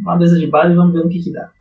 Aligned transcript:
Uma 0.00 0.16
mesa 0.16 0.38
de 0.38 0.46
bar 0.46 0.70
e 0.70 0.74
vamos 0.74 0.92
ver 0.92 1.04
o 1.04 1.08
que, 1.08 1.22
que 1.22 1.32
dá. 1.32 1.52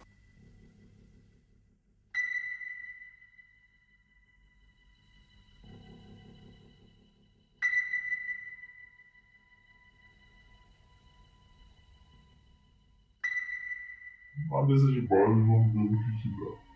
Uma 14.50 14.65
mesa 14.65 14.92
de 14.92 15.01
bar 15.01 15.18
e 15.18 15.42
vamos 15.42 15.74
ver 15.74 15.79
o 15.79 15.89
que, 15.89 16.21
que 16.21 16.29
dá. 16.29 16.66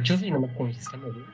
Pô, 0.00 0.02
curti 0.02 0.12
ouvir 0.12 0.34
uma 0.34 0.48
conquista, 0.48 0.96
meu 0.96 1.12
Deus. 1.12 1.26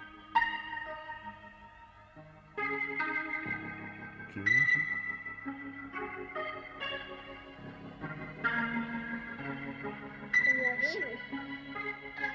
Que 4.33 4.41
isso? 4.41 4.79
Tá 10.33 10.51
me 10.53 10.63
ouvindo? 10.73 11.07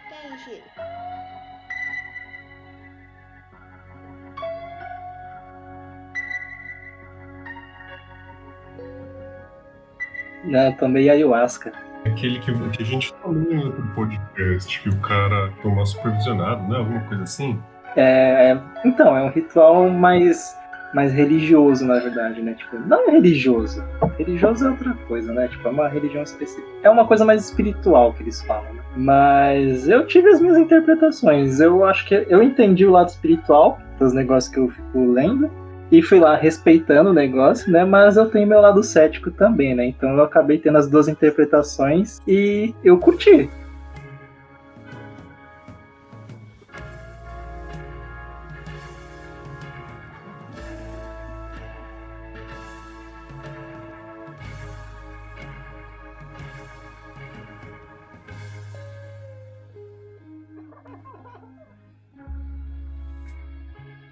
Quem, 0.08 0.38
Gil? 0.38 0.64
Não, 10.46 10.74
tomei 10.78 11.10
ayahuasca. 11.10 11.74
Aquele 12.06 12.40
que, 12.40 12.52
que 12.70 12.84
a 12.84 12.86
gente 12.86 13.10
falou 13.22 13.34
podcast, 13.96 14.82
que 14.82 14.90
o 14.90 14.98
cara 14.98 15.52
toma 15.62 15.86
supervisionado, 15.86 16.68
né? 16.68 16.78
Alguma 16.78 17.02
coisa 17.02 17.24
assim. 17.24 17.60
É, 17.96 18.52
é- 18.52 18.62
então, 18.86 19.16
é 19.18 19.22
um 19.24 19.30
ritual 19.30 19.90
mais, 19.90 20.56
mais 20.94 21.12
religioso, 21.12 21.86
na 21.86 22.00
verdade, 22.00 22.42
né? 22.42 22.54
Tipo, 22.54 22.80
não 22.80 23.10
é 23.10 23.12
religioso. 23.12 23.84
Religioso 24.18 24.66
é 24.66 24.70
outra 24.72 24.94
coisa, 25.08 25.34
né? 25.34 25.48
Tipo, 25.48 25.68
é 25.68 25.72
uma 25.72 25.88
religião 25.88 26.24
específica. 26.24 26.68
É 26.84 26.90
uma 26.90 27.06
coisa 27.06 27.26
mais 27.26 27.44
espiritual 27.46 28.14
que 28.14 28.24
eles 28.24 28.42
falam, 28.44 28.74
né? 28.74 28.82
Mas 28.96 29.88
eu 29.88 30.06
tive 30.06 30.30
as 30.30 30.40
minhas 30.40 30.58
interpretações. 30.58 31.60
Eu 31.60 31.84
acho 31.86 32.06
que 32.08 32.26
eu 32.30 32.42
entendi 32.42 32.86
o 32.86 32.92
lado 32.92 33.10
espiritual 33.10 33.80
dos 34.00 34.14
negócios 34.14 34.54
que 34.54 34.60
eu 34.60 34.70
fico 34.70 35.12
lendo. 35.12 35.50
E 35.92 36.02
fui 36.02 36.20
lá 36.22 36.38
respeitando 36.38 37.10
o 37.10 37.14
negócio, 37.14 37.70
né? 37.70 37.84
Mas 37.84 38.16
eu 38.16 38.30
tenho 38.30 38.48
meu 38.48 38.62
lado 38.62 38.82
cético 38.82 39.30
também, 39.30 39.76
né? 39.76 39.86
Então 39.88 40.10
eu 40.16 40.24
acabei 40.24 40.58
tendo 40.58 40.78
as 40.78 40.88
duas 40.90 41.10
interpretações 41.10 42.20
e 42.26 42.74
eu 42.82 42.98
curti. 42.98 43.50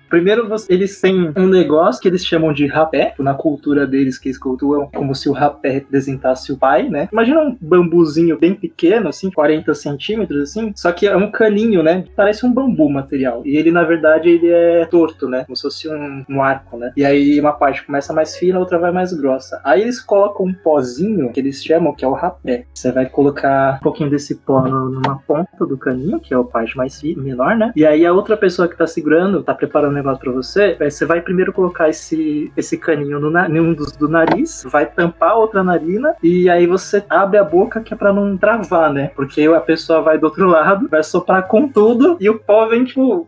Primeiro, 0.09 0.47
eles 0.67 0.99
têm 0.99 1.31
um 1.37 1.47
negócio 1.47 2.01
que 2.01 2.07
eles 2.07 2.25
chamam 2.25 2.51
de 2.53 2.65
rapé, 2.67 3.13
na 3.19 3.33
cultura 3.33 3.85
deles, 3.85 4.17
que 4.17 4.27
eles 4.29 4.37
cultuam 4.37 4.89
como 4.93 5.13
se 5.13 5.29
o 5.29 5.33
rapé 5.33 5.69
representasse 5.69 6.51
o 6.51 6.57
pai, 6.57 6.89
né? 6.89 7.07
Imagina 7.11 7.39
um 7.41 7.57
bambuzinho 7.59 8.37
bem 8.37 8.53
pequeno, 8.55 9.09
assim, 9.09 9.29
40 9.29 9.73
centímetros, 9.73 10.41
assim, 10.49 10.71
só 10.75 10.91
que 10.91 11.07
é 11.07 11.15
um 11.15 11.29
caninho, 11.31 11.83
né? 11.83 12.05
Parece 12.15 12.45
um 12.45 12.51
bambu 12.53 12.89
material. 12.89 13.41
E 13.45 13.55
ele, 13.57 13.71
na 13.71 13.83
verdade, 13.83 14.29
ele 14.29 14.47
é 14.49 14.85
torto, 14.85 15.27
né? 15.27 15.43
Como 15.45 15.55
se 15.55 15.61
fosse 15.63 15.87
um, 15.89 16.25
um 16.29 16.41
arco, 16.41 16.77
né? 16.77 16.91
E 16.97 17.05
aí 17.05 17.39
uma 17.39 17.53
parte 17.53 17.85
começa 17.85 18.13
mais 18.13 18.35
fina, 18.35 18.59
outra 18.59 18.79
vai 18.79 18.91
mais 18.91 19.13
grossa. 19.13 19.61
Aí 19.63 19.81
eles 19.81 19.99
colocam 19.99 20.45
um 20.47 20.53
pozinho, 20.53 21.31
que 21.31 21.39
eles 21.39 21.63
chamam, 21.63 21.93
que 21.93 22.03
é 22.03 22.07
o 22.07 22.13
rapé. 22.13 22.65
Você 22.73 22.91
vai 22.91 23.05
colocar 23.05 23.75
um 23.75 23.83
pouquinho 23.83 24.09
desse 24.09 24.35
pó 24.35 24.61
numa 24.61 25.19
ponta 25.27 25.65
do 25.65 25.77
caninho, 25.77 26.19
que 26.19 26.33
é 26.33 26.37
a 26.37 26.43
parte 26.43 26.75
mais 26.75 26.99
fi- 26.99 27.15
menor, 27.15 27.55
né? 27.55 27.71
E 27.75 27.85
aí 27.85 28.05
a 28.05 28.13
outra 28.13 28.35
pessoa 28.37 28.67
que 28.67 28.77
tá 28.77 28.87
segurando, 28.87 29.43
tá 29.43 29.53
preparando 29.53 29.98
negócio 29.99 30.19
pra 30.19 30.31
você, 30.31 30.77
aí 30.79 30.89
você 30.89 31.05
vai 31.05 31.21
primeiro 31.21 31.53
colocar 31.53 31.89
esse, 31.89 32.51
esse 32.55 32.77
caninho 32.77 33.19
no, 33.19 33.37
em 33.39 33.59
um 33.59 33.73
dos 33.73 33.91
do 33.91 34.07
nariz, 34.07 34.63
vai 34.65 34.85
tampar 34.85 35.31
a 35.31 35.35
outra 35.35 35.63
narina, 35.63 36.15
e 36.23 36.49
aí 36.49 36.65
você 36.65 37.03
abre 37.09 37.37
a 37.37 37.43
boca 37.43 37.81
que 37.81 37.93
é 37.93 37.97
pra 37.97 38.13
não 38.13 38.37
travar, 38.37 38.91
né? 38.91 39.11
Porque 39.15 39.43
a 39.43 39.61
pessoa 39.61 40.01
vai 40.01 40.17
do 40.17 40.25
outro 40.25 40.47
lado, 40.49 40.87
vai 40.89 41.03
soprar 41.03 41.47
com 41.47 41.67
tudo, 41.67 42.17
e 42.19 42.29
o 42.29 42.39
pó 42.39 42.67
vem 42.67 42.85
tipo. 42.85 43.27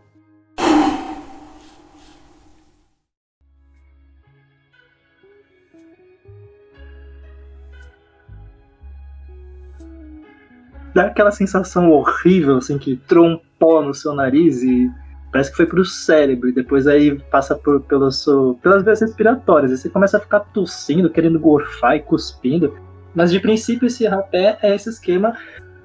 Dá 10.94 11.06
aquela 11.06 11.30
sensação 11.30 11.90
horrível, 11.90 12.58
assim, 12.58 12.76
que 12.76 12.96
trompou 12.96 13.82
no 13.82 13.94
seu 13.94 14.12
nariz 14.12 14.62
e 14.62 14.90
parece 15.32 15.50
que 15.50 15.56
foi 15.56 15.66
pro 15.66 15.84
cérebro, 15.84 16.50
e 16.50 16.52
depois 16.52 16.86
aí 16.86 17.18
passa 17.30 17.56
por, 17.56 17.80
pelo 17.80 18.12
seu, 18.12 18.58
pelas 18.62 18.84
vias 18.84 19.00
respiratórias, 19.00 19.72
e 19.72 19.78
você 19.78 19.88
começa 19.88 20.18
a 20.18 20.20
ficar 20.20 20.40
tossindo, 20.40 21.08
querendo 21.08 21.40
gorfar 21.40 21.96
e 21.96 22.00
cuspindo. 22.00 22.76
Mas 23.14 23.32
de 23.32 23.40
princípio 23.40 23.86
esse 23.86 24.06
rapé 24.06 24.58
é 24.62 24.74
esse 24.74 24.90
esquema 24.90 25.34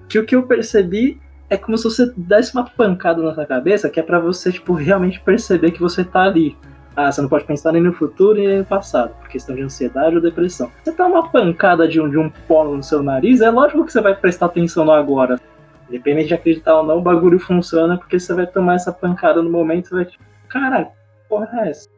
que 0.07 0.19
o 0.19 0.25
que 0.25 0.35
eu 0.35 0.43
percebi 0.43 1.19
é 1.49 1.57
como 1.57 1.77
se 1.77 1.85
você 1.85 2.11
desse 2.15 2.53
uma 2.53 2.69
pancada 2.69 3.21
na 3.21 3.33
sua 3.33 3.45
cabeça, 3.45 3.89
que 3.89 3.99
é 3.99 4.03
pra 4.03 4.19
você, 4.19 4.51
tipo, 4.51 4.73
realmente 4.73 5.19
perceber 5.21 5.71
que 5.71 5.79
você 5.79 6.03
tá 6.03 6.23
ali. 6.23 6.57
Ah, 6.93 7.11
você 7.11 7.21
não 7.21 7.29
pode 7.29 7.45
pensar 7.45 7.71
nem 7.71 7.81
no 7.81 7.93
futuro 7.93 8.39
nem 8.39 8.57
no 8.57 8.65
passado, 8.65 9.13
por 9.19 9.29
questão 9.29 9.55
de 9.55 9.61
ansiedade 9.61 10.15
ou 10.15 10.21
depressão. 10.21 10.69
Você 10.83 10.91
tá 10.91 11.05
uma 11.05 11.29
pancada 11.29 11.87
de 11.87 12.01
um, 12.01 12.09
de 12.09 12.17
um 12.17 12.29
polo 12.47 12.75
no 12.75 12.83
seu 12.83 13.01
nariz, 13.01 13.39
é 13.39 13.49
lógico 13.49 13.85
que 13.85 13.93
você 13.93 14.01
vai 14.01 14.15
prestar 14.15 14.47
atenção 14.47 14.83
no 14.83 14.91
agora. 14.91 15.39
Independente 15.89 16.27
de 16.27 16.33
acreditar 16.33 16.79
ou 16.79 16.85
não, 16.85 16.97
o 16.97 17.01
bagulho 17.01 17.39
funciona 17.39 17.97
porque 17.97 18.19
você 18.19 18.33
vai 18.33 18.45
tomar 18.45 18.75
essa 18.75 18.91
pancada 18.91 19.41
no 19.41 19.49
momento 19.49 19.87
e 19.87 19.95
vai 19.95 20.05
tipo, 20.05 20.23
que 20.49 20.87
porra 21.29 21.49
é 21.61 21.69
essa? 21.69 21.89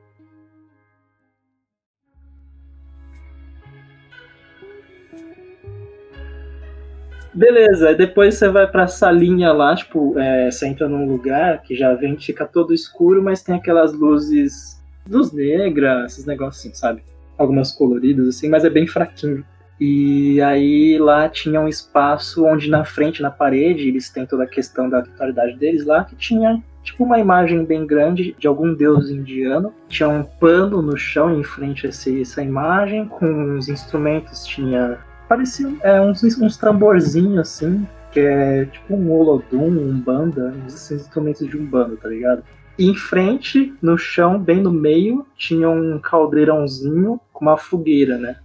Beleza, 7.34 7.94
depois 7.94 8.36
você 8.36 8.50
vai 8.50 8.70
pra 8.70 8.88
salinha 8.88 9.54
lá, 9.54 9.76
tipo, 9.76 10.18
é, 10.20 10.52
você 10.52 10.68
entra 10.68 10.90
num 10.90 11.08
lugar 11.08 11.62
que 11.62 11.76
já 11.76 11.94
vem, 11.94 12.18
fica 12.18 12.46
todo 12.46 12.74
escuro, 12.74 13.24
mas 13.24 13.42
tem 13.42 13.56
aquelas 13.56 13.94
luzes, 13.94 14.82
luz 15.08 15.32
negra, 15.32 16.06
esses 16.06 16.26
negócios 16.26 16.66
assim, 16.66 16.74
sabe? 16.74 17.04
Algumas 17.38 17.72
coloridas 17.72 18.28
assim, 18.28 18.50
mas 18.50 18.66
é 18.66 18.70
bem 18.70 18.86
fraquinho. 18.86 19.46
E 19.80 20.42
aí 20.42 20.98
lá 20.98 21.30
tinha 21.30 21.62
um 21.62 21.68
espaço 21.68 22.46
onde 22.46 22.70
na 22.70 22.84
frente, 22.84 23.22
na 23.22 23.32
parede, 23.32 23.88
eles 23.88 24.10
têm 24.10 24.26
toda 24.26 24.44
a 24.44 24.48
questão 24.48 24.90
da 24.90 25.02
totalidade 25.02 25.56
deles 25.58 25.86
lá, 25.86 26.04
que 26.04 26.16
tinha 26.16 26.62
tipo 26.84 27.04
uma 27.04 27.20
imagem 27.20 27.64
bem 27.64 27.86
grande 27.86 28.36
de 28.38 28.48
algum 28.48 28.74
deus 28.74 29.10
indiano. 29.10 29.74
Tinha 29.88 30.10
um 30.10 30.24
pano 30.24 30.82
no 30.82 30.98
chão 30.98 31.40
em 31.40 31.44
frente 31.44 31.86
a 31.86 31.90
essa 31.90 32.42
imagem, 32.42 33.06
com 33.06 33.26
uns 33.26 33.70
instrumentos, 33.70 34.46
tinha. 34.46 34.98
Parecia 35.30 35.72
é, 35.82 36.02
uns, 36.02 36.24
uns 36.24 36.58
tamborzinhos 36.58 37.40
assim, 37.40 37.88
que 38.12 38.20
é 38.20 38.66
tipo 38.66 38.96
um 38.96 39.12
holodum, 39.12 39.68
um 39.68 39.98
banda, 39.98 40.54
esses 40.68 40.92
instrumentos 40.92 41.48
de 41.48 41.56
um 41.56 41.66
bando, 41.66 41.96
tá 41.96 42.10
ligado? 42.10 42.44
E 42.78 42.90
em 42.90 42.96
frente, 42.96 43.74
no 43.82 43.98
chão, 43.98 44.40
bem 44.40 44.62
no 44.62 44.72
meio, 44.72 45.26
tinha 45.38 45.70
um 45.70 46.00
caldeirãozinho 46.00 47.20
com 47.32 47.46
uma 47.46 47.58
fogueira, 47.58 48.18
né? 48.18 48.38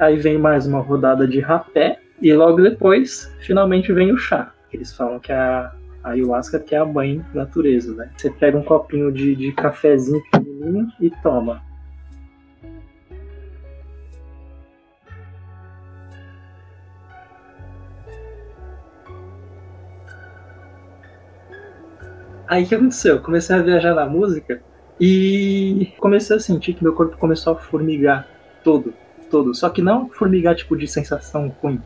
Aí 0.00 0.16
vem 0.16 0.38
mais 0.38 0.66
uma 0.66 0.80
rodada 0.80 1.28
de 1.28 1.40
rapé. 1.40 2.00
E 2.22 2.32
logo 2.32 2.62
depois, 2.62 3.30
finalmente 3.40 3.92
vem 3.92 4.10
o 4.10 4.16
chá. 4.16 4.50
Eles 4.72 4.96
falam 4.96 5.20
que 5.20 5.30
a, 5.30 5.74
ayahuasca 6.02 6.58
que 6.58 6.74
é 6.74 6.78
a 6.78 6.86
mãe 6.86 7.22
natureza, 7.34 7.94
né? 7.94 8.10
Você 8.16 8.30
pega 8.30 8.56
um 8.56 8.62
copinho 8.62 9.12
de, 9.12 9.36
de 9.36 9.52
cafezinho 9.52 10.22
pequenininho 10.30 10.88
e 10.98 11.10
toma. 11.22 11.62
Aí 22.48 22.64
o 22.64 22.66
que 22.66 22.74
aconteceu? 22.74 23.16
Eu 23.16 23.22
comecei 23.22 23.54
a 23.54 23.62
viajar 23.62 23.94
na 23.94 24.06
música 24.06 24.62
e 24.98 25.92
comecei 25.98 26.36
a 26.36 26.40
sentir 26.40 26.72
que 26.72 26.82
meu 26.82 26.94
corpo 26.94 27.18
começou 27.18 27.52
a 27.52 27.56
formigar 27.56 28.26
todo, 28.64 28.94
todo. 29.30 29.54
Só 29.54 29.68
que 29.68 29.80
não 29.80 30.08
formigar 30.08 30.54
tipo 30.54 30.76
de 30.76 30.86
sensação 30.86 31.54
ruim. 31.62 31.80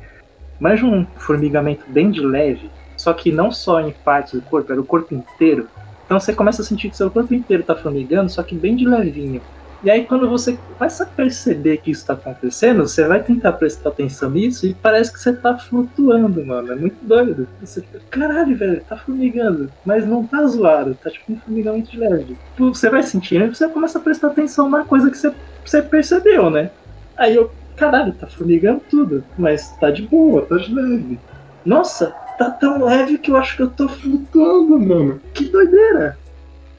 Manja 0.59 0.87
um 0.87 1.05
formigamento 1.17 1.85
bem 1.89 2.11
de 2.11 2.21
leve, 2.21 2.71
só 2.97 3.13
que 3.13 3.33
não 3.33 3.51
só 3.51 3.81
em 3.81 3.91
partes 3.91 4.35
do 4.35 4.43
corpo, 4.43 4.73
era 4.73 4.81
o 4.81 4.85
corpo 4.85 5.15
inteiro. 5.15 5.69
Então 6.05 6.19
você 6.19 6.33
começa 6.33 6.63
a 6.63 6.65
sentir 6.65 6.91
que 6.91 6.97
seu 6.97 7.11
corpo 7.11 7.35
inteiro 7.35 7.63
tá 7.63 7.75
formigando, 7.75 8.31
só 8.31 8.43
que 8.43 8.55
bem 8.55 8.77
de 8.77 8.87
levinho. 8.87 9.41
E 9.83 9.91
aí 9.91 10.07
quando 10.07 10.29
você 10.29 10.59
começa 10.79 11.05
a 11.05 11.07
perceber 11.07 11.77
que 11.77 11.91
isso 11.91 12.01
está 12.01 12.15
acontecendo, 12.15 12.89
você 12.89 13.07
vai 13.07 13.23
tentar 13.23 13.53
prestar 13.53 13.91
atenção 13.91 14.31
nisso 14.31 14.67
e 14.67 14.73
parece 14.73 15.13
que 15.13 15.21
você 15.21 15.33
tá 15.33 15.59
flutuando, 15.59 16.45
mano. 16.45 16.73
É 16.73 16.75
muito 16.75 16.97
doido. 17.03 17.47
Você 17.61 17.85
caralho, 18.11 18.57
velho, 18.57 18.81
tá 18.89 18.97
formigando. 18.97 19.71
Mas 19.85 20.07
não 20.07 20.27
tá 20.27 20.47
zoado, 20.47 20.97
tá 21.03 21.11
tipo 21.11 21.33
um 21.33 21.37
formigamento 21.37 21.91
de 21.91 21.99
leve. 21.99 22.37
Tipo, 22.53 22.75
Você 22.75 22.89
vai 22.89 23.03
sentindo 23.03 23.45
e 23.45 23.55
você 23.55 23.69
começa 23.69 23.99
a 23.99 24.01
prestar 24.01 24.29
atenção 24.29 24.71
na 24.71 24.85
coisa 24.85 25.11
que 25.11 25.19
você, 25.19 25.35
você 25.63 25.83
percebeu, 25.83 26.49
né? 26.49 26.71
Aí 27.17 27.37
eu, 27.37 27.51
caralho, 27.77 28.13
tá 28.13 28.27
formigando 28.27 28.81
tudo, 28.91 29.25
mas 29.39 29.71
tá 29.79 29.91
de 29.91 30.03
boa, 30.03 30.43
tá 30.43 30.57
de 30.57 30.75
leve. 30.75 31.19
Nossa, 31.65 32.15
tá 32.39 32.51
tão 32.51 32.85
leve 32.85 33.19
que 33.19 33.31
eu 33.31 33.37
acho 33.37 33.57
que 33.57 33.63
eu 33.63 33.71
tô 33.71 33.89
flutuando, 33.89 34.79
mano. 34.79 35.21
Que 35.33 35.45
doideira. 35.45 36.19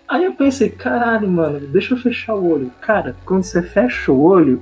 Aí 0.07 0.23
eu 0.23 0.33
pensei, 0.33 0.69
caralho, 0.69 1.27
mano, 1.27 1.59
deixa 1.59 1.93
eu 1.93 1.97
fechar 1.97 2.35
o 2.35 2.51
olho. 2.51 2.71
Cara, 2.81 3.15
quando 3.25 3.43
você 3.43 3.61
fecha 3.63 4.11
o 4.11 4.21
olho, 4.21 4.61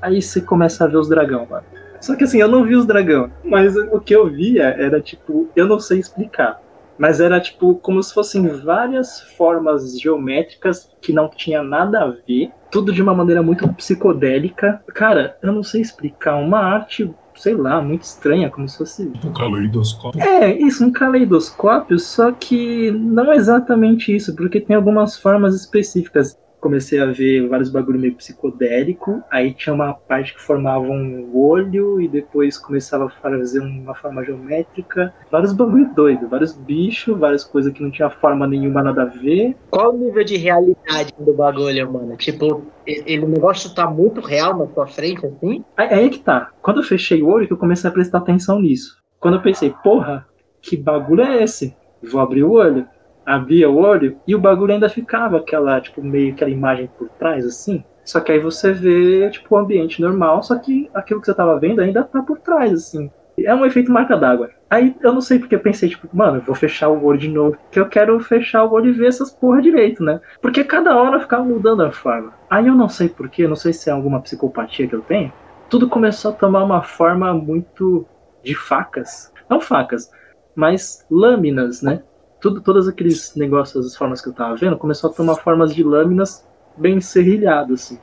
aí 0.00 0.22
você 0.22 0.40
começa 0.40 0.84
a 0.84 0.86
ver 0.86 0.98
os 0.98 1.08
dragão, 1.08 1.46
mano. 1.50 1.64
Só 2.00 2.14
que 2.14 2.24
assim, 2.24 2.38
eu 2.38 2.48
não 2.48 2.64
vi 2.64 2.76
os 2.76 2.86
dragão, 2.86 3.30
mas 3.42 3.74
o 3.76 3.98
que 3.98 4.14
eu 4.14 4.28
via 4.28 4.64
era 4.64 5.00
tipo, 5.00 5.48
eu 5.56 5.66
não 5.66 5.80
sei 5.80 5.98
explicar. 5.98 6.60
Mas 6.98 7.18
era 7.18 7.40
tipo 7.40 7.74
como 7.76 8.00
se 8.02 8.14
fossem 8.14 8.46
várias 8.46 9.20
formas 9.36 9.98
geométricas 9.98 10.88
que 11.00 11.12
não 11.12 11.28
tinha 11.28 11.62
nada 11.62 12.02
a 12.02 12.08
ver, 12.08 12.52
tudo 12.74 12.92
de 12.92 13.00
uma 13.00 13.14
maneira 13.14 13.40
muito 13.40 13.68
psicodélica. 13.74 14.82
Cara, 14.88 15.38
eu 15.40 15.52
não 15.52 15.62
sei 15.62 15.80
explicar, 15.80 16.34
uma 16.34 16.58
arte, 16.58 17.08
sei 17.36 17.54
lá, 17.54 17.80
muito 17.80 18.02
estranha, 18.02 18.50
como 18.50 18.68
se 18.68 18.76
fosse 18.76 19.12
Um 19.24 19.32
caleidoscópio. 19.32 20.20
é, 20.20 20.52
isso, 20.58 20.84
um 20.84 20.90
caleidoscópio, 20.90 22.00
só 22.00 22.32
que 22.32 22.90
não 22.90 23.32
é 23.32 23.36
exatamente 23.36 24.12
isso, 24.12 24.34
porque 24.34 24.60
tem 24.60 24.74
algumas 24.74 25.16
formas 25.16 25.54
específicas. 25.54 26.36
Comecei 26.64 26.98
a 26.98 27.04
ver 27.04 27.46
vários 27.46 27.68
bagulho 27.68 28.00
meio 28.00 28.14
psicodélico, 28.14 29.22
aí 29.30 29.52
tinha 29.52 29.74
uma 29.74 29.92
parte 29.92 30.32
que 30.32 30.40
formava 30.40 30.86
um 30.86 31.30
olho 31.36 32.00
e 32.00 32.08
depois 32.08 32.56
começava 32.56 33.04
a 33.04 33.10
fazer 33.10 33.60
uma 33.60 33.94
forma 33.94 34.24
geométrica. 34.24 35.12
Vários 35.30 35.52
bagulho 35.52 35.92
doido, 35.94 36.26
vários 36.26 36.56
bichos, 36.56 37.18
várias 37.18 37.44
coisas 37.44 37.70
que 37.70 37.82
não 37.82 37.90
tinha 37.90 38.08
forma 38.08 38.46
nenhuma, 38.46 38.82
nada 38.82 39.02
a 39.02 39.04
ver. 39.04 39.54
Qual 39.68 39.94
o 39.94 39.98
nível 39.98 40.24
de 40.24 40.38
realidade 40.38 41.12
do 41.18 41.34
bagulho, 41.34 41.92
mano? 41.92 42.16
Tipo, 42.16 42.62
ele, 42.86 43.26
o 43.26 43.28
negócio 43.28 43.74
tá 43.74 43.86
muito 43.86 44.22
real 44.22 44.56
na 44.56 44.64
tua 44.64 44.86
frente, 44.86 45.26
assim? 45.26 45.62
Aí, 45.76 45.88
aí 45.88 46.08
que 46.08 46.20
tá. 46.20 46.50
Quando 46.62 46.78
eu 46.78 46.82
fechei 46.82 47.22
o 47.22 47.28
olho, 47.28 47.46
que 47.46 47.52
eu 47.52 47.58
comecei 47.58 47.90
a 47.90 47.92
prestar 47.92 48.16
atenção 48.16 48.58
nisso. 48.58 48.96
Quando 49.20 49.34
eu 49.34 49.42
pensei, 49.42 49.68
porra, 49.84 50.26
que 50.62 50.78
bagulho 50.78 51.20
é 51.20 51.42
esse? 51.42 51.76
Vou 52.02 52.22
abrir 52.22 52.42
o 52.42 52.52
olho. 52.52 52.88
Abria 53.24 53.70
o 53.70 53.76
olho 53.76 54.16
e 54.26 54.34
o 54.34 54.40
bagulho 54.40 54.74
ainda 54.74 54.88
ficava 54.88 55.38
aquela, 55.38 55.80
tipo, 55.80 56.02
meio 56.02 56.32
aquela 56.32 56.50
imagem 56.50 56.88
por 56.98 57.08
trás, 57.10 57.44
assim. 57.44 57.84
Só 58.04 58.20
que 58.20 58.32
aí 58.32 58.38
você 58.38 58.72
vê, 58.72 59.30
tipo, 59.30 59.54
o 59.54 59.58
ambiente 59.58 60.00
normal, 60.00 60.42
só 60.42 60.56
que 60.58 60.90
aquilo 60.92 61.20
que 61.20 61.26
você 61.26 61.34
tava 61.34 61.58
vendo 61.58 61.80
ainda 61.80 62.04
tá 62.04 62.22
por 62.22 62.38
trás, 62.38 62.72
assim. 62.72 63.10
É 63.38 63.54
um 63.54 63.66
efeito 63.66 63.90
marca 63.90 64.16
d'água. 64.16 64.50
Aí 64.70 64.94
eu 65.00 65.12
não 65.12 65.20
sei 65.20 65.38
porque 65.38 65.54
eu 65.54 65.60
pensei, 65.60 65.88
tipo, 65.88 66.08
mano, 66.12 66.38
eu 66.38 66.42
vou 66.42 66.54
fechar 66.54 66.88
o 66.88 67.04
olho 67.04 67.18
de 67.18 67.28
novo. 67.28 67.56
Porque 67.56 67.80
eu 67.80 67.88
quero 67.88 68.18
fechar 68.20 68.64
o 68.64 68.72
olho 68.72 68.90
e 68.90 68.92
ver 68.92 69.08
essas 69.08 69.30
porra 69.30 69.60
direito, 69.60 70.04
né? 70.04 70.20
Porque 70.40 70.62
cada 70.62 70.96
hora 70.96 71.18
ficava 71.18 71.44
mudando 71.44 71.82
a 71.82 71.90
forma. 71.90 72.32
Aí 72.48 72.66
eu 72.66 72.74
não 72.74 72.88
sei 72.88 73.08
porquê, 73.08 73.48
não 73.48 73.56
sei 73.56 73.72
se 73.72 73.90
é 73.90 73.92
alguma 73.92 74.20
psicopatia 74.20 74.86
que 74.86 74.94
eu 74.94 75.00
tenho. 75.00 75.32
Tudo 75.68 75.88
começou 75.88 76.30
a 76.30 76.34
tomar 76.34 76.62
uma 76.62 76.82
forma 76.82 77.32
muito 77.34 78.06
de 78.44 78.54
facas. 78.54 79.32
Não 79.48 79.60
facas, 79.60 80.10
mas 80.54 81.04
lâminas, 81.10 81.82
né? 81.82 82.02
Tudo, 82.44 82.60
todos 82.60 82.86
aqueles 82.86 83.34
negócios, 83.36 83.86
as 83.86 83.96
formas 83.96 84.20
que 84.20 84.28
eu 84.28 84.32
tava 84.34 84.54
vendo, 84.54 84.76
começou 84.76 85.08
a 85.08 85.12
tomar 85.14 85.36
formas 85.36 85.74
de 85.74 85.82
lâminas 85.82 86.46
bem 86.76 87.00
serrilhadas, 87.00 87.84
assim. 87.84 87.98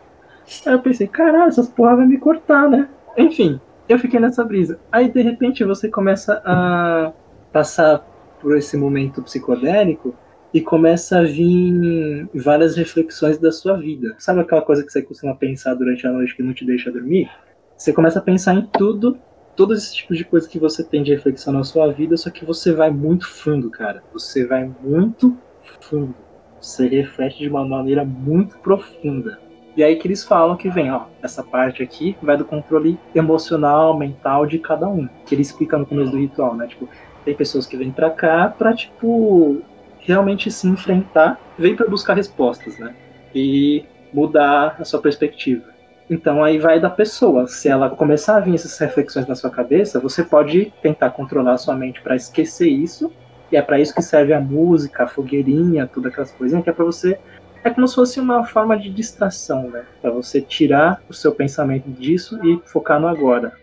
Aí 0.65 0.73
eu 0.73 0.79
pensei, 0.79 1.05
caralho, 1.05 1.47
essas 1.47 1.69
porra 1.69 1.97
vai 1.97 2.07
me 2.07 2.17
cortar, 2.17 2.67
né? 2.67 2.89
Enfim, 3.15 3.61
eu 3.87 3.99
fiquei 3.99 4.19
nessa 4.19 4.43
brisa. 4.43 4.79
Aí 4.91 5.11
de 5.11 5.21
repente 5.21 5.63
você 5.63 5.87
começa 5.89 6.41
a 6.43 7.13
passar 7.53 7.99
por 8.41 8.57
esse 8.57 8.75
momento 8.75 9.21
psicodélico 9.21 10.15
e 10.51 10.59
começa 10.59 11.19
a 11.19 11.23
vir 11.23 12.27
várias 12.33 12.75
reflexões 12.75 13.37
da 13.37 13.51
sua 13.51 13.77
vida. 13.77 14.15
Sabe 14.17 14.39
aquela 14.39 14.63
coisa 14.63 14.83
que 14.83 14.91
você 14.91 15.03
costuma 15.03 15.35
pensar 15.35 15.75
durante 15.75 16.07
a 16.07 16.11
noite 16.11 16.35
que 16.35 16.41
não 16.41 16.51
te 16.51 16.65
deixa 16.65 16.91
dormir? 16.91 17.29
Você 17.77 17.93
começa 17.93 18.17
a 18.17 18.23
pensar 18.23 18.55
em 18.55 18.65
tudo, 18.73 19.19
todos 19.61 19.77
esses 19.77 19.93
tipos 19.93 20.17
de 20.17 20.25
coisa 20.25 20.49
que 20.49 20.57
você 20.57 20.83
tem 20.83 21.03
de 21.03 21.13
reflexão 21.13 21.53
na 21.53 21.63
sua 21.63 21.93
vida, 21.93 22.17
só 22.17 22.31
que 22.31 22.43
você 22.43 22.73
vai 22.73 22.89
muito 22.89 23.27
fundo, 23.27 23.69
cara. 23.69 24.01
Você 24.11 24.43
vai 24.43 24.67
muito 24.83 25.37
fundo. 25.81 26.15
Você 26.59 26.87
reflete 26.87 27.37
de 27.37 27.47
uma 27.47 27.63
maneira 27.63 28.03
muito 28.03 28.57
profunda. 28.57 29.37
E 29.77 29.83
aí 29.83 29.97
que 29.97 30.07
eles 30.07 30.23
falam 30.23 30.57
que 30.57 30.67
vem, 30.67 30.91
ó, 30.91 31.03
essa 31.21 31.43
parte 31.43 31.83
aqui 31.83 32.17
vai 32.23 32.35
do 32.35 32.43
controle 32.43 32.97
emocional, 33.13 33.95
mental 33.95 34.47
de 34.47 34.57
cada 34.57 34.87
um. 34.87 35.07
Que 35.27 35.35
ele 35.35 35.43
explica 35.43 35.77
no 35.77 35.85
começo 35.85 36.09
do 36.09 36.17
ritual, 36.17 36.55
né? 36.55 36.65
Tipo, 36.65 36.89
tem 37.23 37.35
pessoas 37.35 37.67
que 37.67 37.77
vêm 37.77 37.91
pra 37.91 38.09
cá 38.09 38.47
pra, 38.49 38.73
tipo, 38.73 39.61
realmente 39.99 40.49
se 40.49 40.67
enfrentar, 40.67 41.39
vem 41.55 41.75
pra 41.75 41.87
buscar 41.87 42.15
respostas, 42.15 42.79
né? 42.79 42.95
E 43.35 43.85
mudar 44.11 44.77
a 44.79 44.83
sua 44.83 44.99
perspectiva. 44.99 45.65
Então 46.11 46.43
aí 46.43 46.59
vai 46.59 46.77
da 46.77 46.89
pessoa. 46.89 47.47
Se 47.47 47.69
ela 47.69 47.89
começar 47.89 48.35
a 48.35 48.39
vir 48.41 48.53
essas 48.53 48.77
reflexões 48.77 49.25
na 49.25 49.33
sua 49.33 49.49
cabeça, 49.49 49.97
você 49.97 50.21
pode 50.21 50.73
tentar 50.81 51.11
controlar 51.11 51.53
a 51.53 51.57
sua 51.57 51.73
mente 51.73 52.01
pra 52.01 52.17
esquecer 52.17 52.67
isso. 52.67 53.13
E 53.49 53.55
é 53.55 53.61
pra 53.61 53.79
isso 53.79 53.95
que 53.95 54.01
serve 54.01 54.33
a 54.33 54.41
música, 54.41 55.05
a 55.05 55.07
fogueirinha, 55.07 55.87
todas 55.87 56.11
aquelas 56.11 56.31
coisinhas, 56.33 56.65
que 56.65 56.69
é 56.69 56.73
pra 56.73 56.83
você 56.83 57.17
é 57.63 57.69
como 57.69 57.87
se 57.87 57.95
fosse 57.95 58.19
uma 58.19 58.43
forma 58.45 58.77
de 58.77 58.89
distração, 58.89 59.69
né? 59.69 59.85
Pra 60.01 60.11
você 60.11 60.41
tirar 60.41 61.01
o 61.07 61.13
seu 61.13 61.33
pensamento 61.33 61.89
disso 61.89 62.37
e 62.45 62.59
focar 62.67 62.99
no 62.99 63.07
agora. 63.07 63.53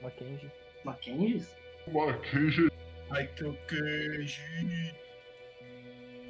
Mackenzie. 0.00 0.52
Mackenzie? 0.84 1.48
Mackenzie. 1.90 2.70
Ai, 3.10 3.26
que 3.34 3.50
queijo. 3.66 4.42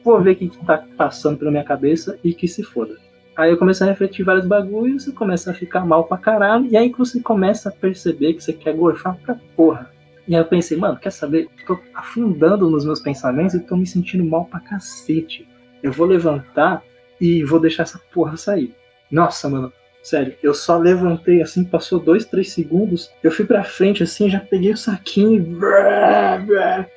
Vou 0.03 0.23
ver 0.23 0.31
o 0.31 0.37
que, 0.37 0.49
que 0.49 0.65
tá 0.65 0.87
passando 0.97 1.37
pela 1.37 1.51
minha 1.51 1.65
cabeça 1.65 2.19
e 2.25 2.33
que 2.33 2.49
se 2.49 2.63
foda. 2.63 2.97
Aí 3.39 3.53
eu 3.53 3.57
comecei 3.57 3.87
a 3.87 3.91
refletir 3.91 4.25
vários 4.25 4.45
bagulhos, 4.45 5.05
você 5.05 5.13
começa 5.13 5.53
a 5.53 5.55
ficar 5.55 5.87
mal 5.87 6.03
pra 6.03 6.19
caralho, 6.19 6.67
e 6.67 6.77
aí 6.77 6.91
você 6.91 7.21
começa 7.21 7.69
a 7.69 7.73
perceber 7.73 8.35
que 8.35 8.43
você 8.43 8.53
quer 8.53 8.75
gorfar 8.75 9.17
pra 9.19 9.37
porra. 9.55 9.93
E 10.27 10.35
aí 10.35 10.41
eu 10.41 10.45
pensei, 10.45 10.77
mano, 10.77 10.99
quer 10.99 11.13
saber? 11.13 11.49
Tô 11.65 11.79
afundando 11.95 12.69
nos 12.69 12.85
meus 12.85 12.99
pensamentos 12.99 13.55
e 13.55 13.61
tô 13.61 13.77
me 13.77 13.87
sentindo 13.87 14.25
mal 14.25 14.45
pra 14.47 14.59
cacete. 14.59 15.47
Eu 15.81 15.93
vou 15.93 16.05
levantar 16.05 16.83
e 17.21 17.45
vou 17.45 17.61
deixar 17.61 17.85
essa 17.85 18.01
porra 18.13 18.37
sair. 18.37 18.75
Nossa, 19.09 19.49
mano, 19.49 19.73
sério, 20.09 20.35
eu 20.43 20.55
só 20.55 20.79
levantei 20.79 21.43
assim, 21.43 21.65
passou 21.65 21.99
dois, 21.99 22.25
três 22.25 22.53
segundos, 22.53 23.11
eu 23.23 23.31
fui 23.31 23.45
pra 23.45 23.63
frente 23.63 24.03
assim, 24.03 24.29
já 24.31 24.41
peguei 24.41 24.73
o 24.73 24.77
saquinho. 24.77 25.59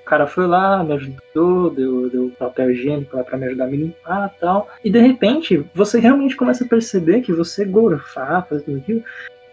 O 0.02 0.06
cara 0.06 0.28
foi 0.28 0.48
lá, 0.48 0.84
me 0.84 0.94
ajudou, 0.94 1.70
deu, 1.70 2.10
deu 2.10 2.32
papel 2.38 2.72
higiênico 2.72 3.16
lá 3.16 3.24
pra 3.24 3.38
me 3.38 3.48
ajudar 3.48 3.66
a 3.66 3.68
me 3.68 3.78
limpar 3.78 4.34
e 4.36 4.40
tal. 4.40 4.70
E 4.84 4.90
de 4.90 5.00
repente, 5.00 5.66
você 5.74 6.00
realmente 6.00 6.36
começa 6.36 6.64
a 6.64 6.68
perceber 6.68 7.22
que 7.22 7.34
você 7.34 7.66
gorfar, 7.66 8.48
fazer 8.48 8.64
tudo 8.64 8.78
aquilo. 8.78 9.04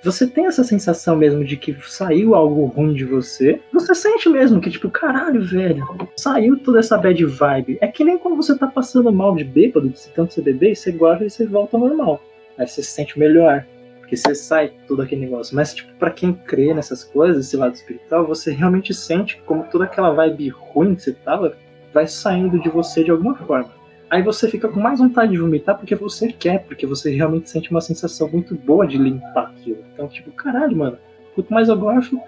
Você 0.03 0.29
tem 0.29 0.47
essa 0.47 0.63
sensação 0.63 1.17
mesmo 1.17 1.45
de 1.45 1.57
que 1.57 1.77
saiu 1.83 2.35
algo 2.35 2.67
ruim 2.67 2.95
de 2.95 3.05
você. 3.05 3.61
Você 3.73 3.95
sente 3.97 4.29
mesmo 4.29 4.61
que, 4.61 4.71
tipo, 4.71 4.89
caralho, 4.89 5.43
velho, 5.43 5.85
saiu 6.17 6.57
toda 6.57 6.79
essa 6.79 6.97
bad 6.97 7.25
vibe. 7.25 7.79
É 7.81 7.89
que 7.89 8.05
nem 8.05 8.17
quando 8.17 8.37
você 8.37 8.57
tá 8.57 8.69
passando 8.69 9.13
mal 9.13 9.35
de 9.35 9.43
bêbado, 9.43 9.89
de 9.89 10.09
tanto 10.11 10.35
você 10.35 10.41
beber, 10.41 10.77
você 10.77 10.93
guarda 10.93 11.25
e 11.25 11.31
você 11.31 11.45
volta 11.45 11.77
ao 11.77 11.81
normal. 11.81 12.23
Aí 12.59 12.67
você 12.67 12.83
se 12.83 12.91
sente 12.91 13.19
melhor. 13.19 13.65
Porque 14.01 14.17
você 14.17 14.35
sai 14.35 14.73
todo 14.87 15.03
aquele 15.03 15.21
negócio. 15.21 15.55
Mas, 15.55 15.75
tipo, 15.75 15.93
pra 15.95 16.11
quem 16.11 16.33
crê 16.33 16.73
nessas 16.73 17.05
coisas, 17.05 17.47
esse 17.47 17.57
lado 17.57 17.75
espiritual, 17.75 18.27
você 18.27 18.51
realmente 18.51 18.93
sente 18.95 19.41
como 19.45 19.65
toda 19.65 19.85
aquela 19.85 20.11
vibe 20.13 20.49
ruim 20.49 20.95
que 20.95 21.03
você 21.03 21.13
tava 21.13 21.57
vai 21.93 22.07
saindo 22.07 22.59
de 22.59 22.69
você 22.69 23.05
de 23.05 23.11
alguma 23.11 23.35
forma. 23.35 23.71
Aí 24.11 24.23
você 24.23 24.49
fica 24.49 24.69
com 24.69 24.81
mais 24.81 24.99
vontade 24.99 25.33
de 25.33 25.39
vomitar 25.39 25.77
porque 25.77 25.95
você 25.95 26.33
quer, 26.33 26.65
porque 26.65 26.87
você 26.87 27.15
realmente 27.15 27.51
sente 27.51 27.71
uma 27.71 27.81
sensação 27.81 28.29
muito 28.31 28.55
boa 28.55 28.87
de 28.87 28.97
limpar 28.97 29.51
aquilo. 29.51 29.85
Então, 29.93 30.09
tipo, 30.09 30.31
caralho, 30.33 30.75
mano, 30.75 30.99
quanto 31.35 31.53
mais 31.53 31.69
eu 31.69 31.79
gorfo, 31.79 32.19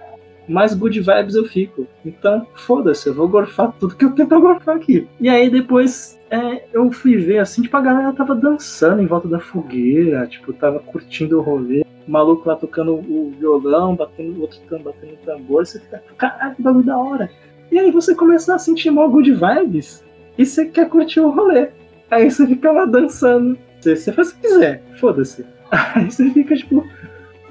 mais 0.51 0.75
good 0.75 1.01
vibes 1.01 1.35
eu 1.35 1.45
fico. 1.45 1.87
Então, 2.05 2.47
foda-se, 2.55 3.09
eu 3.09 3.15
vou 3.15 3.29
gorfar 3.29 3.73
tudo 3.79 3.95
que 3.95 4.05
eu 4.05 4.13
tenho 4.13 4.29
pra 4.29 4.39
gorfar 4.39 4.77
aqui. 4.77 5.07
E 5.21 5.29
aí 5.29 5.49
depois 5.49 6.19
é, 6.31 6.65
eu 6.73 6.91
fui 6.93 7.17
ver 7.17 7.39
assim, 7.39 7.63
tipo, 7.63 7.77
a 7.77 7.81
galera 7.81 8.13
tava 8.13 8.35
dançando 8.35 9.03
em 9.03 9.07
volta 9.07 9.29
da 9.29 9.39
fogueira, 9.39 10.27
tipo, 10.27 10.53
tava 10.53 10.81
curtindo 10.81 11.39
o 11.39 11.43
rolê. 11.43 11.85
O 12.07 12.11
maluco 12.11 12.49
lá 12.49 12.57
tocando 12.57 12.95
o 12.95 13.33
violão, 13.39 13.95
batendo 13.95 14.39
o 14.39 14.43
outro 14.43 14.59
batendo 14.83 15.15
o 15.15 15.25
tambor, 15.25 15.67
você 15.67 15.79
fica, 15.79 16.03
caralho, 16.17 16.57
que 16.57 16.63
bagulho 16.63 16.85
da 16.85 16.99
hora. 16.99 17.31
E 17.71 17.79
aí 17.79 17.91
você 17.91 18.15
começa 18.15 18.55
a 18.55 18.59
sentir 18.59 18.91
mal 18.91 19.09
good 19.11 19.33
vibes 19.33 20.05
e 20.37 20.45
você 20.45 20.67
quer 20.67 20.89
curtir 20.89 21.21
o 21.21 21.31
rolê. 21.31 21.69
Aí 22.11 22.29
você 22.31 22.47
fica 22.47 22.73
lá 22.73 22.85
dançando. 22.85 23.57
Você 23.81 24.13
faz 24.13 24.31
o 24.31 24.35
que 24.35 24.41
quiser, 24.43 24.83
foda-se. 24.99 25.47
Aí 25.71 26.11
você 26.11 26.29
fica, 26.31 26.55
tipo, 26.57 26.85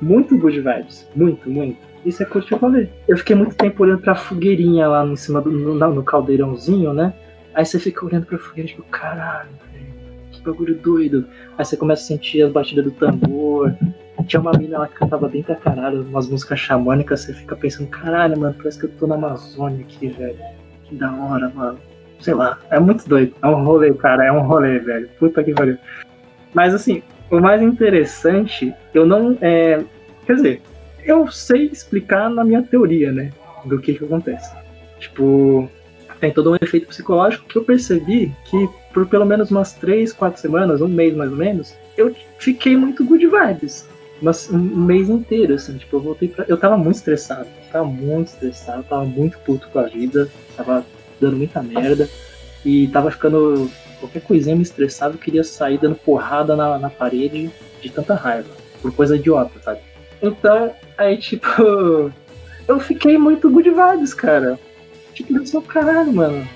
muito 0.02 0.38
good 0.38 0.60
vibes. 0.60 1.08
Muito, 1.16 1.50
muito. 1.50 1.89
Isso 2.06 2.24
é 2.24 2.26
curtir 2.26 2.54
o 2.56 2.58
rolê. 2.58 2.88
Eu 3.08 3.18
fiquei 3.18 3.36
muito 3.36 3.56
tempo 3.56 3.84
olhando 3.84 4.00
pra 4.00 4.16
fogueirinha 4.16 4.88
lá 4.88 5.06
em 5.06 5.16
cima 5.16 5.42
do 5.42 5.52
no, 5.52 5.76
no 5.76 6.04
caldeirãozinho, 6.04 6.94
né? 6.94 7.14
Aí 7.54 7.66
você 7.66 7.80
fica 7.80 8.06
olhando 8.06 8.26
pra 8.26 8.38
fogueira 8.38 8.70
tipo, 8.70 8.84
caralho, 8.84 9.50
que 10.32 10.42
bagulho 10.42 10.78
doido. 10.78 11.26
Aí 11.58 11.66
você 11.66 11.76
começa 11.76 12.04
a 12.04 12.06
sentir 12.06 12.42
as 12.42 12.52
batidas 12.52 12.86
do 12.86 12.92
tambor. 12.92 13.76
Tinha 14.26 14.40
uma 14.40 14.52
mina 14.52 14.80
lá 14.80 14.88
que 14.88 14.96
cantava 14.96 15.28
bem 15.28 15.42
pra 15.42 15.56
caralho, 15.56 16.04
umas 16.04 16.30
músicas 16.30 16.60
xamânicas, 16.60 17.22
você 17.22 17.34
fica 17.34 17.56
pensando, 17.56 17.88
caralho, 17.90 18.40
mano, 18.40 18.54
parece 18.58 18.78
que 18.78 18.86
eu 18.86 18.90
tô 18.92 19.08
na 19.08 19.16
Amazônia 19.16 19.82
aqui, 19.82 20.08
velho. 20.08 20.38
Que 20.84 20.96
da 20.96 21.12
hora, 21.12 21.50
mano. 21.50 21.80
Sei 22.20 22.34
lá, 22.34 22.60
é 22.70 22.80
muito 22.80 23.08
doido. 23.08 23.34
É 23.42 23.48
um 23.48 23.64
rolê, 23.64 23.94
cara, 23.94 24.26
é 24.26 24.32
um 24.32 24.42
rolê, 24.42 24.78
velho. 24.80 25.10
Puta 25.18 25.44
que 25.44 25.54
pariu. 25.54 25.78
Mas 26.54 26.74
assim, 26.74 27.02
o 27.32 27.40
mais 27.40 27.62
interessante, 27.62 28.74
eu 28.94 29.06
não. 29.06 29.38
É, 29.42 29.84
quer 30.26 30.36
dizer, 30.36 30.62
eu 31.10 31.28
sei 31.32 31.66
explicar 31.66 32.30
na 32.30 32.44
minha 32.44 32.62
teoria, 32.62 33.12
né? 33.12 33.32
Do 33.66 33.80
que 33.80 33.96
que 33.96 34.06
acontece. 34.06 34.56
Tipo, 35.00 35.70
tem 36.20 36.32
todo 36.32 36.52
um 36.52 36.58
efeito 36.62 36.88
psicológico 36.88 37.48
que 37.48 37.58
eu 37.58 37.64
percebi 37.64 38.32
que 38.46 38.70
por 38.94 39.08
pelo 39.08 39.26
menos 39.26 39.50
umas 39.50 39.74
três, 39.74 40.14
quatro 40.14 40.40
semanas, 40.40 40.82
um 40.82 40.88
mês 40.88 41.16
mais 41.16 41.32
ou 41.32 41.38
menos, 41.38 41.76
eu 41.98 42.16
fiquei 42.38 42.78
muito 42.78 43.04
good 43.04 43.26
vibes. 43.26 43.88
Mas 44.22 44.50
um 44.52 44.60
mês 44.60 45.10
inteiro, 45.10 45.56
assim, 45.56 45.78
tipo, 45.78 45.96
eu 45.96 46.02
voltei 46.02 46.28
pra. 46.28 46.46
Eu 46.48 46.58
tava 46.58 46.78
muito 46.78 46.98
estressado. 46.98 47.48
Tava 47.72 47.86
muito 47.86 48.28
estressado, 48.28 48.84
tava 48.84 49.06
muito 49.06 49.38
puto 49.40 49.70
com 49.70 49.80
a 49.80 49.84
vida, 49.84 50.30
tava 50.58 50.86
dando 51.22 51.38
muita 51.38 51.64
merda. 51.64 52.10
E 52.66 52.88
tava 52.90 53.10
ficando. 53.10 53.72
Qualquer 54.00 54.22
coisinha 54.22 54.56
me 54.56 54.62
estressava, 54.62 55.14
eu 55.16 55.20
queria 55.20 55.44
sair 55.44 55.78
dando 55.78 55.96
porrada 55.96 56.56
na, 56.56 56.78
na 56.78 56.90
parede 56.90 57.50
de 57.82 57.90
tanta 57.90 58.14
raiva. 58.14 58.50
Por 58.82 58.94
coisa 58.94 59.16
idiota, 59.16 59.60
sabe? 59.62 59.80
Então, 60.22 60.74
aí, 60.98 61.18
tipo. 61.18 62.12
Eu 62.68 62.80
fiquei 62.80 63.18
muito 63.18 63.50
good 63.50 63.70
vibes, 63.70 64.14
cara. 64.14 64.60
Tipo, 65.14 65.38
eu 65.38 65.46
sou 65.46 65.62
caralho, 65.62 66.14
mano. 66.14 66.48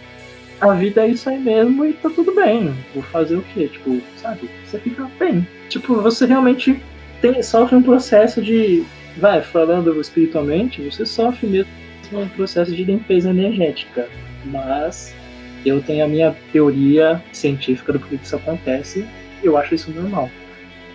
A 0.61 0.71
vida 0.73 1.01
é 1.01 1.07
isso 1.07 1.27
aí 1.27 1.39
mesmo 1.39 1.83
e 1.85 1.93
tá 1.93 2.09
tudo 2.09 2.35
bem. 2.35 2.73
Vou 2.93 3.03
fazer 3.03 3.35
o 3.35 3.41
quê? 3.53 3.67
Tipo, 3.67 3.99
sabe? 4.17 4.49
Você 4.63 4.77
fica 4.77 5.09
bem. 5.17 5.47
Tipo, 5.69 5.95
você 5.95 6.25
realmente 6.25 6.79
tem, 7.19 7.41
sofre 7.41 7.75
um 7.75 7.81
processo 7.81 8.41
de. 8.41 8.83
Vai, 9.17 9.41
falando 9.41 9.99
espiritualmente, 9.99 10.81
você 10.81 11.05
sofre 11.05 11.47
mesmo 11.47 11.71
um 12.13 12.29
processo 12.29 12.71
de 12.75 12.83
limpeza 12.83 13.31
energética. 13.31 14.07
Mas 14.45 15.15
eu 15.65 15.81
tenho 15.81 16.05
a 16.05 16.07
minha 16.07 16.35
teoria 16.51 17.21
científica 17.31 17.91
do 17.91 17.99
porquê 17.99 18.17
que 18.17 18.25
isso 18.25 18.35
acontece. 18.35 19.05
Eu 19.43 19.57
acho 19.57 19.73
isso 19.73 19.91
normal. 19.91 20.29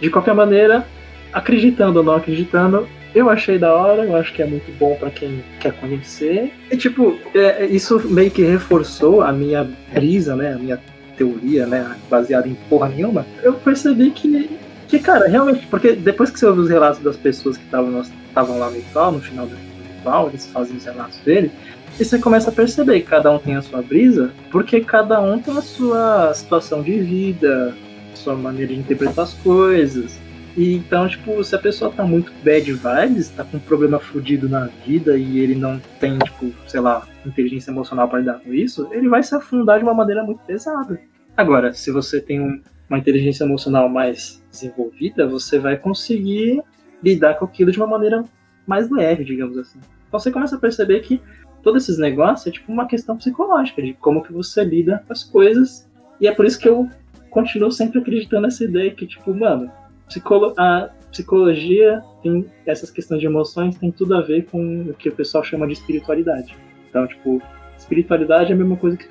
De 0.01 0.11
qualquer 0.11 0.35
maneira, 0.35 0.87
acreditando 1.33 1.99
ou 1.99 2.05
não 2.05 2.17
acreditando, 2.17 2.89
eu 3.15 3.31
achei 3.31 3.59
da 3.59 3.73
hora, 3.73 4.05
eu 4.05 4.17
acho 4.17 4.33
que 4.35 4.43
é 4.43 4.47
muito 4.47 4.71
bom 4.79 4.95
para 4.97 5.11
quem 5.11 5.43
quer 5.61 5.73
conhecer. 5.73 6.53
E 6.71 6.77
tipo, 6.77 7.19
é, 7.35 7.67
isso 7.67 8.01
meio 8.09 8.31
que 8.31 8.43
reforçou 8.43 9.23
a 9.23 9.33
minha 9.33 9.69
brisa, 9.93 10.37
né? 10.37 10.53
A 10.53 10.59
minha 10.59 10.81
teoria, 11.17 11.67
né? 11.67 11.97
Baseada 12.11 12.47
em 12.49 12.55
porra 12.69 12.89
nenhuma. 12.89 13.27
Eu 13.43 13.55
percebi 13.55 14.11
que, 14.11 14.51
que 14.87 14.99
cara, 14.99 15.27
realmente, 15.27 15.67
porque 15.67 15.93
depois 15.93 16.31
que 16.31 16.39
você 16.39 16.47
ouve 16.47 16.61
os 16.61 16.71
relatos 16.71 17.03
das 17.03 17.17
pessoas 17.17 17.57
que 17.57 17.65
estavam 17.65 18.59
lá 18.59 18.71
no 18.71 18.77
ritual, 18.77 19.13
no 19.13 19.21
final 19.21 19.47
do 19.47 19.57
ritual, 19.97 20.29
eles 20.29 20.47
fazem 20.47 20.77
os 20.77 20.85
relatos 20.85 21.19
dele, 21.19 21.51
e 21.99 22.05
você 22.05 22.19
começa 22.19 22.51
a 22.51 22.53
perceber 22.53 23.01
que 23.01 23.07
cada 23.07 23.31
um 23.33 23.39
tem 23.39 23.57
a 23.57 23.63
sua 23.63 23.83
brisa, 23.83 24.31
porque 24.53 24.81
cada 24.81 25.21
um 25.21 25.41
tem 25.41 25.57
a 25.57 25.63
sua 25.63 26.33
situação 26.33 26.81
de 26.81 27.01
vida, 27.01 27.75
sua 28.15 28.37
maneira 28.37 28.73
de 28.73 28.79
interpretar 28.79 29.25
as 29.25 29.35
coisas. 29.35 30.17
E 30.59 30.75
então, 30.75 31.07
tipo, 31.07 31.45
se 31.45 31.55
a 31.55 31.59
pessoa 31.59 31.88
tá 31.88 32.03
muito 32.03 32.33
bad 32.43 32.73
vibes, 32.73 33.29
tá 33.29 33.45
com 33.45 33.59
um 33.59 33.61
problema 33.61 34.00
fudido 34.00 34.49
na 34.49 34.67
vida 34.85 35.17
e 35.17 35.38
ele 35.38 35.55
não 35.55 35.81
tem, 36.00 36.19
tipo, 36.19 36.53
sei 36.67 36.81
lá, 36.81 37.07
inteligência 37.25 37.71
emocional 37.71 38.09
para 38.09 38.19
lidar 38.19 38.41
com 38.41 38.53
isso, 38.53 38.88
ele 38.91 39.09
vai 39.09 39.23
se 39.23 39.33
afundar 39.37 39.79
de 39.79 39.85
uma 39.85 39.95
maneira 39.95 40.25
muito 40.25 40.41
pesada. 40.41 41.00
Agora, 41.37 41.73
se 41.73 41.93
você 41.93 42.21
tem 42.21 42.41
um, 42.41 42.61
uma 42.91 42.99
inteligência 42.99 43.45
emocional 43.45 43.88
mais 43.88 44.43
desenvolvida, 44.50 45.29
você 45.29 45.61
vai 45.61 45.77
conseguir 45.77 46.61
lidar 47.05 47.35
com 47.35 47.45
aquilo 47.45 47.71
de 47.71 47.79
uma 47.79 47.87
maneira 47.87 48.25
mais 48.67 48.91
leve, 48.91 49.23
digamos 49.23 49.57
assim. 49.57 49.79
Então 50.09 50.19
você 50.19 50.33
começa 50.33 50.57
a 50.57 50.59
perceber 50.59 50.99
que 51.03 51.23
todos 51.62 51.85
esses 51.85 52.00
negócios 52.00 52.49
é 52.49 52.50
tipo 52.50 52.73
uma 52.73 52.88
questão 52.88 53.17
psicológica, 53.17 53.81
de 53.81 53.93
como 53.93 54.25
que 54.25 54.33
você 54.33 54.65
lida 54.65 55.05
com 55.07 55.12
as 55.12 55.23
coisas. 55.23 55.88
E 56.21 56.27
é 56.27 56.35
por 56.35 56.45
isso 56.45 56.59
que 56.59 56.69
eu 56.69 56.91
continuo 57.31 57.71
sempre 57.71 58.00
acreditando 58.00 58.43
nessa 58.43 58.65
ideia 58.65 58.91
que, 58.91 59.07
tipo, 59.07 59.33
mano, 59.33 59.71
psicolo 60.09 60.55
a 60.59 60.91
psicologia 61.11 62.03
tem 62.23 62.47
essas 62.67 62.91
questões 62.91 63.21
de 63.21 63.27
emoções 63.27 63.77
tem 63.77 63.91
tudo 63.91 64.15
a 64.15 64.21
ver 64.21 64.47
com 64.47 64.83
o 64.91 64.95
que 64.95 65.09
o 65.09 65.12
pessoal 65.12 65.43
chama 65.43 65.67
de 65.67 65.73
espiritualidade. 65.75 66.57
Então, 66.88 67.07
tipo, 67.07 67.41
espiritualidade 67.77 68.50
é 68.50 68.55
a 68.55 68.59
mesma 68.59 68.77
coisa 68.77 68.97
que 68.97 69.07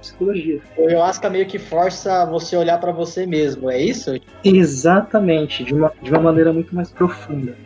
psicologia. 0.00 0.60
O 0.76 0.86
ayahuasca 0.86 1.30
meio 1.30 1.46
que 1.46 1.58
força 1.58 2.24
você 2.26 2.56
olhar 2.56 2.78
para 2.78 2.92
você 2.92 3.26
mesmo, 3.26 3.70
é 3.70 3.80
isso? 3.80 4.10
Exatamente, 4.44 5.64
de 5.64 5.74
uma, 5.74 5.92
de 6.02 6.10
uma 6.10 6.20
maneira 6.20 6.52
muito 6.52 6.74
mais 6.74 6.90
profunda. 6.90 7.56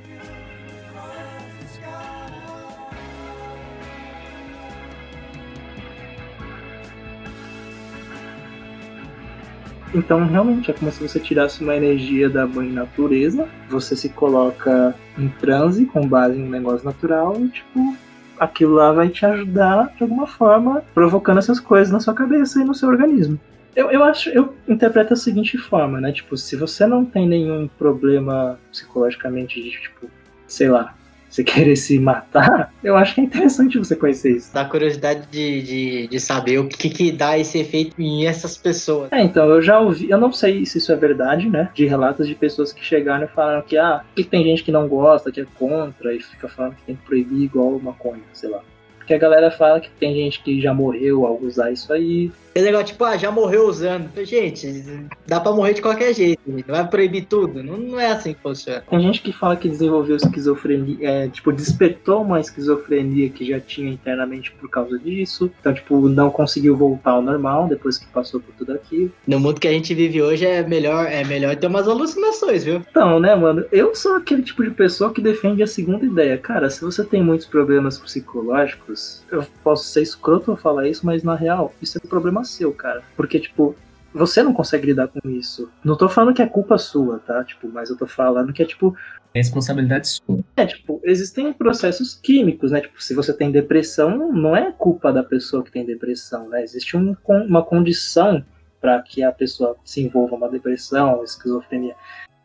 Então, 9.95 10.27
realmente, 10.27 10.71
é 10.71 10.75
como 10.75 10.91
se 10.91 11.01
você 11.01 11.21
tirasse 11.21 11.63
uma 11.63 11.77
energia 11.77 12.29
da 12.29 12.47
mãe 12.47 12.69
natureza, 12.69 13.49
você 13.69 13.95
se 13.95 14.09
coloca 14.09 14.93
em 15.17 15.29
transe 15.29 15.87
com 15.87 16.07
base 16.07 16.37
em 16.37 16.45
um 16.45 16.51
negócio 16.51 16.85
natural 16.85 17.41
e, 17.41 17.49
tipo, 17.49 17.97
aquilo 18.39 18.75
lá 18.75 18.93
vai 18.93 19.09
te 19.09 19.25
ajudar 19.25 19.93
de 19.97 20.03
alguma 20.03 20.27
forma, 20.27 20.83
provocando 20.93 21.39
essas 21.39 21.61
coisas 21.61 21.93
na 21.93 22.01
sua 22.01 22.13
cabeça 22.13 22.61
e 22.61 22.65
no 22.65 22.75
seu 22.75 22.89
organismo. 22.89 23.39
Eu, 23.77 23.91
eu 23.91 24.03
acho, 24.03 24.29
eu 24.31 24.55
interpreto 24.69 25.11
da 25.11 25.17
seguinte 25.17 25.57
forma, 25.57 26.01
né? 26.01 26.11
Tipo, 26.11 26.37
se 26.37 26.57
você 26.57 26.87
não 26.87 27.05
tem 27.05 27.29
nenhum 27.29 27.69
problema 27.79 28.59
psicologicamente 28.71 29.63
de, 29.63 29.71
tipo, 29.71 30.09
sei 30.47 30.69
lá, 30.69 30.95
você 31.35 31.43
querer 31.43 31.75
se 31.75 31.99
matar, 31.99 32.73
eu 32.83 32.97
acho 32.97 33.17
que 33.17 33.21
é 33.21 33.25
interessante 33.25 33.77
você 33.77 33.97
conhecer 33.97 34.37
isso. 34.37 34.55
Dá 34.55 34.65
curiosidade 34.65 35.27
de, 35.31 35.63
de, 35.63 36.07
de 36.07 36.21
saber 36.21 36.59
o 36.59 36.69
que, 36.69 36.89
que 36.89 37.11
dá 37.11 37.37
esse 37.37 37.59
efeito 37.59 38.01
em 38.01 38.25
essas 38.25 38.57
pessoas. 38.57 39.11
É, 39.11 39.21
então, 39.21 39.49
eu 39.51 39.61
já 39.61 39.81
ouvi, 39.81 40.09
eu 40.09 40.19
não 40.19 40.33
sei 40.33 40.65
se 40.65 40.79
isso 40.79 40.93
é 40.93 40.97
verdade, 40.97 41.51
né? 41.51 41.71
De 41.75 41.87
relatos 41.87 42.29
de 42.29 42.37
pessoas 42.37 42.73
que 42.73 42.85
chegaram 42.85 43.25
e 43.25 43.29
falaram 43.29 43.63
que, 43.63 43.77
ah, 43.77 44.03
que 44.15 44.23
tem 44.23 44.45
gente 44.45 44.63
que 44.63 44.71
não 44.71 44.87
gosta, 44.87 45.33
que 45.33 45.41
é 45.41 45.47
contra, 45.59 46.15
e 46.15 46.21
fica 46.21 46.49
falando 46.49 46.77
que 46.77 46.83
tem 46.83 46.95
que 46.95 47.03
proibir 47.03 47.43
igual 47.43 47.81
maconha, 47.81 48.23
sei 48.33 48.51
lá. 48.51 48.61
Porque 48.97 49.13
a 49.13 49.19
galera 49.19 49.51
fala 49.51 49.81
que 49.81 49.91
tem 49.91 50.15
gente 50.15 50.41
que 50.41 50.61
já 50.61 50.73
morreu 50.73 51.27
ao 51.27 51.37
usar 51.43 51.73
isso 51.73 51.93
aí. 51.93 52.31
É 52.55 52.61
legal, 52.61 52.85
tipo, 52.85 53.03
ah, 53.05 53.17
já 53.17 53.33
morreu 53.33 53.69
usando. 53.69 54.09
Gente, 54.25 54.85
dá 55.27 55.41
pra 55.41 55.53
morrer 55.53 55.75
de 55.75 55.83
qualquer 55.83 56.15
jeito. 56.15 56.41
Vai 56.69 56.87
proibir 56.87 57.27
tudo. 57.27 57.63
Não, 57.65 57.77
não 57.77 57.99
é 57.99 58.13
assim 58.13 58.33
que 58.33 58.41
funciona. 58.41 58.85
Tem 58.89 59.01
gente 59.01 59.21
que 59.21 59.33
fala 59.33 59.57
que 59.57 59.69
desenvolveu 59.69 60.17
esquizofrenia, 60.17 60.97
é, 61.01 61.29
tipo, 61.29 61.53
despertou 61.53 62.23
uma 62.23 62.41
esquizofrenia 62.41 63.29
que 63.31 63.45
já 63.45 63.59
tinha 63.59 63.91
internamente 63.91 64.53
por 64.53 64.71
causa 64.71 64.97
disso. 64.99 65.51
Então, 65.59 65.75
tipo, 65.75 66.09
não 66.09 66.31
conseguiu 66.31 66.77
voltar 66.77 67.13
ao 67.13 67.23
normal 67.23 67.67
depois 67.67 67.99
que 67.99 68.07
passou 68.07 68.39
por 68.39 68.55
tudo 68.55 68.73
aquilo. 68.73 69.11
No 69.27 69.41
mundo 69.41 69.61
que 69.61 69.67
a 69.67 69.73
gente 69.73 69.93
vive 69.93 70.23
hoje 70.23 70.47
é 70.47 70.63
melhor, 70.63 71.07
é 71.07 71.25
melhor 71.25 71.57
ter 71.57 71.67
umas 71.67 71.89
alucinações, 71.89 72.63
viu? 72.63 72.83
Então, 72.89 73.19
né, 73.19 73.35
mano? 73.35 73.65
Eu 73.73 73.97
sou 73.97 74.15
aquele 74.15 74.43
tipo 74.43 74.63
de 74.63 74.71
pessoa 74.71 75.13
que 75.13 75.21
defende 75.21 75.61
a 75.63 75.67
segunda 75.67 76.05
ideia. 76.05 76.39
Cara, 76.39 76.71
se 76.71 76.81
você 76.81 77.03
tem 77.03 77.21
muitos 77.21 77.47
problemas 77.47 77.99
psicológicos, 77.99 79.25
eu 79.31 79.45
posso 79.65 79.89
ser 79.89 80.03
escroto 80.03 80.53
ao 80.53 80.57
falar 80.57 80.89
isso, 80.89 81.05
mas 81.05 81.25
na 81.25 81.35
real, 81.35 81.75
isso 81.83 81.99
é 81.99 82.01
um 82.05 82.09
problema 82.45 82.47
seu, 82.47 82.73
cara. 82.73 83.03
Porque, 83.17 83.41
tipo, 83.41 83.75
você 84.13 84.43
não 84.43 84.53
consegue 84.53 84.87
lidar 84.87 85.09
com 85.09 85.29
isso. 85.29 85.71
Não 85.83 85.97
tô 85.97 86.09
falando 86.09 86.35
que 86.35 86.43
é 86.43 86.47
culpa 86.47 86.79
sua, 86.79 87.19
tá? 87.19 87.43
Tipo, 87.43 87.69
mas 87.69 87.91
eu 87.91 87.97
tô 87.97 88.07
falando 88.07 88.53
que 88.53 88.63
é, 88.63 88.67
tipo, 88.67 88.95
Responsabilidade 89.35 90.09
sua. 90.09 90.39
é, 90.57 90.67
tipo, 90.67 91.01
existem 91.03 91.53
processos 91.53 92.15
químicos, 92.15 92.71
né? 92.71 92.81
Tipo, 92.81 93.03
se 93.03 93.15
você 93.15 93.33
tem 93.33 93.51
depressão, 93.51 94.33
não 94.33 94.57
é 94.57 94.71
culpa 94.71 95.13
da 95.13 95.25
pessoa 95.25 95.65
que 95.65 95.73
tem 95.73 95.85
depressão, 95.85 96.49
né? 96.49 96.63
Existe 96.63 96.97
um, 96.97 97.17
uma 97.29 97.65
condição 97.65 98.45
para 98.81 99.01
que 99.03 99.23
a 99.25 99.33
pessoa 99.33 99.77
se 99.85 100.03
envolva 100.03 100.37
uma 100.37 100.49
depressão, 100.49 101.25
esquizofrenia. 101.25 101.97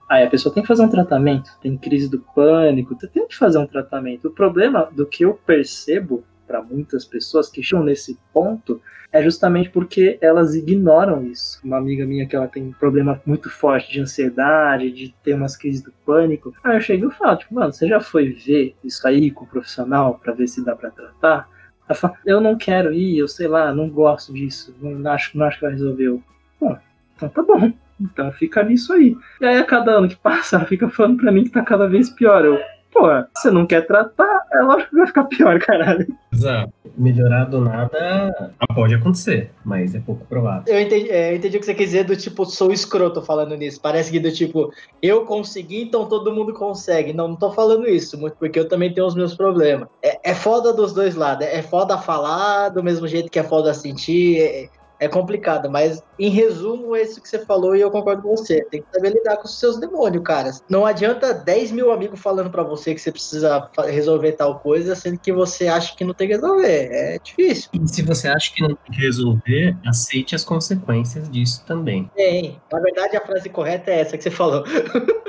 Aí 0.09 0.23
a 0.23 0.29
pessoa 0.29 0.51
tem 0.51 0.63
que 0.63 0.67
fazer 0.67 0.81
um 0.81 0.89
tratamento, 0.89 1.51
tem 1.61 1.77
crise 1.77 2.09
do 2.09 2.19
pânico, 2.33 2.95
tem 2.95 3.27
que 3.27 3.35
fazer 3.35 3.59
um 3.59 3.67
tratamento. 3.67 4.29
O 4.29 4.31
problema 4.31 4.89
do 4.91 5.05
que 5.05 5.23
eu 5.23 5.35
percebo 5.45 6.23
para 6.49 6.63
muitas 6.63 7.05
pessoas 7.05 7.47
que 7.47 7.61
chegam 7.61 7.85
nesse 7.85 8.17
ponto 8.33 8.81
é 9.11 9.21
justamente 9.21 9.69
porque 9.69 10.17
elas 10.19 10.55
ignoram 10.55 11.23
isso. 11.23 11.59
Uma 11.63 11.77
amiga 11.77 12.07
minha 12.07 12.27
que 12.27 12.35
ela 12.35 12.47
tem 12.47 12.63
um 12.63 12.71
problema 12.71 13.21
muito 13.23 13.51
forte 13.51 13.91
de 13.91 14.01
ansiedade, 14.01 14.91
de 14.91 15.13
ter 15.23 15.35
umas 15.35 15.55
crises 15.55 15.83
do 15.83 15.93
pânico. 16.03 16.51
Aí 16.63 16.77
eu 16.77 16.81
chego 16.81 17.07
e 17.07 17.11
falo, 17.11 17.37
tipo, 17.37 17.53
mano, 17.53 17.71
você 17.71 17.87
já 17.87 17.99
foi 17.99 18.31
ver 18.31 18.75
isso 18.83 19.07
aí 19.07 19.29
com 19.29 19.45
o 19.45 19.47
profissional 19.47 20.15
para 20.15 20.33
ver 20.33 20.47
se 20.47 20.65
dá 20.65 20.75
para 20.75 20.89
tratar? 20.89 21.47
Ela 21.87 21.95
fala, 21.95 22.15
eu 22.25 22.41
não 22.41 22.57
quero 22.57 22.91
ir, 22.91 23.19
eu 23.19 23.27
sei 23.27 23.47
lá, 23.47 23.73
não 23.73 23.87
gosto 23.87 24.33
disso, 24.33 24.75
não 24.81 25.11
acho, 25.11 25.37
não 25.37 25.45
acho 25.45 25.57
que 25.57 25.65
vai 25.65 25.73
resolver. 25.73 26.19
Bom, 26.59 26.77
então 27.15 27.29
tá 27.29 27.43
bom. 27.43 27.71
Então 28.01 28.31
fica 28.31 28.63
nisso 28.63 28.91
aí. 28.93 29.15
E 29.39 29.45
aí 29.45 29.57
a 29.57 29.65
cada 29.65 29.91
ano 29.91 30.07
que 30.07 30.15
passa, 30.15 30.55
ela 30.55 30.65
fica 30.65 30.89
falando 30.89 31.17
pra 31.17 31.31
mim 31.31 31.43
que 31.43 31.51
tá 31.51 31.61
cada 31.61 31.87
vez 31.87 32.09
pior. 32.09 32.43
Eu, 32.43 32.59
Pô, 32.91 33.07
você 33.35 33.51
não 33.51 33.67
quer 33.67 33.85
tratar, 33.85 34.41
é 34.51 34.61
lógico 34.61 34.89
que 34.89 34.97
vai 34.97 35.07
ficar 35.07 35.23
pior, 35.25 35.59
caralho. 35.59 36.07
Exato. 36.33 36.73
Melhorar 36.97 37.45
do 37.45 37.61
nada 37.61 38.53
pode 38.73 38.95
acontecer, 38.95 39.51
mas 39.63 39.93
é 39.93 39.99
pouco 39.99 40.25
provável. 40.25 40.63
Eu 40.73 40.81
entendi, 40.81 41.09
é, 41.09 41.31
eu 41.31 41.37
entendi 41.37 41.57
o 41.57 41.59
que 41.59 41.65
você 41.65 41.75
quer 41.75 41.83
dizer 41.83 42.03
do 42.03 42.15
tipo, 42.15 42.45
sou 42.45 42.71
escroto 42.71 43.21
falando 43.21 43.55
nisso. 43.55 43.79
Parece 43.81 44.11
que 44.11 44.19
do 44.19 44.31
tipo, 44.31 44.71
eu 45.01 45.25
consegui, 45.25 45.83
então 45.83 46.07
todo 46.07 46.33
mundo 46.33 46.53
consegue. 46.53 47.13
Não, 47.13 47.29
não 47.29 47.35
tô 47.35 47.51
falando 47.51 47.87
isso, 47.87 48.17
muito 48.17 48.35
porque 48.37 48.59
eu 48.59 48.67
também 48.67 48.93
tenho 48.93 49.05
os 49.07 49.15
meus 49.15 49.35
problemas. 49.35 49.87
É, 50.03 50.31
é 50.31 50.33
foda 50.33 50.73
dos 50.73 50.93
dois 50.93 51.15
lados. 51.15 51.45
É 51.45 51.61
foda 51.61 51.97
falar 51.97 52.69
do 52.69 52.83
mesmo 52.83 53.07
jeito 53.07 53.29
que 53.29 53.39
é 53.39 53.43
foda 53.43 53.73
sentir. 53.73 54.39
É, 54.41 54.69
é 54.99 55.07
complicado, 55.07 55.69
mas 55.69 56.03
em 56.17 56.29
resumo, 56.29 56.95
é 56.95 57.03
isso 57.03 57.21
que 57.21 57.29
você 57.29 57.39
falou 57.39 57.75
e 57.75 57.81
eu 57.81 57.89
concordo 57.89 58.21
com 58.21 58.35
você. 58.35 58.63
Tem 58.65 58.81
que 58.81 58.87
saber 58.93 59.13
lidar 59.13 59.37
com 59.37 59.45
os 59.45 59.57
seus 59.57 59.79
demônios, 59.79 60.23
cara. 60.23 60.51
Não 60.69 60.85
adianta 60.85 61.33
10 61.33 61.71
mil 61.71 61.91
amigos 61.91 62.19
falando 62.19 62.49
para 62.49 62.63
você 62.63 62.93
que 62.93 62.99
você 62.99 63.11
precisa 63.11 63.69
resolver 63.87 64.33
tal 64.33 64.59
coisa, 64.59 64.95
sendo 64.95 65.17
que 65.17 65.31
você 65.31 65.67
acha 65.67 65.95
que 65.95 66.03
não 66.03 66.13
tem 66.13 66.27
que 66.27 66.33
resolver. 66.35 66.89
É 66.91 67.19
difícil. 67.23 67.69
E 67.73 67.87
se 67.87 68.01
você 68.01 68.27
acha 68.27 68.53
que 68.53 68.61
não 68.61 68.75
tem 68.75 68.93
que 68.93 69.01
resolver, 69.01 69.77
aceite 69.87 70.35
as 70.35 70.43
consequências 70.43 71.29
disso 71.29 71.63
também. 71.65 72.11
Tem. 72.15 72.59
Na 72.71 72.79
verdade, 72.79 73.15
a 73.15 73.21
frase 73.21 73.49
correta 73.49 73.91
é 73.91 74.01
essa 74.01 74.17
que 74.17 74.23
você 74.23 74.31
falou. 74.31 74.63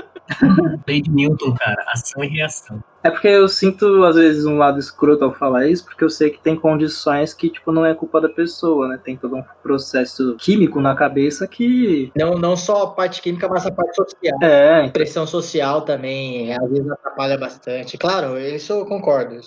Lei 0.87 1.01
de 1.01 1.11
Newton, 1.11 1.55
cara, 1.55 1.85
ação 1.89 2.25
e 2.25 2.29
reação. 2.29 2.83
É 3.03 3.11
porque 3.11 3.29
eu 3.29 3.49
sinto, 3.49 4.05
às 4.05 4.17
vezes, 4.17 4.45
um 4.45 4.59
lado 4.59 4.79
escroto 4.79 5.25
ao 5.25 5.33
falar 5.33 5.67
isso, 5.67 5.85
porque 5.85 6.05
eu 6.05 6.11
sei 6.11 6.29
que 6.29 6.39
tem 6.39 6.55
condições 6.55 7.33
que, 7.33 7.49
tipo, 7.49 7.73
não 7.73 7.85
é 7.85 7.95
culpa 7.95 8.21
da 8.21 8.29
pessoa, 8.29 8.89
né? 8.89 9.01
Tem 9.03 9.17
todo 9.17 9.37
um 9.37 9.43
processo 9.63 10.37
químico 10.39 10.81
na 10.81 10.95
cabeça 10.95 11.47
que. 11.47 12.13
Não, 12.15 12.37
não 12.37 12.57
só 12.57 12.83
a 12.83 12.91
parte 12.91 13.23
química, 13.23 13.49
mas 13.49 13.65
a 13.65 13.73
parte 13.73 13.95
social. 13.95 14.39
É, 14.43 14.81
então, 14.81 14.93
Pressão 14.93 15.27
social 15.27 15.83
também, 15.83 16.53
às 16.53 16.71
vezes 16.71 16.91
atrapalha 16.91 17.39
bastante. 17.39 17.97
Claro, 17.97 18.39
isso 18.39 18.73
eu 18.73 18.85
concordo. 18.85 19.41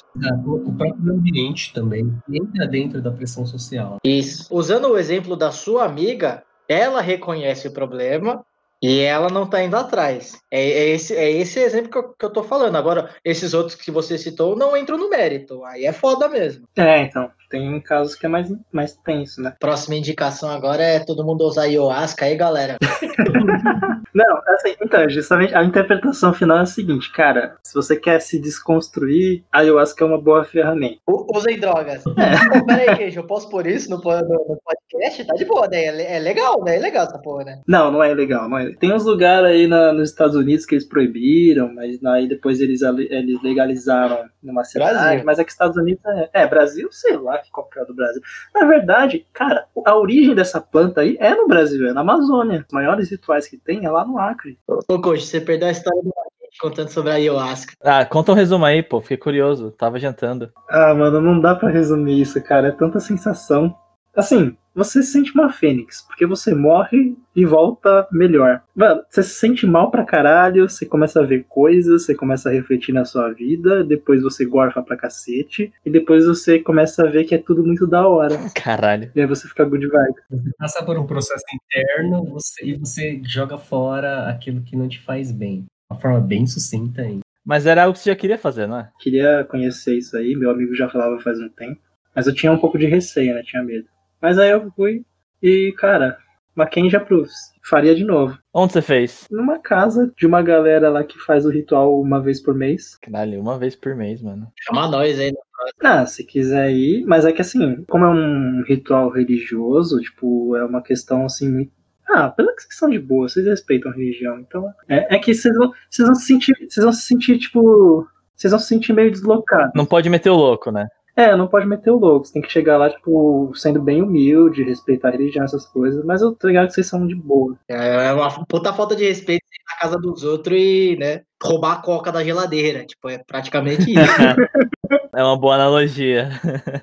O 0.46 0.74
próprio 0.74 1.14
ambiente 1.14 1.74
também 1.74 2.12
entra 2.28 2.68
dentro 2.68 3.02
da 3.02 3.12
pressão 3.12 3.46
social. 3.46 3.98
Isso. 4.04 4.48
Usando 4.50 4.90
o 4.90 4.98
exemplo 4.98 5.36
da 5.36 5.52
sua 5.52 5.86
amiga, 5.86 6.44
ela 6.68 7.02
reconhece 7.02 7.68
o 7.68 7.72
problema 7.72 8.44
e 8.84 9.00
ela 9.00 9.30
não 9.30 9.48
tá 9.48 9.64
indo 9.64 9.78
atrás. 9.78 10.42
É, 10.52 10.60
é 10.62 10.90
esse, 10.90 11.16
é 11.16 11.32
esse 11.32 11.58
exemplo 11.58 11.90
que 11.90 11.98
eu, 11.98 12.14
que 12.14 12.26
eu 12.26 12.30
tô 12.30 12.44
falando. 12.44 12.76
Agora, 12.76 13.16
esses 13.24 13.54
outros 13.54 13.76
que 13.76 13.90
você 13.90 14.18
citou 14.18 14.58
não 14.58 14.76
entram 14.76 14.98
no 14.98 15.10
mérito. 15.10 15.64
Aí 15.64 15.86
é 15.86 15.94
foda 15.94 16.28
mesmo. 16.28 16.68
é, 16.76 17.04
então. 17.04 17.32
Tem 17.54 17.80
casos 17.82 18.16
que 18.16 18.26
é 18.26 18.30
mais, 18.30 18.52
mais 18.72 18.96
tenso, 18.96 19.40
né? 19.40 19.54
Próxima 19.60 19.94
indicação 19.96 20.50
agora 20.50 20.82
é 20.82 21.00
todo 21.00 21.24
mundo 21.24 21.46
usar 21.46 21.64
ayahuasca 21.64 22.26
aí, 22.26 22.36
galera. 22.36 22.78
Não, 24.14 24.38
assim, 24.48 24.76
então, 24.82 25.10
justamente 25.10 25.56
a 25.56 25.64
interpretação 25.64 26.34
final 26.34 26.58
é 26.58 26.62
a 26.62 26.66
seguinte, 26.66 27.12
cara, 27.12 27.56
se 27.64 27.74
você 27.74 27.96
quer 27.96 28.20
se 28.22 28.40
desconstruir, 28.40 29.44
a 29.52 29.60
ayahuasca 29.60 30.04
é 30.04 30.08
uma 30.08 30.22
boa 30.22 30.44
ferramenta. 30.44 30.98
U- 31.08 31.26
Usem 31.36 31.60
drogas. 31.60 32.04
Pô, 32.04 32.14
pera 32.14 32.92
aí, 32.92 32.96
Queijo, 32.98 33.20
eu 33.22 33.28
posso 33.28 33.50
pôr 33.50 33.66
isso 33.68 33.90
no, 33.90 34.00
podcast? 34.02 35.26
Tá 35.26 35.34
de 35.36 35.46
boa, 35.46 35.68
né? 35.68 35.78
É, 35.86 36.16
é 36.18 36.20
legal, 36.20 36.64
né? 36.64 36.76
É 36.76 36.80
legal 36.80 37.06
essa 37.06 37.18
porra, 37.20 37.44
né? 37.44 37.62
Não, 37.68 37.92
não 37.92 38.04
é 38.04 38.14
legal. 38.14 38.48
Não 38.48 38.58
é. 38.58 38.72
Tem 38.76 38.94
uns 38.94 39.04
lugares 39.06 39.46
aí 39.50 39.68
na- 39.68 39.92
nos 39.94 40.10
Estados 40.12 40.36
Unidos 40.36 40.66
que 40.66 40.76
eles 40.76 40.88
proibiram, 40.88 41.74
mas 41.74 42.04
aí 42.06 42.28
depois 42.28 42.60
eles, 42.62 42.82
eles 42.82 43.42
legalizaram 43.42 44.26
numa 44.44 44.64
cidade. 44.64 44.94
Brasil. 44.94 45.24
Mas 45.26 45.40
é 45.40 45.44
que 45.44 45.52
Estados 45.52 45.78
Unidos 45.78 46.04
é. 46.06 46.30
É, 46.44 46.48
Brasil, 46.48 46.88
sei 46.92 47.18
lá 47.18 47.40
que 47.44 47.52
qual 47.52 47.68
que 47.68 47.80
é 47.80 47.84
o 47.84 47.86
do 47.86 47.94
Brasil. 47.94 48.22
Na 48.54 48.66
verdade, 48.66 49.26
cara, 49.34 49.66
a 49.86 49.96
origem 49.96 50.34
dessa 50.34 50.62
planta 50.62 51.02
aí 51.02 51.18
é 51.20 51.36
no 51.36 51.48
Brasil, 51.48 51.88
é 51.88 51.94
na 51.94 52.02
Amazônia. 52.02 52.66
Os 52.68 52.74
maiores 52.74 53.12
rituais 53.12 53.48
que 53.48 53.58
tem 53.58 53.86
é 53.86 53.92
lá 53.92 54.06
no 54.06 54.18
Acre. 54.18 54.58
Ô, 54.68 55.02
Coach, 55.02 55.26
você 55.26 55.40
perdeu 55.40 55.68
a 55.68 55.72
história 55.72 56.02
do 56.02 56.12
contando 56.60 56.90
sobre 56.90 57.12
a 57.12 57.16
ayahuasca. 57.16 57.74
Ah, 57.84 58.06
conta 58.06 58.32
um 58.32 58.36
resumo 58.36 58.66
aí, 58.66 58.84
pô. 58.84 59.02
Fiquei 59.02 59.18
curioso. 59.18 59.72
Tava 59.72 60.00
jantando. 60.00 60.52
Ah, 60.70 60.94
mano, 60.94 61.20
não 61.20 61.40
dá 61.40 61.56
pra 61.56 61.70
resumir 61.70 62.22
isso, 62.22 62.42
cara. 62.44 62.68
É 62.68 62.72
tanta 62.72 63.00
sensação. 63.00 63.76
Assim, 64.16 64.56
você 64.76 65.02
se 65.02 65.12
sente 65.12 65.32
uma 65.34 65.52
fênix, 65.52 66.02
porque 66.08 66.26
você 66.26 66.54
morre 66.54 67.16
e 67.36 67.46
volta 67.46 68.08
melhor. 68.12 68.62
Mano, 68.76 69.02
você 69.10 69.24
se 69.24 69.36
sente 69.36 69.66
mal 69.66 69.90
pra 69.90 70.04
caralho, 70.06 70.70
você 70.70 70.86
começa 70.86 71.20
a 71.20 71.26
ver 71.26 71.46
coisas, 71.50 72.06
você 72.06 72.14
começa 72.14 72.48
a 72.50 72.52
refletir 72.52 72.94
na 72.94 73.06
sua 73.06 73.32
vida, 73.34 73.84
depois 73.84 74.22
você 74.22 74.46
gorfa 74.46 74.84
pra 74.84 74.96
cacete, 74.98 75.74
e 75.84 75.90
depois 75.90 76.26
você 76.28 76.60
começa 76.60 77.08
a 77.08 77.10
ver 77.10 77.24
que 77.24 77.34
é 77.34 77.40
tudo 77.40 77.64
muito 77.64 77.88
da 77.88 78.08
hora. 78.08 78.36
Caralho. 78.56 79.12
E 79.16 79.22
aí 79.22 79.26
você 79.28 79.48
fica 79.48 79.66
good 79.66 79.88
vibe. 79.88 80.14
Você 80.30 80.52
passa 80.60 80.86
por 80.86 80.98
um 80.98 81.08
processo 81.08 81.44
interno 81.54 82.26
você- 82.26 82.66
e 82.66 82.78
você 82.78 83.20
joga 83.26 83.58
fora 83.58 84.30
aquilo 84.30 84.62
que 84.62 84.76
não 84.76 84.88
te 84.88 85.02
faz 85.02 85.32
bem. 85.32 85.62
De 85.62 85.68
uma 85.96 86.00
forma 86.00 86.22
bem 86.22 86.46
sucinta 86.46 87.02
ainda. 87.02 87.22
Mas 87.46 87.66
era 87.66 87.84
algo 87.84 87.94
que 87.94 88.00
você 88.00 88.10
já 88.12 88.16
queria 88.16 88.38
fazer, 88.38 88.68
não 88.68 88.78
é? 88.80 88.90
Queria 89.00 89.44
conhecer 89.50 89.98
isso 89.98 90.16
aí, 90.16 90.36
meu 90.36 90.50
amigo 90.52 90.74
já 90.76 90.88
falava 90.88 91.20
faz 91.20 91.40
um 91.40 91.50
tempo. 91.50 91.80
Mas 92.16 92.28
eu 92.28 92.34
tinha 92.34 92.52
um 92.52 92.60
pouco 92.60 92.78
de 92.78 92.86
receio, 92.86 93.34
né? 93.34 93.42
Tinha 93.44 93.64
medo. 93.64 93.86
Mas 94.24 94.40
aí 94.40 94.52
eu 94.52 94.72
fui 94.72 95.04
e, 95.42 95.74
cara, 95.78 96.18
Mackenzie 96.56 96.96
approves. 96.96 97.34
Faria 97.62 97.94
de 97.94 98.06
novo. 98.06 98.38
Onde 98.54 98.72
você 98.72 98.82
fez? 98.82 99.28
Numa 99.30 99.60
casa 99.60 100.14
de 100.18 100.26
uma 100.26 100.42
galera 100.42 100.90
lá 100.90 101.04
que 101.04 101.20
faz 101.20 101.46
o 101.46 101.50
ritual 101.50 102.00
uma 102.00 102.22
vez 102.22 102.42
por 102.42 102.56
mês. 102.56 102.98
Caralho, 103.02 103.42
uma 103.42 103.60
vez 103.60 103.76
por 103.76 103.94
mês, 103.94 104.22
mano. 104.22 104.48
Chama 104.62 104.88
nós 104.88 105.20
aí. 105.20 105.32
né? 105.34 105.38
Ah, 105.84 106.06
se 106.06 106.24
quiser 106.24 106.72
ir, 106.72 107.06
mas 107.06 107.26
é 107.26 107.34
que 107.34 107.42
assim, 107.42 107.84
como 107.90 108.06
é 108.06 108.10
um 108.10 108.64
ritual 108.66 109.10
religioso, 109.10 110.00
tipo, 110.00 110.56
é 110.56 110.64
uma 110.64 110.82
questão 110.82 111.26
assim 111.26 111.52
muito. 111.52 111.74
Ah, 112.08 112.30
pela 112.30 112.56
que 112.56 112.62
vocês 112.62 112.78
são 112.78 112.90
de 112.90 113.00
boa, 113.00 113.28
vocês 113.28 113.46
respeitam 113.46 113.92
a 113.92 113.96
religião, 113.96 114.40
então. 114.40 114.70
É, 114.88 115.16
é 115.16 115.20
que 115.20 115.34
vocês 115.34 115.54
vão, 115.58 115.70
vocês 115.90 116.08
vão 116.08 116.16
se 116.16 116.26
sentir. 116.26 116.54
Vocês 116.70 116.84
vão 116.84 116.94
se 116.94 117.02
sentir, 117.02 117.38
tipo. 117.40 118.08
Vocês 118.38 118.52
vão 118.52 118.60
se 118.60 118.68
sentir 118.68 118.94
meio 118.94 119.12
deslocados. 119.12 119.72
Não 119.76 119.86
pode 119.86 120.10
meter 120.10 120.30
o 120.30 120.36
louco, 120.36 120.72
né? 120.72 120.88
É, 121.16 121.36
não 121.36 121.48
pode 121.48 121.68
meter 121.68 121.92
o 121.92 121.98
louco. 121.98 122.26
Você 122.26 122.34
tem 122.34 122.42
que 122.42 122.52
chegar 122.52 122.78
lá, 122.78 122.90
tipo, 122.90 123.52
sendo 123.56 123.82
bem 123.82 124.02
humilde, 124.02 124.64
respeitar 124.64 125.10
a 125.10 125.12
religião, 125.12 125.46
essas 125.46 125.66
coisas. 125.66 126.04
Mas 126.04 126.22
eu 126.22 126.34
tô 126.34 126.48
ligado 126.48 126.68
que 126.68 126.74
vocês 126.74 126.88
são 126.88 127.06
de 127.06 127.16
boa. 127.16 127.56
É 127.68 128.12
uma 128.14 128.46
puta 128.46 128.74
falta 128.74 128.96
de 128.96 129.06
respeito 129.06 129.44
ir 129.44 129.64
na 129.70 129.80
casa 129.80 129.98
dos 130.00 130.24
outros 130.24 130.58
e, 130.58 130.98
né, 131.00 131.22
roubar 131.42 131.74
a 131.74 131.82
coca 131.82 132.12
da 132.12 132.24
geladeira. 132.24 132.86
Tipo, 132.86 133.10
é 133.10 133.20
praticamente 133.20 133.92
isso. 133.92 133.94
É 135.16 135.24
uma 135.24 135.38
boa 135.38 135.56
analogia. 135.56 136.30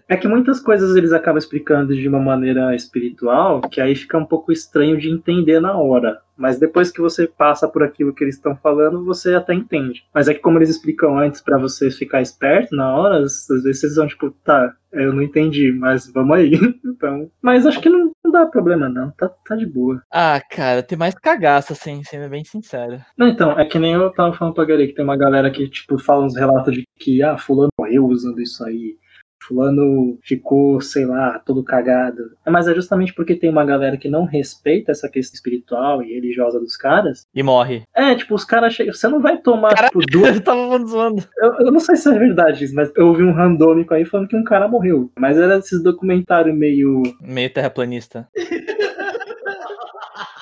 É 0.08 0.16
que 0.16 0.28
muitas 0.28 0.60
coisas 0.60 0.96
eles 0.96 1.12
acabam 1.12 1.38
explicando 1.38 1.94
de 1.94 2.08
uma 2.08 2.20
maneira 2.20 2.74
espiritual, 2.74 3.60
que 3.60 3.80
aí 3.80 3.94
fica 3.94 4.18
um 4.18 4.24
pouco 4.24 4.52
estranho 4.52 4.98
de 4.98 5.08
entender 5.08 5.60
na 5.60 5.76
hora. 5.76 6.20
Mas 6.40 6.58
depois 6.58 6.90
que 6.90 7.02
você 7.02 7.26
passa 7.26 7.68
por 7.68 7.82
aquilo 7.82 8.14
que 8.14 8.24
eles 8.24 8.36
estão 8.36 8.56
falando, 8.56 9.04
você 9.04 9.34
até 9.34 9.52
entende. 9.52 10.04
Mas 10.14 10.26
é 10.26 10.32
que 10.32 10.40
como 10.40 10.56
eles 10.56 10.70
explicam 10.70 11.18
antes 11.18 11.42
pra 11.42 11.58
você 11.58 11.90
ficar 11.90 12.22
esperto 12.22 12.74
na 12.74 12.96
hora, 12.96 13.18
às 13.18 13.46
vezes 13.46 13.80
vocês 13.80 13.96
vão 13.96 14.06
tipo, 14.06 14.30
tá, 14.42 14.72
eu 14.90 15.12
não 15.12 15.22
entendi, 15.22 15.70
mas 15.70 16.10
vamos 16.12 16.36
aí. 16.36 16.50
Então, 17.00 17.30
mas 17.40 17.64
acho 17.64 17.80
que 17.80 17.88
não, 17.88 18.12
não 18.22 18.30
dá 18.30 18.44
problema 18.44 18.86
não, 18.86 19.10
tá, 19.12 19.30
tá 19.46 19.56
de 19.56 19.64
boa. 19.64 20.02
Ah, 20.12 20.38
cara, 20.50 20.82
tem 20.82 20.98
mais 20.98 21.14
cagaço, 21.14 21.72
assim, 21.72 22.02
sendo 22.04 22.28
bem 22.28 22.44
sincero. 22.44 23.00
Não, 23.16 23.26
então, 23.26 23.58
é 23.58 23.64
que 23.64 23.78
nem 23.78 23.94
eu 23.94 24.10
tava 24.10 24.34
falando 24.34 24.52
pra 24.52 24.66
Gary, 24.66 24.88
que 24.88 24.94
tem 24.94 25.04
uma 25.04 25.16
galera 25.16 25.50
que, 25.50 25.66
tipo, 25.68 25.98
fala 25.98 26.24
uns 26.24 26.36
relatos 26.36 26.74
de 26.74 26.84
que, 26.98 27.22
ah, 27.22 27.38
fulano 27.38 27.69
morreu 27.90 28.06
usando 28.06 28.40
isso 28.40 28.64
aí. 28.64 28.96
Fulano 29.42 30.18
ficou, 30.22 30.80
sei 30.82 31.06
lá, 31.06 31.38
todo 31.38 31.64
cagado. 31.64 32.22
Mas 32.46 32.68
é 32.68 32.74
justamente 32.74 33.14
porque 33.14 33.34
tem 33.34 33.48
uma 33.48 33.64
galera 33.64 33.96
que 33.96 34.08
não 34.08 34.24
respeita 34.24 34.92
essa 34.92 35.08
questão 35.08 35.34
espiritual 35.34 36.02
e 36.02 36.12
religiosa 36.12 36.60
dos 36.60 36.76
caras. 36.76 37.26
E 37.34 37.42
morre. 37.42 37.82
É, 37.94 38.14
tipo, 38.14 38.34
os 38.34 38.44
caras 38.44 38.74
chegam. 38.74 38.92
Você 38.92 39.08
não 39.08 39.20
vai 39.20 39.38
tomar, 39.38 39.74
tipo, 39.86 40.00
duas. 40.06 40.36
Eu 40.36 40.42
tava 40.44 40.86
zoando. 40.86 41.24
Eu, 41.38 41.52
eu 41.60 41.72
não 41.72 41.80
sei 41.80 41.96
se 41.96 42.08
é 42.08 42.18
verdade 42.18 42.64
isso, 42.64 42.74
mas 42.74 42.92
eu 42.94 43.08
ouvi 43.08 43.22
um 43.22 43.32
randômico 43.32 43.94
aí 43.94 44.04
falando 44.04 44.28
que 44.28 44.36
um 44.36 44.44
cara 44.44 44.68
morreu. 44.68 45.10
Mas 45.18 45.38
era 45.38 45.56
esses 45.56 45.82
documentários 45.82 46.56
meio. 46.56 47.02
Meio 47.20 47.50
terraplanista. 47.50 48.28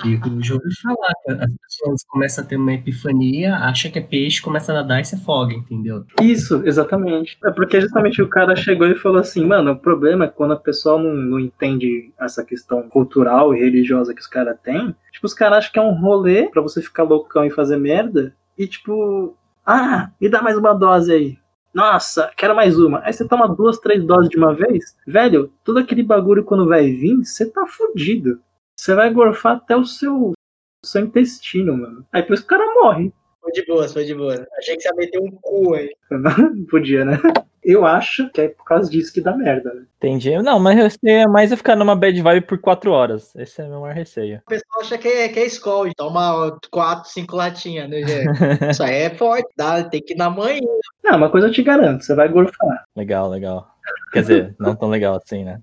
E 0.05 0.17
já 0.41 0.53
ouvi 0.53 0.75
falar 0.81 1.43
as 1.43 1.51
pessoas 1.51 2.03
começam 2.07 2.43
a 2.43 2.47
ter 2.47 2.55
uma 2.55 2.73
epifania, 2.73 3.55
acha 3.55 3.89
que 3.89 3.99
é 3.99 4.01
peixe, 4.01 4.41
começa 4.41 4.71
a 4.71 4.75
nadar 4.75 5.01
e 5.01 5.05
se 5.05 5.15
afoga, 5.15 5.53
entendeu? 5.53 6.05
Isso, 6.21 6.61
exatamente. 6.65 7.37
É 7.43 7.51
porque 7.51 7.81
justamente 7.81 8.21
o 8.21 8.29
cara 8.29 8.55
chegou 8.55 8.87
e 8.87 8.95
falou 8.95 9.19
assim, 9.19 9.45
mano, 9.45 9.71
o 9.71 9.79
problema 9.79 10.25
é 10.25 10.29
quando 10.29 10.53
a 10.53 10.59
pessoa 10.59 11.01
não, 11.01 11.13
não 11.13 11.39
entende 11.39 12.11
essa 12.19 12.43
questão 12.43 12.87
cultural 12.89 13.53
e 13.53 13.59
religiosa 13.59 14.13
que 14.13 14.21
os 14.21 14.27
caras 14.27 14.57
têm. 14.63 14.95
Tipo, 15.11 15.25
os 15.25 15.33
caras 15.33 15.59
acham 15.59 15.71
que 15.73 15.79
é 15.79 15.81
um 15.81 15.99
rolê 15.99 16.49
pra 16.49 16.61
você 16.61 16.81
ficar 16.81 17.03
loucão 17.03 17.45
e 17.45 17.51
fazer 17.51 17.77
merda. 17.77 18.33
E 18.57 18.67
tipo, 18.67 19.35
ah, 19.65 20.11
me 20.19 20.29
dá 20.29 20.41
mais 20.41 20.57
uma 20.57 20.73
dose 20.73 21.11
aí. 21.11 21.37
Nossa, 21.73 22.31
quero 22.35 22.55
mais 22.55 22.79
uma. 22.79 23.01
Aí 23.03 23.13
você 23.13 23.27
toma 23.27 23.47
duas, 23.47 23.77
três 23.77 24.03
doses 24.03 24.29
de 24.29 24.37
uma 24.37 24.53
vez. 24.53 24.95
Velho, 25.05 25.51
todo 25.63 25.77
aquele 25.77 26.03
bagulho 26.03 26.43
quando 26.43 26.67
vai 26.67 26.91
vir, 26.91 27.17
você 27.23 27.45
tá 27.45 27.65
fudido. 27.67 28.39
Você 28.79 28.95
vai 28.95 29.11
gorfar 29.11 29.57
até 29.57 29.75
o 29.75 29.83
seu, 29.83 30.31
seu 30.85 31.01
intestino, 31.01 31.77
mano. 31.77 32.05
Aí 32.13 32.23
por 32.23 32.33
isso 32.33 32.47
que 32.47 32.55
o 32.55 32.57
cara 32.57 32.73
morre. 32.75 33.11
Foi 33.41 33.51
de 33.51 33.65
boa, 33.65 33.89
foi 33.89 34.05
de 34.05 34.15
boa. 34.15 34.47
Achei 34.57 34.77
que 34.77 34.81
você 34.81 34.87
ia 34.87 34.95
meter 34.95 35.19
um 35.19 35.31
cu 35.31 35.73
aí. 35.73 35.89
Podia, 36.71 37.03
né? 37.03 37.19
Eu 37.61 37.85
acho 37.85 38.29
que 38.29 38.39
é 38.39 38.47
por 38.47 38.63
causa 38.63 38.89
disso 38.89 39.11
que 39.11 39.19
dá 39.19 39.35
merda, 39.35 39.73
né? 39.73 39.83
Entendi. 39.97 40.41
Não, 40.41 40.61
mas 40.61 40.77
receio 40.77 41.17
é 41.17 41.27
mais 41.27 41.51
eu 41.51 41.57
ficar 41.57 41.75
numa 41.75 41.93
bad 41.93 42.21
vibe 42.21 42.47
por 42.47 42.57
quatro 42.57 42.91
horas. 42.91 43.35
Esse 43.35 43.61
é 43.61 43.65
o 43.65 43.69
meu 43.69 43.81
maior 43.81 43.95
receio. 43.95 44.41
O 44.45 44.49
pessoal 44.49 44.79
acha 44.79 44.97
que 44.97 45.09
é, 45.09 45.27
que 45.27 45.39
é 45.41 45.45
Skol, 45.47 45.93
toma 45.93 46.57
quatro, 46.71 47.09
cinco 47.09 47.35
latinhas, 47.35 47.89
né, 47.89 48.01
gente? 48.01 48.29
Isso 48.71 48.81
aí 48.81 48.95
é 48.95 49.09
forte, 49.09 49.49
dá, 49.57 49.83
tem 49.83 50.01
que 50.01 50.13
ir 50.13 50.17
na 50.17 50.29
manhã. 50.29 50.61
Não, 51.03 51.17
uma 51.17 51.29
coisa 51.29 51.47
eu 51.47 51.51
te 51.51 51.61
garanto, 51.61 52.05
você 52.05 52.15
vai 52.15 52.29
gorfar. 52.29 52.85
Legal, 52.95 53.29
legal. 53.29 53.75
Quer 54.13 54.21
dizer, 54.21 54.55
não 54.57 54.73
tão 54.73 54.89
legal 54.89 55.17
assim, 55.17 55.43
né? 55.43 55.61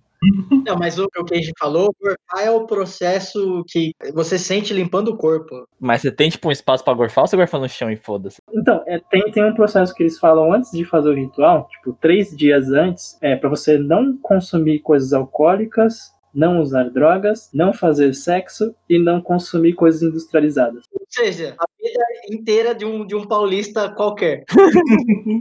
Não, 0.67 0.77
mas 0.77 0.99
o 0.99 1.09
que 1.09 1.21
o 1.21 1.25
Kenji 1.25 1.53
falou, 1.59 1.95
gorfar 2.01 2.47
é 2.47 2.51
o 2.51 2.67
processo 2.67 3.65
que 3.69 3.93
você 4.13 4.39
sente 4.39 4.73
limpando 4.73 5.09
o 5.09 5.17
corpo. 5.17 5.67
Mas 5.79 6.03
você 6.03 6.11
tem, 6.11 6.29
tipo, 6.29 6.49
um 6.49 6.53
espaço 6.53 6.85
pra 6.85 6.95
gorfar 6.95 7.25
ou 7.25 7.29
você 7.29 7.37
gorfa 7.37 7.59
no 7.59 7.69
chão 7.69 7.91
e 7.91 7.97
foda-se? 7.97 8.39
Então, 8.53 8.83
é, 8.87 8.99
tem, 9.11 9.31
tem 9.31 9.45
um 9.45 9.55
processo 9.55 9.95
que 9.95 10.03
eles 10.03 10.19
falam 10.19 10.53
antes 10.53 10.71
de 10.71 10.85
fazer 10.85 11.09
o 11.09 11.15
ritual, 11.15 11.69
tipo, 11.69 11.97
três 12.01 12.37
dias 12.37 12.71
antes, 12.71 13.19
é 13.21 13.37
para 13.37 13.49
você 13.49 13.79
não 13.79 14.17
consumir 14.19 14.81
coisas 14.81 15.13
alcoólicas, 15.13 16.16
não 16.37 16.61
usar 16.61 16.91
drogas, 16.91 17.49
não 17.53 17.73
fazer 17.73 18.15
sexo 18.15 18.75
e 18.89 18.99
não 18.99 19.21
consumir 19.21 19.73
coisas 19.73 20.03
industrializadas. 20.03 20.85
Ou 20.93 21.07
seja, 21.09 21.57
a 21.59 21.67
vida 21.83 22.05
inteira 22.31 22.75
de 22.75 22.85
um, 22.85 23.07
de 23.07 23.17
um 23.17 23.27
paulista 23.27 23.89
qualquer. 23.89 24.45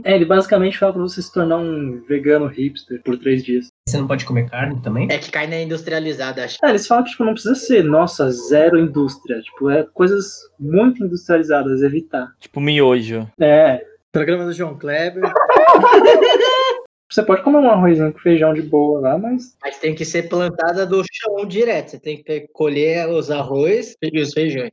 É, 0.04 0.14
ele 0.14 0.24
basicamente 0.24 0.78
fala 0.78 0.92
pra 0.92 1.02
você 1.02 1.22
se 1.22 1.32
tornar 1.32 1.58
um 1.58 2.02
vegano 2.08 2.46
hipster 2.46 3.00
por 3.02 3.16
três 3.18 3.42
dias. 3.42 3.68
Você 3.88 3.96
não 3.96 4.06
pode 4.06 4.24
comer 4.24 4.48
carne 4.48 4.80
também? 4.82 5.08
É 5.10 5.18
que 5.18 5.30
carne 5.30 5.54
é 5.54 5.62
industrializada, 5.62 6.44
acho. 6.44 6.58
É, 6.64 6.70
eles 6.70 6.86
falam 6.86 7.04
que 7.04 7.10
tipo, 7.10 7.24
não 7.24 7.32
precisa 7.32 7.54
ser, 7.54 7.84
nossa, 7.84 8.30
zero 8.30 8.78
indústria. 8.78 9.40
Tipo, 9.40 9.70
é 9.70 9.84
coisas 9.94 10.40
muito 10.58 11.04
industrializadas, 11.04 11.82
evitar. 11.82 12.32
Tipo, 12.40 12.60
miojo. 12.60 13.28
É, 13.40 13.84
Programa 14.16 14.46
do 14.46 14.52
João 14.54 14.78
Kleber. 14.78 15.22
você 17.10 17.22
pode 17.22 17.42
comer 17.42 17.58
um 17.58 17.70
arrozinho 17.70 18.12
com 18.12 18.18
feijão 18.18 18.52
de 18.52 18.62
boa 18.62 19.00
lá, 19.00 19.18
mas 19.18 19.56
Mas 19.62 19.78
tem 19.78 19.94
que 19.94 20.04
ser 20.04 20.28
plantada 20.28 20.84
do 20.84 21.02
chão 21.12 21.46
direto. 21.46 21.90
Você 21.90 22.00
tem 22.00 22.22
que 22.22 22.48
colher 22.48 23.08
os 23.08 23.30
arroz 23.30 23.94
e 24.02 24.20
os 24.20 24.32
feijões. 24.32 24.70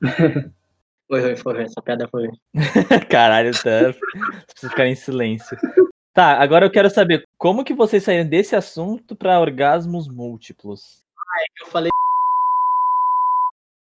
Foi 1.08 1.20
ruim, 1.20 1.36
foi 1.36 1.52
ruim. 1.52 1.64
Essa 1.64 1.82
piada 1.82 2.08
foi 2.08 2.26
ruim. 2.26 2.38
Caralho, 3.10 3.52
tá. 3.52 3.92
Você 3.92 3.98
precisa 4.46 4.70
ficar 4.70 4.86
em 4.86 4.94
silêncio. 4.94 5.58
Tá, 6.14 6.40
agora 6.40 6.64
eu 6.64 6.70
quero 6.70 6.88
saber 6.88 7.22
como 7.36 7.64
que 7.64 7.74
vocês 7.74 8.02
saíram 8.02 8.26
desse 8.26 8.56
assunto 8.56 9.14
pra 9.14 9.38
orgasmos 9.38 10.08
múltiplos. 10.08 11.04
Eu 11.60 11.66
falei, 11.66 11.90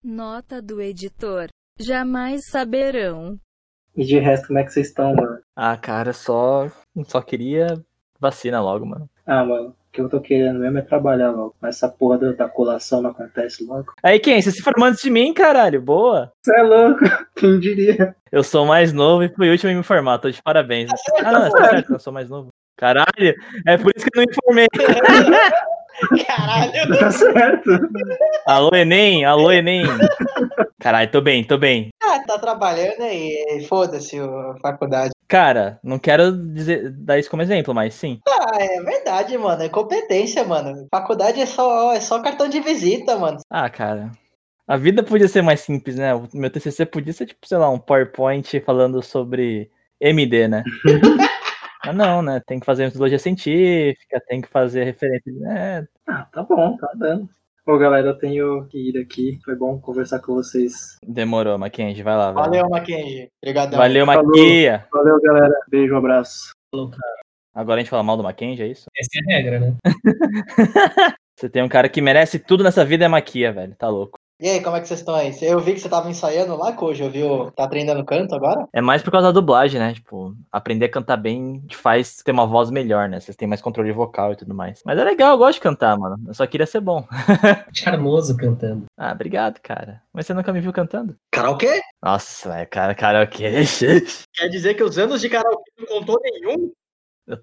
Nota 0.04 0.62
do 0.62 0.80
editor. 0.80 1.48
Jamais 1.80 2.46
saberão. 2.52 3.40
E 3.96 4.04
de 4.04 4.20
resto, 4.20 4.48
como 4.48 4.60
é 4.60 4.64
que 4.64 4.72
vocês 4.74 4.88
estão, 4.88 5.16
mano? 5.16 5.40
Ah, 5.56 5.78
cara, 5.78 6.14
só 6.14 6.70
só 7.06 7.22
queria 7.22 7.68
vacina 8.20 8.62
logo, 8.62 8.86
mano. 8.86 9.10
Ah, 9.26 9.44
mano, 9.44 9.70
o 9.70 9.76
que 9.92 10.02
eu 10.02 10.10
tô 10.10 10.20
querendo 10.20 10.60
mesmo 10.60 10.78
é 10.78 10.82
trabalhar 10.82 11.32
logo. 11.32 11.56
Mas 11.62 11.78
essa 11.78 11.90
porra 11.90 12.18
da, 12.18 12.32
da 12.34 12.50
colação 12.50 13.02
não 13.02 13.12
acontece 13.12 13.64
logo. 13.66 13.94
Aí, 14.04 14.20
quem? 14.20 14.42
Você 14.42 14.52
se 14.52 14.62
formou 14.62 14.88
antes 14.88 15.02
de 15.02 15.10
mim, 15.10 15.34
caralho? 15.34 15.82
Boa. 15.82 16.32
Você 16.42 16.58
é 16.60 16.64
louco, 16.64 17.00
quem 17.36 17.60
diria? 17.60 18.16
Eu 18.32 18.44
sou 18.44 18.66
o 18.66 18.68
mais 18.68 18.94
novo 18.94 19.24
e 19.24 19.30
fui 19.30 19.50
o 19.50 19.52
último 19.52 19.72
a 19.72 19.74
me 19.74 19.80
informar. 19.80 20.20
Tô 20.20 20.30
de 20.30 20.42
parabéns. 20.42 20.92
Ah, 21.24 21.32
não, 21.32 21.50
tá 21.50 21.66
certo, 21.70 21.94
eu 21.94 22.00
sou 22.00 22.14
mais 22.14 22.30
novo. 22.30 22.50
Caralho, 22.78 23.34
é 23.66 23.78
por 23.78 23.92
isso 23.96 24.06
que 24.06 24.20
eu 24.20 24.24
não 24.24 24.32
informei. 24.32 24.68
caralho. 26.26 26.74
Tá 27.00 27.12
certo? 27.12 27.70
Alô, 28.46 28.70
Enem, 28.74 29.26
alô, 29.26 29.52
Enem. 29.52 29.86
Caralho, 30.80 31.12
tô 31.12 31.22
bem, 31.22 31.44
tô 31.44 31.58
bem. 31.58 31.90
Ah, 32.04 32.20
tá 32.20 32.38
trabalhando 32.38 33.02
aí. 33.02 33.66
Foda-se 33.68 34.20
a 34.20 34.56
faculdade. 34.62 35.12
Cara, 35.28 35.80
não 35.84 35.98
quero 35.98 36.32
dizer, 36.54 36.92
dar 36.92 37.18
isso 37.18 37.30
como 37.30 37.42
exemplo, 37.42 37.74
mas 37.74 37.94
sim. 37.96 38.20
Ah, 38.28 38.58
é 38.60 38.82
verdade, 38.82 39.38
mano. 39.38 39.64
É 39.64 39.70
competência, 39.70 40.44
mano. 40.44 40.88
Faculdade 40.92 41.42
é 41.42 41.46
só, 41.46 41.94
é 41.94 42.00
só 42.00 42.22
cartão 42.22 42.48
de 42.48 42.60
visita, 42.60 43.18
mano. 43.18 43.40
Ah, 43.50 43.70
cara. 43.70 44.12
A 44.68 44.78
vida 44.78 45.04
podia 45.04 45.28
ser 45.28 45.42
mais 45.42 45.62
simples, 45.62 45.96
né? 45.96 46.14
O 46.14 46.28
meu 46.34 46.50
TCC 46.50 46.86
podia 46.86 47.14
ser, 47.14 47.28
tipo, 47.28 47.48
sei 47.48 47.58
lá, 47.58 47.70
um 47.70 47.80
PowerPoint 47.80 48.60
falando 48.62 49.02
sobre 49.02 49.70
MD, 50.00 50.48
né? 50.48 50.64
Mas 51.86 51.96
não, 51.96 52.22
né? 52.22 52.42
Tem 52.46 52.60
que 52.60 52.66
fazer 52.66 52.86
metodologia 52.86 53.20
científica, 53.20 54.22
tem 54.28 54.42
que 54.42 54.48
fazer 54.48 54.84
referência. 54.84 55.32
É, 55.48 55.84
Ah, 56.08 56.28
tá 56.32 56.44
bom, 56.44 56.76
tá 56.78 56.92
dando. 56.96 57.30
Bom, 57.66 57.80
galera, 57.80 58.10
eu 58.10 58.18
tenho 58.18 58.68
que 58.68 58.78
ir 58.78 59.02
aqui. 59.02 59.40
Foi 59.44 59.56
bom 59.56 59.80
conversar 59.80 60.20
com 60.20 60.36
vocês. 60.36 60.98
demorou, 61.04 61.58
Mackenzie, 61.58 62.04
vai 62.04 62.16
lá. 62.16 62.32
Valeu, 62.32 62.70
Mackenzie. 62.70 63.30
Obrigadão. 63.42 63.80
Valeu. 63.80 64.06
Maquia. 64.06 64.86
Valeu, 64.92 65.20
galera. 65.20 65.54
Beijo, 65.68 65.94
um 65.96 65.98
abraço. 65.98 66.52
Falou, 66.72 66.92
cara. 66.92 67.16
Agora 67.56 67.80
a 67.80 67.84
gente 67.84 67.90
fala 67.90 68.04
mal 68.04 68.18
do 68.18 68.24
Mackenzie, 68.24 68.66
é 68.66 68.68
isso? 68.68 68.86
Essa 68.96 69.10
é 69.18 69.34
a 69.34 69.38
regra, 69.38 69.60
né? 69.60 69.76
Você 71.38 71.50
tem 71.50 71.64
um 71.64 71.68
cara 71.68 71.90
que 71.90 72.02
merece 72.02 72.38
tudo 72.38 72.64
nessa 72.64 72.86
vida 72.86 73.06
é 73.06 73.08
Maquia, 73.08 73.52
velho. 73.52 73.76
Tá 73.76 73.90
louco. 73.90 74.20
E 74.40 74.50
aí, 74.50 74.62
como 74.62 74.76
é 74.76 74.82
que 74.82 74.88
vocês 74.88 75.00
estão 75.00 75.16
aí? 75.16 75.32
Eu 75.42 75.60
vi 75.62 75.74
que 75.74 75.80
você 75.80 75.88
tava 75.88 76.10
ensaiando 76.10 76.58
lá, 76.58 76.74
Koji. 76.74 77.02
Eu 77.04 77.10
vi, 77.10 77.24
o- 77.24 77.50
tá 77.52 77.64
aprendendo 77.64 78.04
canto 78.04 78.36
agora? 78.36 78.68
É 78.74 78.82
mais 78.82 79.02
por 79.02 79.10
causa 79.10 79.28
da 79.28 79.32
dublagem, 79.32 79.80
né? 79.80 79.94
Tipo, 79.94 80.36
aprender 80.52 80.86
a 80.86 80.92
cantar 80.92 81.16
bem 81.16 81.62
te 81.68 81.78
faz 81.78 82.18
ter 82.18 82.32
uma 82.34 82.46
voz 82.46 82.70
melhor, 82.70 83.08
né? 83.08 83.20
Vocês 83.20 83.38
têm 83.38 83.48
mais 83.48 83.62
controle 83.62 83.94
vocal 83.94 84.34
e 84.34 84.36
tudo 84.36 84.54
mais. 84.54 84.82
Mas 84.86 85.00
é 85.00 85.04
legal, 85.06 85.32
eu 85.32 85.38
gosto 85.38 85.54
de 85.56 85.62
cantar, 85.62 85.98
mano. 85.98 86.18
Eu 86.28 86.34
só 86.34 86.46
queria 86.46 86.66
ser 86.68 86.82
bom. 86.82 87.08
Charmoso 87.74 88.36
cantando. 88.36 88.86
Ah, 88.98 89.14
obrigado, 89.14 89.60
cara. 89.62 90.02
Mas 90.14 90.26
você 90.26 90.34
nunca 90.34 90.52
me 90.52 90.60
viu 90.60 90.74
cantando? 90.74 91.16
Karaokê? 91.32 91.80
Nossa, 92.04 92.50
velho, 92.50 92.68
cara, 92.70 92.94
karaokê. 92.94 93.52
Quer 94.36 94.50
dizer 94.50 94.74
que 94.74 94.84
os 94.84 94.98
anos 94.98 95.22
de 95.22 95.30
karaokê 95.30 95.72
não 95.80 95.86
contou 96.00 96.20
nenhum? 96.22 96.72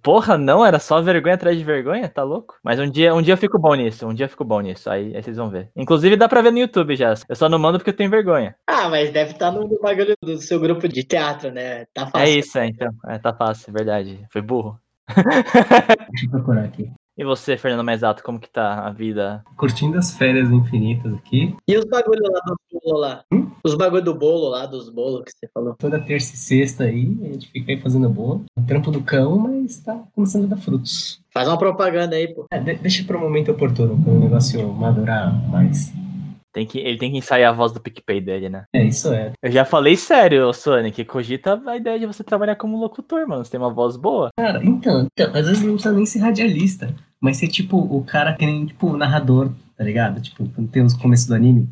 Porra, 0.02 0.38
não, 0.38 0.64
era 0.64 0.78
só 0.78 1.00
vergonha 1.02 1.34
atrás 1.34 1.58
de 1.58 1.64
vergonha, 1.64 2.08
tá 2.08 2.22
louco? 2.22 2.56
Mas 2.62 2.78
um 2.78 2.88
dia, 2.88 3.12
um 3.14 3.20
dia 3.20 3.34
eu 3.34 3.38
fico 3.38 3.58
bom 3.58 3.74
nisso, 3.74 4.06
um 4.06 4.14
dia 4.14 4.26
eu 4.26 4.30
fico 4.30 4.44
bom 4.44 4.60
nisso, 4.60 4.88
aí, 4.88 5.14
aí 5.16 5.22
vocês 5.22 5.36
vão 5.36 5.50
ver. 5.50 5.70
Inclusive 5.74 6.16
dá 6.16 6.28
pra 6.28 6.40
ver 6.40 6.52
no 6.52 6.58
YouTube 6.58 6.94
já, 6.94 7.14
eu 7.28 7.34
só 7.34 7.48
não 7.48 7.58
mando 7.58 7.78
porque 7.78 7.90
eu 7.90 7.96
tenho 7.96 8.08
vergonha. 8.10 8.54
Ah, 8.66 8.88
mas 8.88 9.10
deve 9.10 9.32
estar 9.32 9.50
no 9.50 9.68
bagulho 9.80 10.14
do 10.22 10.38
seu 10.38 10.60
grupo 10.60 10.86
de 10.86 11.02
teatro, 11.02 11.50
né? 11.50 11.84
Tá 11.92 12.02
É 12.02 12.10
fácil. 12.10 12.38
isso, 12.38 12.58
é, 12.58 12.66
então, 12.66 12.88
é, 13.08 13.18
tá 13.18 13.34
fácil, 13.34 13.70
é 13.70 13.72
verdade, 13.72 14.26
foi 14.30 14.40
burro. 14.40 14.78
Deixa 15.08 16.26
eu 16.26 16.30
procurar 16.30 16.64
aqui. 16.64 16.90
E 17.16 17.24
você, 17.24 17.58
Fernando 17.58 17.84
Maisato, 17.84 18.22
como 18.22 18.40
que 18.40 18.48
tá 18.48 18.86
a 18.86 18.90
vida? 18.90 19.44
Curtindo 19.56 19.98
as 19.98 20.16
férias 20.16 20.50
infinitas 20.50 21.12
aqui. 21.14 21.54
E 21.68 21.76
os 21.76 21.84
bagulhos 21.84 22.26
lá 22.26 22.40
do 22.46 22.56
bolo 22.80 22.98
lá? 22.98 23.24
Os 23.62 23.74
bagulho 23.74 24.02
do 24.02 24.14
bolo 24.14 24.48
lá, 24.48 24.64
dos 24.64 24.88
bolos 24.88 25.22
que 25.24 25.30
você 25.30 25.46
falou. 25.52 25.74
Toda 25.78 26.00
terça 26.00 26.34
e 26.34 26.38
sexta 26.38 26.84
aí, 26.84 27.14
a 27.22 27.32
gente 27.34 27.50
fica 27.50 27.70
aí 27.70 27.78
fazendo 27.80 28.08
bolo. 28.08 28.44
O 28.58 28.62
trampo 28.66 28.90
do 28.90 29.02
cão, 29.02 29.36
mas 29.38 29.76
tá 29.76 30.02
começando 30.14 30.44
a 30.44 30.48
dar 30.48 30.56
frutos. 30.56 31.20
Faz 31.30 31.46
uma 31.48 31.58
propaganda 31.58 32.16
aí, 32.16 32.32
pô. 32.32 32.46
É, 32.50 32.58
de- 32.58 32.74
deixa 32.76 33.04
pro 33.04 33.20
momento 33.20 33.52
oportuno, 33.52 34.02
quando 34.02 34.16
o 34.16 34.20
negócio 34.20 34.72
madurar 34.72 35.32
mais. 35.50 35.92
Tem 36.52 36.66
que, 36.66 36.78
ele 36.78 36.98
tem 36.98 37.10
que 37.10 37.16
ensaiar 37.18 37.50
a 37.52 37.56
voz 37.56 37.72
do 37.72 37.80
PicPay 37.80 38.20
dele, 38.20 38.48
né? 38.48 38.64
É, 38.74 38.84
isso 38.84 39.12
é. 39.12 39.32
Eu 39.42 39.50
já 39.50 39.64
falei 39.64 39.96
sério, 39.96 40.52
Sonic, 40.52 41.04
cogita 41.04 41.60
a 41.66 41.76
ideia 41.76 41.98
de 41.98 42.06
você 42.06 42.22
trabalhar 42.22 42.56
como 42.56 42.76
locutor, 42.78 43.26
mano, 43.26 43.44
você 43.44 43.52
tem 43.52 43.60
uma 43.60 43.72
voz 43.72 43.96
boa. 43.96 44.28
Cara, 44.38 44.60
então, 44.62 45.06
então, 45.12 45.28
às 45.34 45.46
vezes 45.46 45.62
não 45.62 45.74
precisa 45.74 45.94
nem 45.94 46.04
ser 46.04 46.18
radialista, 46.18 46.94
mas 47.20 47.38
ser 47.38 47.48
tipo 47.48 47.78
o 47.78 48.04
cara 48.04 48.34
que 48.34 48.44
nem, 48.44 48.66
tipo, 48.66 48.94
narrador, 48.96 49.50
tá 49.76 49.82
ligado? 49.84 50.20
Tipo, 50.20 50.46
quando 50.50 50.70
tem 50.70 50.82
os 50.84 50.94
começos 50.94 51.26
do 51.26 51.34
anime. 51.34 51.68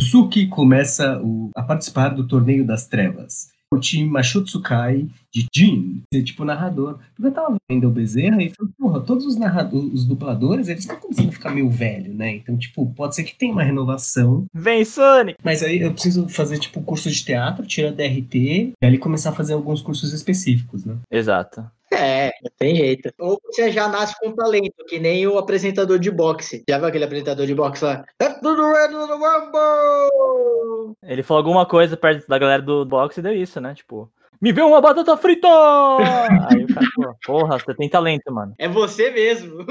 O 0.00 0.02
Suki 0.04 0.46
começa 0.46 1.20
o- 1.22 1.50
a 1.54 1.62
participar 1.62 2.10
do 2.10 2.26
Torneio 2.26 2.64
das 2.64 2.86
Trevas. 2.86 3.48
O 3.72 3.78
time 3.78 4.08
Mashutsukai 4.08 5.06
de 5.32 5.46
Jin, 5.54 6.02
ser 6.12 6.24
tipo 6.24 6.44
narrador. 6.44 6.98
Porque 7.14 7.28
eu 7.28 7.32
tava 7.32 7.56
vendo 7.70 7.86
o 7.86 7.90
Bezerra 7.90 8.42
e 8.42 8.50
falei, 8.50 8.72
porra, 8.76 9.00
todos 9.00 9.24
os, 9.24 9.36
narradores, 9.36 9.92
os 9.92 10.04
dubladores, 10.04 10.68
eles 10.68 10.82
estão 10.82 10.96
começando 10.96 11.28
a 11.28 11.32
ficar 11.32 11.50
meio 11.50 11.70
velho, 11.70 12.12
né? 12.12 12.34
Então, 12.34 12.56
tipo, 12.58 12.92
pode 12.94 13.14
ser 13.14 13.22
que 13.22 13.36
tenha 13.36 13.52
uma 13.52 13.62
renovação, 13.62 14.44
Vem, 14.52 14.84
Sonic! 14.84 15.38
mas 15.44 15.62
aí 15.62 15.80
eu 15.80 15.92
preciso 15.92 16.28
fazer, 16.28 16.58
tipo, 16.58 16.82
curso 16.82 17.08
de 17.08 17.24
teatro, 17.24 17.64
tirar 17.64 17.92
DRT, 17.92 18.34
e 18.34 18.86
ali 18.86 18.98
começar 18.98 19.30
a 19.30 19.34
fazer 19.34 19.52
alguns 19.52 19.80
cursos 19.80 20.12
específicos, 20.12 20.84
né? 20.84 20.96
Exato. 21.10 21.64
É, 21.92 22.30
não 22.42 22.50
tem 22.56 22.76
jeito. 22.76 23.12
Ou 23.18 23.40
você 23.44 23.70
já 23.72 23.88
nasce 23.88 24.14
com 24.20 24.32
talento, 24.32 24.84
que 24.88 24.98
nem 24.98 25.26
o 25.26 25.38
apresentador 25.38 25.98
de 25.98 26.10
boxe. 26.10 26.62
Já 26.68 26.78
viu 26.78 26.86
aquele 26.86 27.04
apresentador 27.04 27.46
de 27.46 27.54
boxe 27.54 27.84
lá? 27.84 28.04
É 28.20 28.28
tudo 28.28 28.72
red 28.72 28.88
no 28.88 29.06
Rumble! 29.06 30.96
Ele 31.02 31.22
falou 31.22 31.38
alguma 31.38 31.66
coisa 31.66 31.96
perto 31.96 32.28
da 32.28 32.38
galera 32.38 32.62
do 32.62 32.84
boxe 32.84 33.20
e 33.20 33.22
deu 33.22 33.34
isso, 33.34 33.60
né? 33.60 33.74
Tipo, 33.74 34.10
me 34.40 34.52
vê 34.52 34.62
uma 34.62 34.80
batata 34.80 35.16
frita! 35.16 35.48
Aí 36.48 36.64
o 36.64 36.74
cara 36.74 36.86
falou, 36.94 37.14
porra, 37.26 37.58
você 37.58 37.74
tem 37.74 37.88
talento, 37.88 38.32
mano. 38.32 38.54
É 38.56 38.68
você 38.68 39.10
mesmo. 39.10 39.64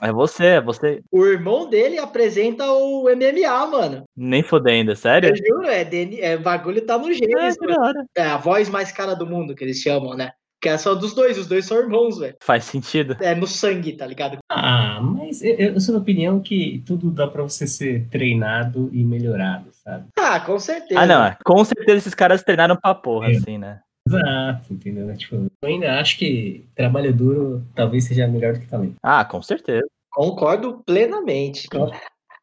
É 0.00 0.12
você, 0.12 0.44
é 0.46 0.60
você. 0.60 1.00
O 1.10 1.24
irmão 1.24 1.68
dele 1.68 1.98
apresenta 1.98 2.70
o 2.70 3.04
MMA, 3.04 3.66
mano. 3.66 4.04
Nem 4.16 4.42
fodendo, 4.42 4.94
sério? 4.94 5.30
Eu 5.30 5.36
juro, 5.36 5.66
é, 5.68 5.84
DN 5.84 6.20
é 6.20 6.36
bagulho 6.36 6.84
tá 6.84 6.98
no 6.98 7.08
É, 7.10 7.16
mano. 7.16 7.56
da 7.66 7.82
hora. 7.82 8.04
É 8.16 8.22
a 8.24 8.36
voz 8.36 8.68
mais 8.68 8.92
cara 8.92 9.14
do 9.14 9.26
mundo 9.26 9.54
que 9.54 9.64
eles 9.64 9.78
chamam, 9.78 10.14
né? 10.14 10.32
Que 10.62 10.68
é 10.68 10.78
só 10.78 10.94
dos 10.94 11.12
dois, 11.12 11.36
os 11.36 11.48
dois 11.48 11.66
são 11.66 11.76
irmãos, 11.76 12.18
velho. 12.18 12.36
Faz 12.40 12.62
sentido. 12.64 13.16
É 13.20 13.34
no 13.34 13.48
sangue, 13.48 13.94
tá 13.94 14.06
ligado? 14.06 14.38
Ah, 14.48 15.00
mas 15.02 15.42
eu, 15.42 15.56
eu 15.56 15.80
sou 15.80 15.92
da 15.96 16.00
opinião 16.00 16.38
que 16.38 16.84
tudo 16.86 17.10
dá 17.10 17.26
pra 17.26 17.42
você 17.42 17.66
ser 17.66 18.06
treinado 18.08 18.88
e 18.92 19.02
melhorado, 19.04 19.70
sabe? 19.72 20.06
Ah, 20.16 20.38
com 20.38 20.56
certeza. 20.60 21.00
Ah, 21.00 21.04
não, 21.06 21.24
é. 21.24 21.36
com 21.44 21.64
certeza 21.64 21.98
esses 21.98 22.14
caras 22.14 22.44
treinaram 22.44 22.76
pra 22.76 22.94
porra, 22.94 23.26
É. 23.32 23.36
assim, 23.36 23.58
né? 23.58 23.80
Exato, 24.06 24.72
entendeu? 24.72 25.16
Tipo, 25.16 25.34
Eu 25.62 25.68
ainda 25.68 25.98
acho 26.00 26.16
que 26.16 26.64
trabalho 26.76 27.12
duro 27.12 27.64
talvez 27.74 28.04
seja 28.04 28.28
melhor 28.28 28.52
do 28.54 28.60
que 28.60 28.66
talento. 28.68 28.94
Ah, 29.02 29.24
com 29.24 29.42
certeza. 29.42 29.84
Concordo 30.12 30.80
plenamente. 30.86 31.66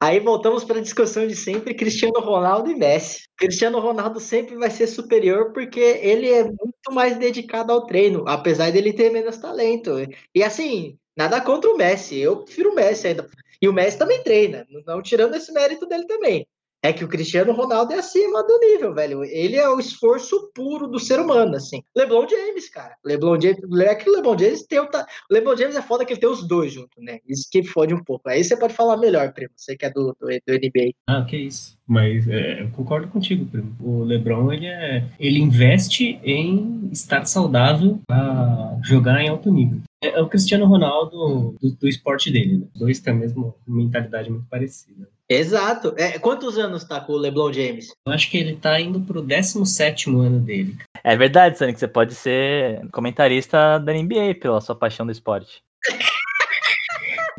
Aí 0.01 0.19
voltamos 0.19 0.63
para 0.63 0.79
a 0.79 0.81
discussão 0.81 1.27
de 1.27 1.35
sempre 1.35 1.73
Cristiano 1.73 2.21
Ronaldo 2.21 2.71
e 2.71 2.75
Messi. 2.75 3.23
Cristiano 3.35 3.79
Ronaldo 3.79 4.19
sempre 4.19 4.55
vai 4.55 4.71
ser 4.71 4.87
superior 4.87 5.51
porque 5.51 5.79
ele 5.79 6.29
é 6.31 6.43
muito 6.45 6.91
mais 6.91 7.17
dedicado 7.17 7.73
ao 7.73 7.85
treino, 7.85 8.23
apesar 8.27 8.71
dele 8.71 8.93
ter 8.93 9.09
menos 9.11 9.37
talento. 9.37 9.91
E 10.33 10.41
assim, 10.41 10.97
nada 11.17 11.41
contra 11.41 11.69
o 11.69 11.77
Messi, 11.77 12.17
eu 12.17 12.43
prefiro 12.45 12.71
o 12.71 12.75
Messi 12.75 13.07
ainda. 13.07 13.27
E 13.61 13.67
o 13.67 13.73
Messi 13.73 13.97
também 13.97 14.23
treina, 14.23 14.65
não 14.85 15.01
tirando 15.01 15.35
esse 15.35 15.51
mérito 15.51 15.85
dele 15.85 16.05
também. 16.07 16.47
É 16.81 16.93
que 16.93 17.03
o 17.03 17.07
Cristiano 17.07 17.51
Ronaldo 17.51 17.91
é 17.91 17.99
acima 17.99 18.41
do 18.41 18.57
nível, 18.59 18.93
velho. 18.93 19.23
Ele 19.25 19.57
é 19.57 19.67
o 19.67 19.79
esforço 19.79 20.49
puro 20.55 20.87
do 20.87 20.97
ser 20.97 21.19
humano, 21.19 21.55
assim. 21.55 21.83
LeBron 21.95 22.27
James, 22.27 22.69
cara. 22.69 22.95
LeBron 23.05 23.39
James, 23.39 23.59
é 23.81 23.95
que 23.95 24.09
o 24.09 24.13
LeBron 24.13 24.37
James 24.37 24.65
tem 24.65 24.79
o. 24.79 24.85
O 24.85 25.33
LeBron 25.33 25.57
James 25.57 25.75
é 25.75 25.81
foda 25.81 26.05
que 26.05 26.13
ele 26.13 26.21
tem 26.21 26.29
os 26.29 26.47
dois 26.47 26.71
juntos, 26.71 27.03
né? 27.03 27.19
Isso 27.27 27.49
que 27.51 27.63
fode 27.63 27.93
um 27.93 28.03
pouco. 28.03 28.29
Aí 28.29 28.43
você 28.43 28.55
pode 28.55 28.73
falar 28.73 28.95
melhor, 28.95 29.33
primo. 29.33 29.51
Você 29.55 29.75
que 29.75 29.85
é 29.85 29.89
do, 29.89 30.15
do, 30.19 30.27
do 30.27 30.53
NBA. 30.53 30.93
Ah, 31.07 31.25
que 31.27 31.35
isso. 31.35 31.77
Mas 31.85 32.27
é, 32.27 32.61
eu 32.61 32.69
concordo 32.69 33.07
contigo, 33.07 33.45
primo. 33.45 33.75
O 33.81 34.03
LeBron, 34.03 34.53
ele, 34.53 34.67
é, 34.67 35.05
ele 35.19 35.39
investe 35.39 36.19
em 36.23 36.87
estar 36.91 37.25
saudável 37.25 37.99
para 38.07 38.79
jogar 38.83 39.21
em 39.21 39.27
alto 39.27 39.51
nível. 39.51 39.81
É, 40.01 40.19
é 40.19 40.21
o 40.21 40.29
Cristiano 40.29 40.65
Ronaldo 40.65 41.55
do, 41.59 41.71
do 41.71 41.87
esporte 41.87 42.31
dele, 42.31 42.59
né? 42.59 42.67
Os 42.73 42.79
dois 42.79 42.99
têm 42.99 43.13
a 43.13 43.17
mesma 43.17 43.53
mentalidade 43.67 44.29
muito 44.29 44.45
parecida. 44.47 45.09
Exato. 45.29 45.93
É, 45.95 46.17
quantos 46.17 46.57
anos 46.57 46.83
tá 46.83 46.99
com 46.99 47.13
o 47.13 47.17
LeBron 47.17 47.53
James? 47.53 47.93
Eu 48.07 48.13
acho 48.13 48.31
que 48.31 48.37
ele 48.37 48.55
tá 48.55 48.81
indo 48.81 48.99
pro 48.99 49.21
17 49.21 50.09
ano 50.09 50.39
dele. 50.39 50.75
É 51.03 51.15
verdade, 51.15 51.57
Sonic, 51.57 51.79
você 51.79 51.87
pode 51.87 52.15
ser 52.15 52.81
comentarista 52.91 53.77
da 53.77 53.93
NBA 53.93 54.35
pela 54.41 54.59
sua 54.59 54.75
paixão 54.75 55.05
do 55.05 55.11
esporte. 55.11 55.61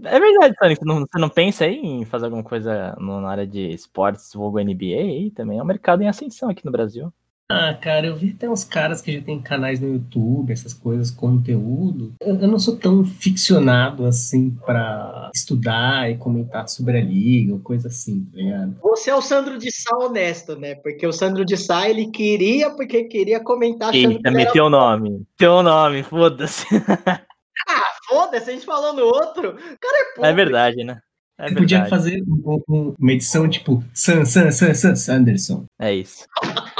É 0.02 0.18
verdade, 0.18 0.54
Sonic, 0.58 0.80
você 0.80 0.84
não, 0.86 1.00
você 1.00 1.18
não 1.18 1.28
pensa 1.28 1.64
aí 1.66 1.76
em 1.76 2.06
fazer 2.06 2.24
alguma 2.24 2.42
coisa 2.42 2.96
na 2.98 3.28
área 3.28 3.46
de 3.46 3.68
esportes, 3.68 4.32
vulgo 4.32 4.58
NBA 4.58 5.30
também? 5.34 5.58
É 5.58 5.62
um 5.62 5.66
mercado 5.66 6.02
em 6.02 6.08
ascensão 6.08 6.48
aqui 6.48 6.64
no 6.64 6.72
Brasil. 6.72 7.12
Ah, 7.50 7.74
cara, 7.74 8.06
eu 8.06 8.16
vi 8.16 8.32
até 8.36 8.48
uns 8.48 8.62
caras 8.64 9.00
que 9.02 9.12
já 9.12 9.20
tem 9.20 9.40
canais 9.40 9.80
no 9.80 9.92
YouTube, 9.94 10.52
essas 10.52 10.72
coisas, 10.72 11.10
conteúdo. 11.10 12.12
Eu, 12.20 12.36
eu 12.36 12.48
não 12.48 12.58
sou 12.58 12.76
tão 12.76 13.04
ficcionado 13.04 14.06
assim 14.06 14.50
pra 14.64 15.30
estudar 15.34 16.10
e 16.10 16.16
comentar 16.16 16.68
sobre 16.68 16.98
a 16.98 17.00
liga 17.02 17.52
ou 17.54 17.58
coisa 17.60 17.88
assim, 17.88 18.24
tá 18.32 18.36
ligado? 18.36 18.76
Você 18.82 19.10
é 19.10 19.14
o 19.14 19.20
Sandro 19.22 19.58
de 19.58 19.70
Sá 19.72 19.96
honesto, 19.96 20.56
né? 20.56 20.74
Porque 20.76 21.06
o 21.06 21.12
Sandro 21.12 21.44
de 21.44 21.56
Sá, 21.56 21.88
ele 21.88 22.06
queria, 22.10 22.70
porque 22.70 23.04
queria 23.04 23.40
comentar 23.40 23.94
Eita, 23.94 24.08
que 24.08 24.14
ele 24.14 24.20
era... 24.24 24.36
meteu 24.36 24.64
o 24.66 24.70
nome. 24.70 25.10
Meteu 25.10 25.52
o 25.54 25.62
nome, 25.62 26.02
foda-se. 26.02 26.66
Ah, 27.68 27.82
foda-se, 28.08 28.48
a 28.50 28.52
gente 28.54 28.64
falou 28.64 28.94
no 28.94 29.02
outro. 29.04 29.50
O 29.50 29.54
cara 29.54 29.96
é 29.98 30.02
É 30.02 30.14
pobre. 30.16 30.32
verdade, 30.32 30.82
né? 30.82 30.98
É 31.38 31.48
Você 31.48 31.54
podia 31.56 31.84
fazer 31.86 32.22
um- 32.26 32.60
um- 32.68 32.94
uma 32.98 33.12
edição 33.12 33.46
tipo 33.48 33.84
San, 33.94 34.24
San, 34.24 34.50
San, 34.50 34.72
San, 34.72 34.96
Sanderson. 34.96 35.64
É 35.78 35.94
isso. 35.94 36.24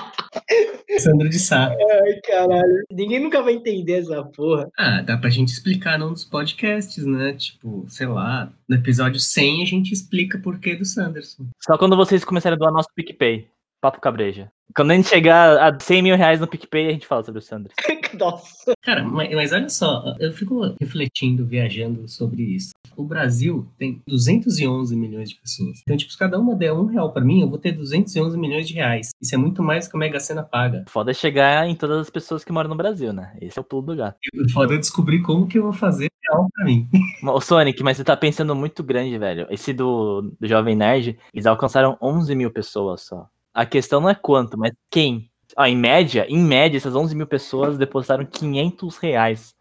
Sandro 0.99 1.29
de 1.29 1.39
Sá. 1.39 1.69
Ai, 1.69 2.21
caralho. 2.27 2.85
Ninguém 2.91 3.21
nunca 3.21 3.43
vai 3.43 3.55
entender 3.55 4.01
essa 4.01 4.23
porra. 4.25 4.69
Ah, 4.77 5.03
dá 5.03 5.17
pra 5.17 5.31
gente 5.31 5.49
explicar 5.49 5.99
num 5.99 6.13
dos 6.13 6.25
podcasts, 6.25 7.05
né? 7.05 7.33
Tipo, 7.35 7.85
sei 7.89 8.07
lá, 8.07 8.53
no 8.69 8.77
episódio 8.77 9.21
100 9.21 9.63
a 9.63 9.67
gente 9.67 9.93
explica 9.93 10.39
por 10.39 10.59
que 10.59 10.77
do 10.77 10.85
Sanderson. 10.85 11.47
Só 11.61 11.79
quando 11.79 11.97
vocês 11.97 12.25
começarem 12.25 12.57
a 12.57 12.59
doar 12.59 12.73
nosso 12.73 12.89
PicPay. 12.95 13.49
Papo 13.81 14.01
cabreja. 14.01 14.51
Quando 14.75 14.91
a 14.93 14.95
gente 14.95 15.09
chegar 15.09 15.59
a 15.59 15.79
100 15.79 16.03
mil 16.03 16.17
reais 16.17 16.41
no 16.41 16.47
PicPay, 16.47 16.89
a 16.89 16.93
gente 16.93 17.07
fala 17.07 17.23
sobre 17.23 17.39
o 17.39 17.43
Sanders. 17.43 17.75
Nossa. 18.19 18.73
Cara, 18.83 19.05
mas, 19.05 19.33
mas 19.35 19.53
olha 19.53 19.69
só, 19.69 20.17
eu 20.19 20.33
fico 20.33 20.75
refletindo, 20.81 21.47
viajando 21.47 22.09
sobre 22.09 22.43
isso. 22.43 22.71
O 22.97 23.05
Brasil 23.05 23.67
tem 23.79 24.03
211 24.07 24.97
milhões 24.97 25.31
de 25.31 25.37
pessoas. 25.37 25.81
Então, 25.83 25.97
tipo, 25.97 26.11
se 26.11 26.19
cada 26.19 26.39
uma 26.39 26.55
der 26.55 26.73
um 26.73 26.87
real 26.87 27.13
pra 27.13 27.25
mim, 27.25 27.41
eu 27.41 27.49
vou 27.49 27.59
ter 27.59 27.73
211 27.73 28.37
milhões 28.39 28.67
de 28.69 28.75
reais. 28.75 29.11
Isso 29.21 29.35
é 29.35 29.39
muito 29.39 29.63
mais 29.63 29.89
que 29.89 29.97
a 29.97 29.99
Mega 29.99 30.21
Sena 30.21 30.43
paga. 30.43 30.85
Foda 30.89 31.11
é 31.11 31.15
chegar 31.15 31.67
em 31.67 31.75
todas 31.75 31.99
as 31.99 32.11
pessoas 32.11 32.45
que 32.45 32.53
moram 32.53 32.69
no 32.69 32.77
Brasil, 32.77 33.13
né? 33.13 33.37
Esse 33.41 33.59
é 33.59 33.63
o 33.63 33.65
pulo 33.65 33.83
do 33.83 33.97
gato. 33.97 34.17
O 34.35 34.51
foda 34.51 34.75
é 34.75 34.79
descobrir 34.79 35.23
como 35.23 35.47
que 35.47 35.59
eu 35.59 35.63
vou 35.63 35.73
fazer 35.73 36.11
real 36.29 36.47
pra 36.53 36.65
mim. 36.65 36.89
Ô, 37.25 37.41
Sonic, 37.41 37.83
mas 37.83 37.97
você 37.97 38.05
tá 38.05 38.17
pensando 38.17 38.55
muito 38.55 38.83
grande, 38.83 39.17
velho. 39.19 39.47
Esse 39.51 39.73
do, 39.73 40.33
do 40.39 40.47
Jovem 40.47 40.77
Nerd, 40.77 41.19
eles 41.33 41.47
alcançaram 41.47 41.97
11 42.03 42.35
mil 42.35 42.51
pessoas 42.51 43.03
só. 43.03 43.29
A 43.53 43.67
questão 43.67 44.01
não 44.01 44.09
é 44.09 44.15
quanto, 44.15 44.59
mas 44.59 44.73
quem. 44.91 45.31
Ó, 45.57 45.65
em 45.65 45.77
média, 45.77 46.27
em 46.29 46.39
média, 46.39 46.77
essas 46.77 46.95
11 46.95 47.15
mil 47.15 47.27
pessoas 47.27 47.77
depositaram 47.77 48.25
500 48.25 48.97
reais. 48.99 49.55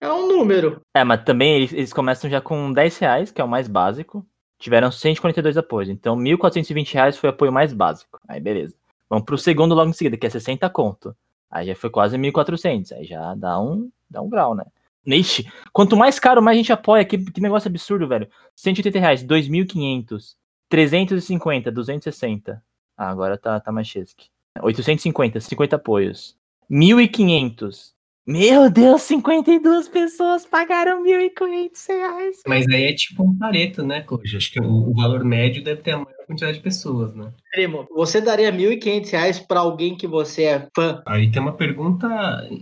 É 0.00 0.10
um 0.10 0.26
número. 0.28 0.80
É, 0.94 1.04
mas 1.04 1.22
também 1.24 1.54
eles, 1.54 1.72
eles 1.72 1.92
começam 1.92 2.30
já 2.30 2.40
com 2.40 2.72
10 2.72 2.98
reais, 2.98 3.30
que 3.30 3.40
é 3.40 3.44
o 3.44 3.48
mais 3.48 3.68
básico. 3.68 4.24
Tiveram 4.58 4.90
142 4.90 5.58
apoios. 5.58 5.90
Então, 5.90 6.16
1.420 6.16 6.94
reais 6.94 7.18
foi 7.18 7.28
o 7.28 7.32
apoio 7.32 7.52
mais 7.52 7.72
básico. 7.72 8.18
Aí, 8.26 8.40
beleza. 8.40 8.74
Vamos 9.08 9.24
pro 9.24 9.36
segundo 9.36 9.74
logo 9.74 9.90
em 9.90 9.92
seguida, 9.92 10.16
que 10.16 10.26
é 10.26 10.30
60 10.30 10.68
conto. 10.70 11.14
Aí 11.50 11.66
já 11.66 11.74
foi 11.74 11.90
quase 11.90 12.16
1.400. 12.16 12.92
Aí 12.92 13.04
já 13.04 13.34
dá 13.34 13.60
um, 13.60 13.90
dá 14.08 14.22
um 14.22 14.28
grau, 14.28 14.54
né? 14.54 14.64
Ixi, 15.06 15.46
quanto 15.72 15.96
mais 15.96 16.18
caro, 16.18 16.42
mais 16.42 16.56
a 16.56 16.58
gente 16.58 16.72
apoia. 16.72 17.04
Que, 17.04 17.18
que 17.18 17.40
negócio 17.40 17.68
absurdo, 17.68 18.08
velho. 18.08 18.28
180 18.54 18.98
reais, 18.98 19.24
2.500. 19.24 20.34
350, 20.68 21.70
260. 21.70 22.62
Ah, 22.96 23.10
agora 23.10 23.36
tá, 23.36 23.60
tá 23.60 23.70
mais 23.70 23.86
chesque. 23.86 24.26
850, 24.60 25.40
50 25.40 25.76
apoios. 25.76 26.36
1.500. 26.70 27.94
Meu 28.28 28.68
Deus, 28.68 29.02
52 29.02 29.88
pessoas 29.88 30.44
pagaram 30.44 31.04
1.500 31.04 31.88
reais. 31.88 32.42
Mas 32.44 32.66
aí 32.66 32.86
é 32.86 32.92
tipo 32.92 33.22
um 33.22 33.38
pareto, 33.38 33.84
né, 33.84 34.00
Coja? 34.00 34.36
Acho 34.36 34.52
que 34.52 34.60
o, 34.60 34.90
o 34.90 34.94
valor 34.94 35.22
médio 35.24 35.62
deve 35.62 35.80
ter 35.80 35.92
a 35.92 35.98
maior 35.98 36.26
quantidade 36.26 36.56
de 36.56 36.62
pessoas, 36.62 37.14
né? 37.14 37.32
Primo, 37.52 37.86
você 37.94 38.20
daria 38.20 38.50
1.500 38.50 39.10
reais 39.12 39.38
pra 39.38 39.60
alguém 39.60 39.94
que 39.94 40.08
você 40.08 40.42
é 40.42 40.68
fã? 40.74 41.00
Aí 41.06 41.30
tem 41.30 41.40
uma 41.40 41.52
pergunta 41.52 42.08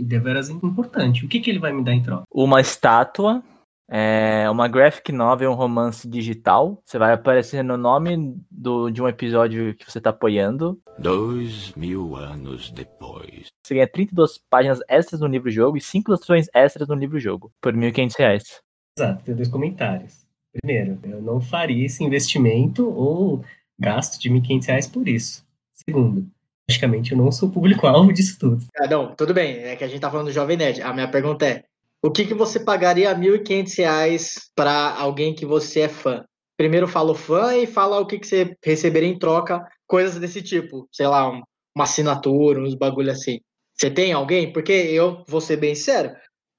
deveras 0.00 0.50
importante. 0.50 1.24
O 1.24 1.28
que, 1.28 1.40
que 1.40 1.48
ele 1.48 1.58
vai 1.58 1.72
me 1.72 1.82
dar 1.82 1.94
em 1.94 2.02
troca? 2.02 2.24
Uma 2.30 2.60
estátua, 2.60 3.42
é, 3.88 4.48
uma 4.50 4.66
graphic 4.66 5.12
novel, 5.12 5.50
um 5.50 5.54
romance 5.54 6.08
digital. 6.08 6.82
Você 6.84 6.98
vai 6.98 7.12
aparecer 7.12 7.62
no 7.62 7.76
nome 7.76 8.36
do, 8.50 8.90
de 8.90 9.02
um 9.02 9.08
episódio 9.08 9.74
que 9.74 9.90
você 9.90 10.00
tá 10.00 10.10
apoiando. 10.10 10.80
Dois 10.98 11.72
mil 11.74 12.16
anos 12.16 12.70
depois. 12.70 13.48
Você 13.62 13.74
ganha 13.74 13.88
32 13.88 14.38
páginas 14.48 14.80
extras 14.88 15.20
no 15.20 15.26
livro-jogo 15.26 15.76
e 15.76 15.80
5 15.80 16.10
ilustrações 16.10 16.46
extras 16.54 16.88
no 16.88 16.94
livro-jogo. 16.94 17.52
Por 17.60 17.74
1.500 17.74 18.12
reais. 18.18 18.62
Exato, 18.98 19.24
tem 19.24 19.34
dois 19.34 19.48
comentários. 19.48 20.24
Primeiro, 20.52 20.98
eu 21.02 21.20
não 21.20 21.40
faria 21.40 21.84
esse 21.84 22.04
investimento 22.04 22.88
ou 22.88 23.44
gasto 23.78 24.20
de 24.20 24.30
1.500 24.30 24.66
reais 24.66 24.86
por 24.86 25.08
isso. 25.08 25.44
Segundo, 25.74 26.26
praticamente 26.66 27.12
eu 27.12 27.18
não 27.18 27.30
sou 27.32 27.50
público-alvo 27.50 28.12
disso 28.14 28.38
tudo. 28.38 28.64
Ah, 28.78 28.86
não, 28.86 29.14
tudo 29.14 29.34
bem. 29.34 29.58
É 29.58 29.76
que 29.76 29.84
a 29.84 29.88
gente 29.88 30.00
tá 30.00 30.10
falando 30.10 30.26
do 30.26 30.32
Jovem 30.32 30.56
Nerd. 30.56 30.80
A 30.80 30.92
minha 30.92 31.08
pergunta 31.08 31.44
é: 31.44 31.64
o 32.04 32.10
que, 32.10 32.26
que 32.26 32.34
você 32.34 32.60
pagaria 32.60 33.14
1.500 33.14 33.74
reais 33.74 34.50
pra 34.54 34.94
alguém 34.94 35.34
que 35.34 35.46
você 35.46 35.80
é 35.82 35.88
fã? 35.88 36.24
Primeiro 36.56 36.86
fala 36.86 37.12
o 37.12 37.14
fã 37.14 37.56
e 37.56 37.66
fala 37.66 37.98
o 37.98 38.06
que, 38.06 38.18
que 38.18 38.26
você 38.26 38.54
receberia 38.62 39.08
em 39.08 39.18
troca, 39.18 39.66
coisas 39.86 40.18
desse 40.20 40.42
tipo. 40.42 40.86
Sei 40.92 41.06
lá, 41.06 41.30
um- 41.30 41.42
uma 41.74 41.84
assinatura, 41.84 42.60
uns 42.60 42.74
bagulho 42.74 43.10
assim. 43.10 43.40
Você 43.74 43.90
tem 43.90 44.12
alguém? 44.12 44.52
Porque 44.52 44.72
eu, 44.72 45.24
vou 45.26 45.40
ser 45.40 45.56
bem 45.56 45.74
sério, 45.74 46.14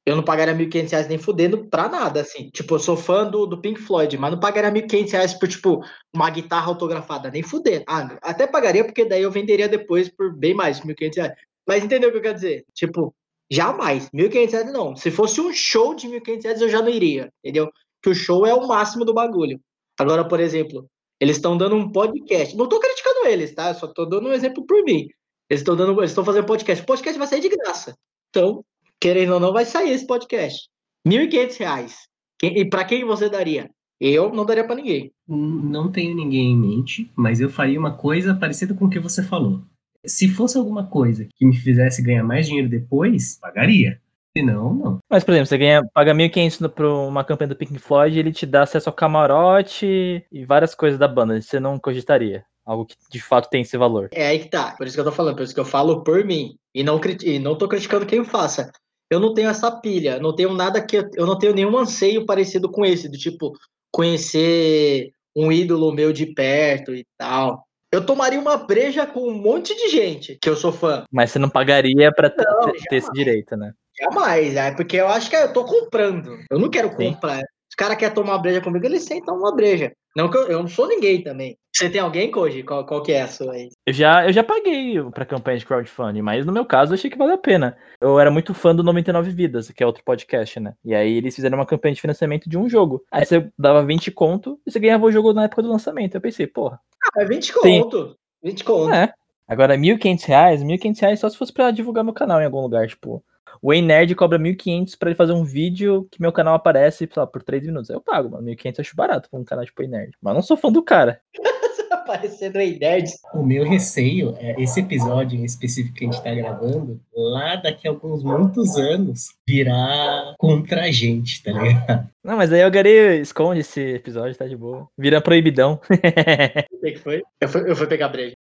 eu 0.05 0.15
não 0.15 0.23
pagaria 0.23 0.53
1.500 0.53 0.91
reais 0.91 1.08
nem 1.08 1.17
fudendo 1.17 1.67
pra 1.69 1.88
nada, 1.88 2.21
assim. 2.21 2.49
Tipo, 2.49 2.75
eu 2.75 2.79
sou 2.79 2.97
fã 2.97 3.25
do, 3.29 3.45
do 3.45 3.62
Pink 3.62 3.79
Floyd, 3.81 4.17
mas 4.17 4.31
não 4.31 4.39
pagaria 4.39 4.71
1.500 4.71 5.12
reais 5.13 5.34
por, 5.34 5.47
tipo, 5.47 5.79
uma 6.13 6.29
guitarra 6.29 6.67
autografada, 6.67 7.29
nem 7.31 7.43
fudendo. 7.43 7.86
Ah, 7.88 8.17
até 8.23 8.45
pagaria, 8.47 8.84
porque 8.84 9.05
daí 9.05 9.21
eu 9.23 9.31
venderia 9.31 9.67
depois 9.69 10.10
por 10.10 10.36
bem 10.36 10.53
mais, 10.53 10.84
1.500 10.84 11.17
reais. 11.17 11.34
Mas 11.67 11.84
entendeu 11.84 12.10
o 12.10 12.12
que 12.12 12.17
eu 12.17 12.21
quero 12.23 12.36
dizer? 12.36 12.65
Tipo, 12.73 13.13
jamais. 13.51 14.10
1.500 14.13 14.51
reais 14.51 14.71
não. 14.73 14.95
Se 14.95 15.12
fosse 15.12 15.39
um 15.41 15.51
show 15.53 15.93
de 15.95 16.08
1.500 16.08 16.43
reais, 16.43 16.62
eu 16.62 16.69
já 16.69 16.81
não 16.81 16.89
iria, 16.89 17.31
entendeu? 17.43 17.69
Que 18.01 18.10
o 18.10 18.15
show 18.15 18.45
é 18.45 18.53
o 18.53 18.67
máximo 18.67 19.05
do 19.05 19.13
bagulho. 19.13 19.60
Agora, 19.99 20.27
por 20.27 20.39
exemplo, 20.39 20.88
eles 21.19 21.38
estão 21.38 21.58
dando 21.58 21.75
um 21.75 21.91
podcast. 21.91 22.55
Não 22.55 22.67
tô 22.67 22.79
criticando 22.79 23.27
eles, 23.27 23.53
tá? 23.53 23.69
Eu 23.69 23.75
só 23.75 23.88
tô 23.88 24.05
dando 24.05 24.27
um 24.29 24.34
exemplo 24.34 24.65
por 24.65 24.84
mim. 24.84 25.08
Eles 25.49 25.62
estão 25.62 25.75
dando, 25.75 26.03
estão 26.03 26.25
fazendo 26.25 26.45
podcast. 26.45 26.84
O 26.84 26.88
podcast 26.88 27.17
vai 27.17 27.27
sair 27.27 27.41
de 27.41 27.49
graça. 27.49 27.95
Então, 28.29 28.63
querendo 28.99 29.34
ou 29.36 29.39
não, 29.39 29.53
vai 29.53 29.65
sair 29.65 29.91
esse 29.91 30.05
podcast. 30.05 30.67
1.500 31.08 31.58
reais. 31.58 31.97
Quem- 32.39 32.58
E 32.58 32.69
pra 32.69 32.84
quem 32.84 33.05
você 33.05 33.29
daria? 33.29 33.69
Eu 34.01 34.34
não 34.34 34.45
daria 34.45 34.65
pra 34.65 34.75
ninguém. 34.75 35.12
Não 35.27 35.89
tenho 35.89 36.13
ninguém 36.15 36.51
em 36.51 36.58
mente, 36.58 37.10
mas 37.15 37.39
eu 37.39 37.49
faria 37.49 37.79
uma 37.79 37.95
coisa 37.95 38.36
parecida 38.36 38.73
com 38.73 38.86
o 38.86 38.89
que 38.89 38.99
você 38.99 39.23
falou. 39.23 39.62
Se 40.07 40.27
fosse 40.27 40.57
alguma 40.57 40.85
coisa 40.87 41.27
que 41.35 41.45
me 41.45 41.55
fizesse 41.55 42.01
ganhar 42.01 42.23
mais 42.23 42.47
dinheiro 42.47 42.69
depois, 42.69 43.37
pagaria. 43.41 43.99
Se 44.37 44.43
não, 44.43 44.73
não. 44.73 44.99
Mas, 45.09 45.23
por 45.23 45.31
exemplo, 45.31 45.47
você 45.47 45.57
ganha, 45.57 45.81
paga 45.93 46.13
1.500 46.13 46.59
no- 46.59 46.69
pra 46.69 46.93
uma 46.93 47.23
campanha 47.23 47.47
do 47.49 47.55
Pink 47.55 47.77
Floyd, 47.79 48.19
ele 48.19 48.33
te 48.33 48.45
dá 48.45 48.63
acesso 48.63 48.89
ao 48.89 48.93
camarote 48.95 50.25
e 50.31 50.45
várias 50.45 50.75
coisas 50.75 50.99
da 50.99 51.07
banda. 51.07 51.39
Você 51.41 51.59
não 51.59 51.79
cogitaria. 51.79 52.43
Algo 52.65 52.85
que 52.85 52.95
de 53.11 53.21
fato 53.21 53.49
tem 53.49 53.61
esse 53.61 53.77
valor. 53.77 54.09
É 54.11 54.27
aí 54.27 54.39
que 54.39 54.49
tá. 54.49 54.73
Por 54.77 54.87
isso 54.87 54.95
que 54.95 54.99
eu 54.99 55.05
tô 55.05 55.11
falando, 55.11 55.35
por 55.37 55.43
isso 55.43 55.53
que 55.53 55.59
eu 55.59 55.65
falo 55.65 56.03
por 56.03 56.25
mim. 56.25 56.55
E 56.73 56.83
não, 56.83 56.99
criti- 56.99 57.29
e 57.29 57.39
não 57.39 57.55
tô 57.57 57.67
criticando 57.67 58.05
quem 58.05 58.23
faça. 58.25 58.71
eu 59.09 59.19
não 59.19 59.33
tenho 59.35 59.49
essa 59.49 59.69
pilha, 59.71 60.19
não 60.19 60.35
tenho 60.35 60.51
nada 60.51 60.83
que 60.83 60.97
eu, 60.97 61.07
eu 61.13 61.27
não 61.27 61.37
tenho 61.37 61.53
nenhum 61.53 61.77
anseio 61.77 62.25
parecido 62.25 62.69
com 62.71 62.83
esse, 62.83 63.07
do 63.07 63.15
tipo 63.17 63.53
conhecer 63.91 65.11
um 65.35 65.51
ídolo 65.51 65.91
meu 65.93 66.11
de 66.11 66.25
perto 66.27 66.93
e 66.95 67.05
tal. 67.17 67.63
Eu 67.95 68.05
tomaria 68.05 68.38
uma 68.38 68.58
breja 68.58 69.08
com 69.08 69.21
um 69.21 69.34
monte 69.34 69.73
de 69.73 69.88
gente 69.88 70.38
que 70.41 70.49
eu 70.49 70.55
sou 70.58 70.73
fã. 70.73 71.05
Mas 71.10 71.31
você 71.31 71.39
não 71.39 71.47
pagaria 71.47 72.12
Não, 72.12 72.73
ter, 72.73 72.81
ter 72.89 72.95
esse 72.97 73.10
direito, 73.13 73.55
né? 73.55 73.71
Jamais, 73.97 74.53
é 74.58 74.71
porque 74.71 74.97
eu 74.97 75.08
acho 75.08 75.29
que 75.29 75.36
eu 75.38 75.53
tô 75.53 75.63
comprando. 75.63 76.38
Eu 76.51 76.60
não 76.60 76.69
quero 76.69 76.89
Sim. 76.89 77.13
comprar. 77.13 77.38
Se 77.38 77.73
o 77.73 77.77
cara 77.77 77.95
quer 77.95 78.13
tomar 78.13 78.34
uma 78.34 78.41
breja 78.41 78.60
comigo, 78.60 78.86
ele 78.86 78.99
senta 78.99 79.31
uma 79.31 79.55
breja. 79.55 79.93
Não 80.15 80.30
que 80.30 80.38
eu, 80.38 80.47
eu 80.47 80.60
não 80.60 80.67
sou 80.67 80.88
ninguém 80.88 81.21
também. 81.21 81.58
Você 81.75 81.89
tem 81.89 81.99
alguém, 81.99 82.32
Koji? 82.32 82.63
Qual, 82.63 82.86
qual 82.86 83.04
que 83.04 83.12
é 83.12 83.23
a 83.23 83.28
sua 83.28 83.51
aí? 83.51 83.69
Eu 83.86 83.91
já, 83.93 84.25
eu 84.25 84.32
já 84.32 84.41
paguei 84.43 84.95
pra 85.12 85.25
campanha 85.25 85.58
de 85.58 85.65
crowdfunding, 85.65 86.21
mas 86.21 86.45
no 86.45 86.54
meu 86.54 86.63
caso 86.65 86.93
eu 86.93 86.95
achei 86.95 87.10
que 87.10 87.17
valeu 87.17 87.36
a 87.36 87.38
pena. 87.38 87.75
Eu 87.99 88.17
era 88.17 88.32
muito 88.32 88.54
fã 88.54 88.73
do 88.73 88.82
99 88.82 89.30
Vidas, 89.32 89.69
que 89.71 89.84
é 89.84 89.86
outro 89.86 90.01
podcast, 90.06 90.58
né? 90.60 90.73
E 90.86 90.95
aí 90.95 91.17
eles 91.17 91.36
fizeram 91.36 91.58
uma 91.58 91.65
campanha 91.65 91.93
de 91.93 91.99
financiamento 91.99 92.49
de 92.49 92.58
um 92.58 92.69
jogo. 92.69 93.04
Aí 93.12 93.25
você 93.25 93.49
dava 93.60 93.84
20 93.84 94.10
conto 94.12 94.58
e 94.65 94.71
você 94.71 94.80
ganhava 94.80 95.06
o 95.06 95.12
jogo 95.12 95.34
na 95.34 95.43
época 95.43 95.62
do 95.62 95.69
lançamento. 95.69 96.15
Eu 96.15 96.21
pensei, 96.21 96.47
porra, 96.47 96.80
Ah, 97.13 97.21
é 97.21 97.25
20 97.25 97.51
Sim. 97.51 97.82
conto. 97.82 98.15
20 98.41 98.63
conto. 98.63 98.93
é. 98.93 99.13
Agora, 99.47 99.75
1.500 99.78 100.25
reais, 100.25 100.63
1.500 100.63 101.01
reais 101.01 101.19
só 101.19 101.30
se 101.30 101.38
fosse 101.38 101.51
pra 101.54 101.69
divulgar 101.71 102.04
meu 102.06 102.13
canal 102.13 102.41
em 102.41 102.45
algum 102.45 102.62
lugar, 102.62 102.88
tipo... 102.88 103.23
O 103.61 103.73
Ei 103.73 103.81
Nerd 103.81 104.13
cobra 104.15 104.39
1.500 104.39 104.97
pra 104.97 105.09
ele 105.09 105.17
fazer 105.17 105.33
um 105.33 105.43
vídeo 105.43 106.07
que 106.11 106.21
meu 106.21 106.31
canal 106.31 106.55
aparece, 106.55 106.97
sei 106.99 107.09
lá, 107.15 107.27
por 107.27 107.43
3 107.43 107.65
minutos. 107.65 107.89
Eu 107.89 108.01
pago, 108.01 108.29
mano. 108.29 108.47
1.500 108.47 108.73
eu 108.77 108.81
acho 108.81 108.95
barato 108.95 109.29
pra 109.29 109.39
um 109.39 109.43
canal 109.43 109.65
tipo 109.65 109.81
Ei 109.81 109.87
Nerd. 109.87 110.11
Mas 110.21 110.33
não 110.33 110.41
sou 110.41 110.57
fã 110.57 110.71
do 110.71 110.83
cara. 110.83 111.19
Aparecendo 111.91 112.57
aí, 112.57 112.77
nerds. 112.77 113.19
O 113.33 113.43
meu 113.43 113.63
receio 113.63 114.35
é 114.39 114.61
esse 114.61 114.79
episódio 114.79 115.39
em 115.39 115.43
específico 115.43 115.95
que 115.95 116.05
a 116.05 116.11
gente 116.11 116.23
tá 116.23 116.33
gravando, 116.35 116.99
lá 117.11 117.55
daqui 117.55 117.87
a 117.87 117.91
alguns 117.91 118.23
muitos 118.23 118.75
anos, 118.77 119.29
virar 119.47 120.35
contra 120.37 120.83
a 120.83 120.91
gente, 120.91 121.41
tá 121.41 121.51
ligado? 121.51 122.07
Não, 122.23 122.37
mas 122.37 122.53
aí 122.53 122.63
o 122.63 122.69
Gary 122.69 123.21
esconde 123.21 123.61
esse 123.61 123.81
episódio, 123.95 124.37
tá 124.37 124.45
de 124.45 124.55
boa. 124.55 124.87
Vira 124.97 125.19
proibidão. 125.21 125.79
O 126.75 126.79
que 126.85 126.91
que 126.91 126.99
foi? 126.99 127.23
Eu 127.41 127.49
fui, 127.49 127.71
eu 127.71 127.75
fui 127.75 127.87
pegar 127.87 128.09
breja. 128.09 128.35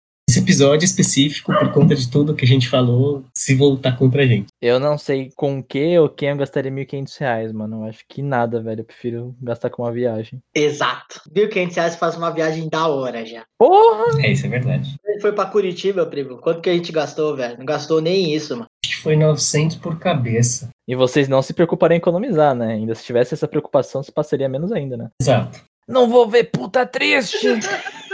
Episódio 0.52 0.84
específico, 0.84 1.54
por 1.58 1.72
conta 1.72 1.96
de 1.96 2.12
tudo 2.12 2.36
que 2.36 2.44
a 2.44 2.48
gente 2.48 2.68
falou, 2.68 3.24
se 3.34 3.56
voltar 3.56 3.98
contra 3.98 4.24
a 4.24 4.26
gente. 4.28 4.48
Eu 4.62 4.82
não 4.82 4.98
sei 4.98 5.32
com 5.34 5.64
que 5.64 5.98
ou 5.98 6.10
quem 6.10 6.28
eu 6.28 6.36
gastaria 6.36 6.70
1.500 6.70 7.18
reais, 7.20 7.54
mano. 7.54 7.78
Eu 7.78 7.90
acho 7.90 8.04
que 8.06 8.22
nada, 8.22 8.62
velho. 8.62 8.82
Eu 8.82 8.84
prefiro 8.84 9.34
gastar 9.42 9.70
com 9.70 9.84
uma 9.84 9.94
viagem. 9.94 10.40
Exato. 10.54 11.22
1.500 11.34 11.76
reais 11.76 11.96
faz 11.96 12.18
uma 12.18 12.32
viagem 12.32 12.68
da 12.68 12.86
hora 12.86 13.26
já. 13.26 13.44
Porra! 13.58 14.22
É, 14.22 14.34
isso 14.34 14.46
é 14.46 14.50
verdade. 14.50 14.94
Ele 15.06 15.22
foi 15.22 15.32
pra 15.32 15.46
Curitiba, 15.46 16.06
primo. 16.06 16.38
Quanto 16.40 16.60
que 16.60 16.70
a 16.70 16.74
gente 16.74 16.92
gastou, 16.92 17.34
velho? 17.34 17.58
Não 17.58 17.66
gastou 17.66 18.02
nem 18.02 18.36
isso, 18.36 18.54
mano. 18.54 18.68
Acho 18.86 18.98
que 18.98 19.02
foi 19.02 19.16
900 19.16 19.78
por 19.78 19.98
cabeça. 20.00 20.68
E 20.86 20.98
vocês 20.98 21.30
não 21.30 21.42
se 21.42 21.54
preocuparem 21.54 21.96
em 21.96 22.00
economizar, 22.00 22.54
né? 22.54 22.74
Ainda 22.74 22.94
se 22.94 23.06
tivesse 23.06 23.34
essa 23.34 23.48
preocupação, 23.48 24.04
se 24.04 24.12
passaria 24.12 24.50
menos 24.50 24.74
ainda, 24.74 24.98
né? 24.98 25.08
Exato. 25.22 25.62
Não 25.88 26.10
vou 26.10 26.28
ver 26.28 26.52
puta 26.52 26.86
triste! 26.86 27.48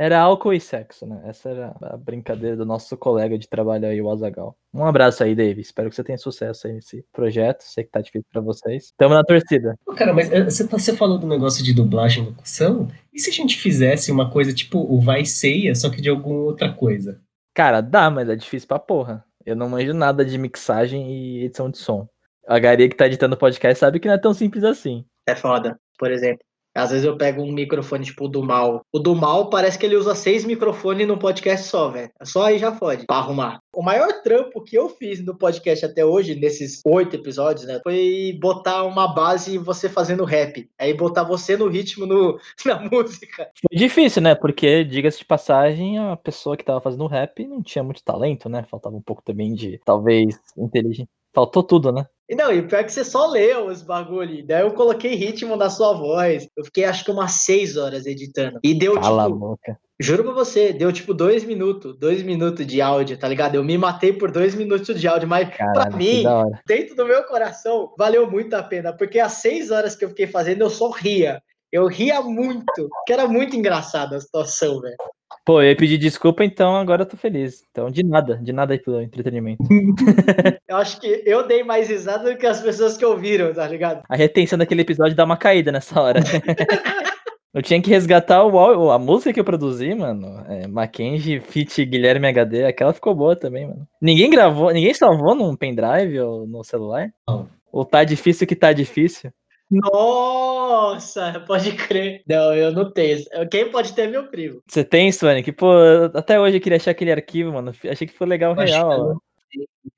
Era 0.00 0.18
álcool 0.18 0.54
e 0.54 0.60
sexo, 0.60 1.06
né? 1.06 1.20
Essa 1.26 1.50
era 1.50 1.76
a 1.82 1.94
brincadeira 1.94 2.56
do 2.56 2.64
nosso 2.64 2.96
colega 2.96 3.36
de 3.36 3.46
trabalho 3.46 3.86
aí, 3.86 4.00
o 4.00 4.08
Azagal. 4.08 4.56
Um 4.72 4.82
abraço 4.82 5.22
aí, 5.22 5.34
Dave. 5.34 5.60
Espero 5.60 5.90
que 5.90 5.94
você 5.94 6.02
tenha 6.02 6.16
sucesso 6.16 6.66
aí 6.66 6.72
nesse 6.72 7.04
projeto. 7.12 7.60
Sei 7.64 7.84
que 7.84 7.90
tá 7.90 8.00
difícil 8.00 8.26
pra 8.32 8.40
vocês. 8.40 8.94
Tamo 8.96 9.12
na 9.12 9.22
torcida. 9.22 9.74
Pô, 9.84 9.94
Cara, 9.94 10.14
mas 10.14 10.32
eh, 10.32 10.42
você, 10.42 10.66
você 10.66 10.96
falou 10.96 11.18
do 11.18 11.26
negócio 11.26 11.62
de 11.62 11.74
dublagem 11.74 12.24
e 12.24 12.26
locução? 12.28 12.88
E 13.12 13.20
se 13.20 13.28
a 13.28 13.32
gente 13.34 13.58
fizesse 13.58 14.10
uma 14.10 14.30
coisa 14.30 14.54
tipo 14.54 14.78
o 14.78 14.98
Vai 15.02 15.26
Ceia, 15.26 15.74
só 15.74 15.90
que 15.90 16.00
de 16.00 16.08
alguma 16.08 16.44
outra 16.44 16.72
coisa? 16.72 17.20
Cara, 17.52 17.82
dá, 17.82 18.08
mas 18.08 18.26
é 18.30 18.34
difícil 18.34 18.68
pra 18.68 18.78
porra. 18.78 19.22
Eu 19.44 19.54
não 19.54 19.68
manjo 19.68 19.92
nada 19.92 20.24
de 20.24 20.38
mixagem 20.38 21.12
e 21.12 21.44
edição 21.44 21.68
de 21.68 21.76
som. 21.76 22.08
A 22.48 22.58
Garia 22.58 22.88
que 22.88 22.96
tá 22.96 23.04
editando 23.04 23.34
o 23.34 23.38
podcast 23.38 23.78
sabe 23.78 24.00
que 24.00 24.08
não 24.08 24.14
é 24.14 24.18
tão 24.18 24.32
simples 24.32 24.64
assim. 24.64 25.04
É 25.28 25.36
foda. 25.36 25.78
Por 25.98 26.10
exemplo, 26.10 26.42
às 26.74 26.90
vezes 26.90 27.04
eu 27.04 27.16
pego 27.16 27.42
um 27.42 27.52
microfone 27.52 28.04
tipo 28.04 28.28
do 28.28 28.42
mal. 28.42 28.82
O 28.92 28.98
do 28.98 29.14
mal 29.14 29.50
parece 29.50 29.78
que 29.78 29.86
ele 29.86 29.96
usa 29.96 30.14
seis 30.14 30.44
microfones 30.44 31.06
num 31.06 31.18
podcast 31.18 31.66
só, 31.66 31.88
velho. 31.90 32.10
Só 32.22 32.44
aí 32.44 32.58
já 32.58 32.72
fode 32.72 33.06
pra 33.06 33.16
arrumar. 33.16 33.60
O 33.74 33.82
maior 33.82 34.22
trampo 34.22 34.62
que 34.62 34.76
eu 34.76 34.88
fiz 34.88 35.24
no 35.24 35.36
podcast 35.36 35.84
até 35.84 36.04
hoje, 36.04 36.34
nesses 36.34 36.80
oito 36.84 37.16
episódios, 37.16 37.66
né? 37.66 37.80
Foi 37.82 38.36
botar 38.40 38.84
uma 38.84 39.12
base 39.12 39.54
e 39.54 39.58
você 39.58 39.88
fazendo 39.88 40.24
rap. 40.24 40.68
Aí 40.78 40.94
botar 40.94 41.24
você 41.24 41.56
no 41.56 41.68
ritmo 41.68 42.06
no, 42.06 42.38
na 42.64 42.80
música. 42.80 43.48
Foi 43.60 43.76
difícil, 43.76 44.22
né? 44.22 44.34
Porque, 44.34 44.84
diga-se 44.84 45.18
de 45.18 45.24
passagem, 45.24 45.98
a 45.98 46.16
pessoa 46.16 46.56
que 46.56 46.64
tava 46.64 46.80
fazendo 46.80 47.06
rap 47.06 47.46
não 47.46 47.62
tinha 47.62 47.82
muito 47.82 48.02
talento, 48.02 48.48
né? 48.48 48.64
Faltava 48.70 48.96
um 48.96 49.02
pouco 49.02 49.22
também 49.22 49.54
de, 49.54 49.80
talvez, 49.84 50.38
inteligência. 50.56 51.08
Faltou 51.32 51.62
tudo, 51.62 51.92
né? 51.92 52.06
E 52.30 52.36
não, 52.36 52.52
e 52.52 52.62
pior 52.62 52.78
é 52.78 52.84
que 52.84 52.92
você 52.92 53.02
só 53.02 53.26
leu 53.26 53.66
os 53.66 53.82
bagulho. 53.82 54.46
Daí 54.46 54.62
eu 54.62 54.72
coloquei 54.72 55.16
ritmo 55.16 55.56
na 55.56 55.68
sua 55.68 55.92
voz. 55.94 56.46
Eu 56.56 56.64
fiquei 56.64 56.84
acho 56.84 57.04
que 57.04 57.10
umas 57.10 57.32
seis 57.42 57.76
horas 57.76 58.06
editando. 58.06 58.60
E 58.62 58.72
deu 58.72 58.94
Cala 58.94 59.24
a 59.24 59.26
tipo. 59.26 59.36
boca. 59.36 59.76
Juro 59.98 60.22
pra 60.22 60.32
você, 60.32 60.72
deu 60.72 60.92
tipo 60.92 61.12
dois 61.12 61.42
minutos, 61.42 61.98
dois 61.98 62.22
minutos 62.22 62.64
de 62.64 62.80
áudio, 62.80 63.18
tá 63.18 63.26
ligado? 63.26 63.56
Eu 63.56 63.64
me 63.64 63.76
matei 63.76 64.12
por 64.12 64.30
dois 64.30 64.54
minutos 64.54 64.98
de 64.98 65.08
áudio, 65.08 65.28
mas 65.28 65.48
pra 65.48 65.56
Caralho, 65.56 65.90
que 65.90 65.96
mim, 65.98 66.22
dentro 66.66 66.94
do 66.94 67.04
meu 67.04 67.24
coração, 67.24 67.92
valeu 67.98 68.30
muito 68.30 68.54
a 68.54 68.62
pena, 68.62 68.92
porque 68.92 69.18
as 69.18 69.32
seis 69.32 69.72
horas 69.72 69.96
que 69.96 70.04
eu 70.04 70.08
fiquei 70.10 70.28
fazendo, 70.28 70.62
eu 70.62 70.70
só 70.70 70.88
ria. 70.88 71.42
Eu 71.72 71.86
ria 71.86 72.22
muito, 72.22 72.88
que 73.06 73.12
era 73.12 73.26
muito 73.26 73.56
engraçada 73.56 74.16
a 74.16 74.20
situação, 74.20 74.80
velho. 74.80 74.96
Pô, 75.44 75.62
eu 75.62 75.68
ia 75.68 75.76
pedir 75.76 75.98
desculpa, 75.98 76.44
então 76.44 76.76
agora 76.76 77.02
eu 77.02 77.06
tô 77.06 77.16
feliz. 77.16 77.64
Então, 77.70 77.90
de 77.90 78.04
nada, 78.04 78.36
de 78.36 78.52
nada 78.52 78.74
aí 78.74 78.78
pelo 78.78 79.00
entretenimento. 79.00 79.62
Eu 80.68 80.76
acho 80.76 81.00
que 81.00 81.24
eu 81.26 81.46
dei 81.48 81.64
mais 81.64 81.88
risada 81.88 82.30
do 82.30 82.38
que 82.38 82.46
as 82.46 82.60
pessoas 82.60 82.96
que 82.96 83.04
ouviram, 83.04 83.52
tá 83.52 83.66
ligado? 83.66 84.04
A 84.08 84.14
retenção 84.14 84.56
daquele 84.56 84.82
episódio 84.82 85.16
dá 85.16 85.24
uma 85.24 85.36
caída 85.36 85.72
nessa 85.72 86.00
hora. 86.00 86.20
eu 87.52 87.60
tinha 87.60 87.82
que 87.82 87.90
resgatar 87.90 88.44
o, 88.44 88.90
a 88.90 88.98
música 88.98 89.32
que 89.32 89.40
eu 89.40 89.44
produzi, 89.44 89.92
mano. 89.96 90.44
É, 90.48 90.68
Mackenzie, 90.68 91.40
Fit 91.40 91.84
Guilherme 91.84 92.28
HD, 92.28 92.66
aquela 92.66 92.92
ficou 92.92 93.16
boa 93.16 93.34
também, 93.34 93.66
mano. 93.66 93.84
Ninguém 94.00 94.30
gravou, 94.30 94.70
ninguém 94.72 94.94
salvou 94.94 95.34
num 95.34 95.56
pendrive 95.56 96.20
ou 96.20 96.46
no 96.46 96.62
celular? 96.62 97.10
Não. 97.28 97.48
Ou 97.72 97.84
tá 97.84 98.04
difícil 98.04 98.46
que 98.46 98.54
tá 98.54 98.72
difícil? 98.72 99.32
Nossa, 99.70 101.44
pode 101.46 101.72
crer. 101.72 102.22
Não, 102.26 102.54
eu 102.54 102.72
não 102.72 102.90
tenho. 102.90 103.24
Quem 103.50 103.70
pode 103.70 103.92
ter 103.92 104.02
é 104.02 104.06
meu 104.08 104.26
primo. 104.26 104.60
Você 104.66 104.82
tem, 104.82 105.12
Sonic? 105.12 105.52
Pô, 105.52 105.70
até 106.12 106.40
hoje 106.40 106.56
eu 106.56 106.60
queria 106.60 106.76
achar 106.76 106.90
aquele 106.90 107.12
arquivo, 107.12 107.52
mano. 107.52 107.72
Achei 107.88 108.06
que 108.06 108.14
foi 108.14 108.26
legal 108.26 108.54
Eu 108.54 108.60
acho 108.60 108.72
que 108.72 108.78
real. 108.78 109.22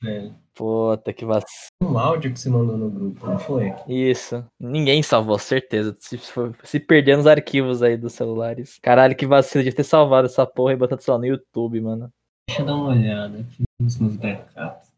Velho. 0.02 0.34
Puta 0.54 1.12
que 1.12 1.24
vacilo. 1.24 1.70
Um 1.82 1.98
áudio 1.98 2.32
que 2.32 2.38
você 2.38 2.50
mandou 2.50 2.76
no 2.76 2.90
grupo, 2.90 3.26
não 3.26 3.38
foi? 3.38 3.72
Isso. 3.88 4.44
Ninguém 4.60 5.02
salvou, 5.02 5.38
certeza. 5.38 5.96
Se, 5.98 6.20
se 6.62 6.80
perder 6.80 7.16
nos 7.16 7.26
arquivos 7.26 7.82
aí 7.82 7.96
dos 7.96 8.12
celulares. 8.12 8.78
Caralho, 8.82 9.16
que 9.16 9.26
vacilo 9.26 9.64
de 9.64 9.72
ter 9.72 9.84
salvado 9.84 10.26
essa 10.26 10.46
porra 10.46 10.74
e 10.74 10.76
botado, 10.76 11.02
lá, 11.08 11.18
no 11.18 11.24
YouTube, 11.24 11.80
mano. 11.80 12.10
Deixa 12.48 12.62
eu 12.62 12.66
dar 12.66 12.74
uma 12.74 12.90
olhada 12.90 13.38
aqui 13.38 13.62
nos 13.80 13.98
meus 13.98 14.16
backups. 14.16 14.91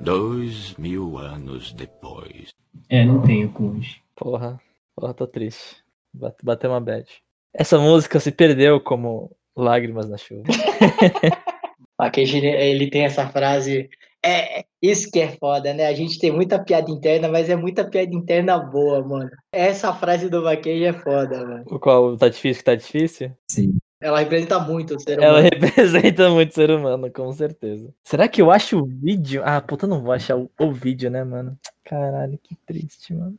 Dois 0.00 0.74
mil 0.76 1.18
anos 1.18 1.72
depois. 1.72 2.50
É, 2.88 3.04
não 3.04 3.22
tenho 3.22 3.52
hoje. 3.58 4.00
Porra, 4.14 4.60
porra, 4.94 5.14
tô 5.14 5.26
triste. 5.26 5.76
Bate- 6.12 6.44
Bateu 6.44 6.70
uma 6.70 6.80
bad. 6.80 7.06
Essa 7.54 7.78
música 7.78 8.20
se 8.20 8.30
perdeu 8.30 8.80
como 8.80 9.30
lágrimas 9.56 10.08
na 10.08 10.16
chuva. 10.18 10.44
Aquele, 11.98 12.46
ele 12.46 12.90
tem 12.90 13.04
essa 13.04 13.26
frase. 13.28 13.88
É, 14.24 14.64
isso 14.82 15.10
que 15.10 15.20
é 15.20 15.28
foda, 15.38 15.72
né? 15.72 15.86
A 15.86 15.94
gente 15.94 16.18
tem 16.18 16.30
muita 16.30 16.58
piada 16.62 16.90
interna, 16.90 17.28
mas 17.28 17.48
é 17.48 17.56
muita 17.56 17.88
piada 17.88 18.14
interna 18.14 18.58
boa, 18.58 19.02
mano. 19.02 19.30
Essa 19.52 19.94
frase 19.94 20.28
do 20.28 20.42
Vaquejo 20.42 20.84
é 20.84 20.92
foda, 20.92 21.46
mano. 21.46 21.64
O 21.68 21.78
qual 21.78 22.16
tá 22.16 22.28
difícil 22.28 22.60
que 22.60 22.64
tá 22.64 22.74
difícil? 22.74 23.32
Sim. 23.50 23.78
Ela 24.00 24.18
representa 24.20 24.58
muito 24.60 24.94
o 24.94 25.00
ser 25.00 25.18
Ela 25.18 25.38
humano. 25.38 25.48
representa 25.52 26.28
muito 26.30 26.54
ser 26.54 26.70
humano, 26.70 27.10
com 27.10 27.32
certeza. 27.32 27.92
Será 28.04 28.28
que 28.28 28.42
eu 28.42 28.50
acho 28.50 28.78
o 28.78 28.86
vídeo? 28.86 29.42
Ah, 29.44 29.60
puta, 29.60 29.86
eu 29.86 29.90
não 29.90 30.02
vou 30.02 30.12
achar 30.12 30.36
o, 30.36 30.50
o 30.60 30.72
vídeo, 30.72 31.10
né, 31.10 31.24
mano? 31.24 31.58
Caralho, 31.84 32.38
que 32.42 32.54
triste, 32.66 33.14
mano. 33.14 33.38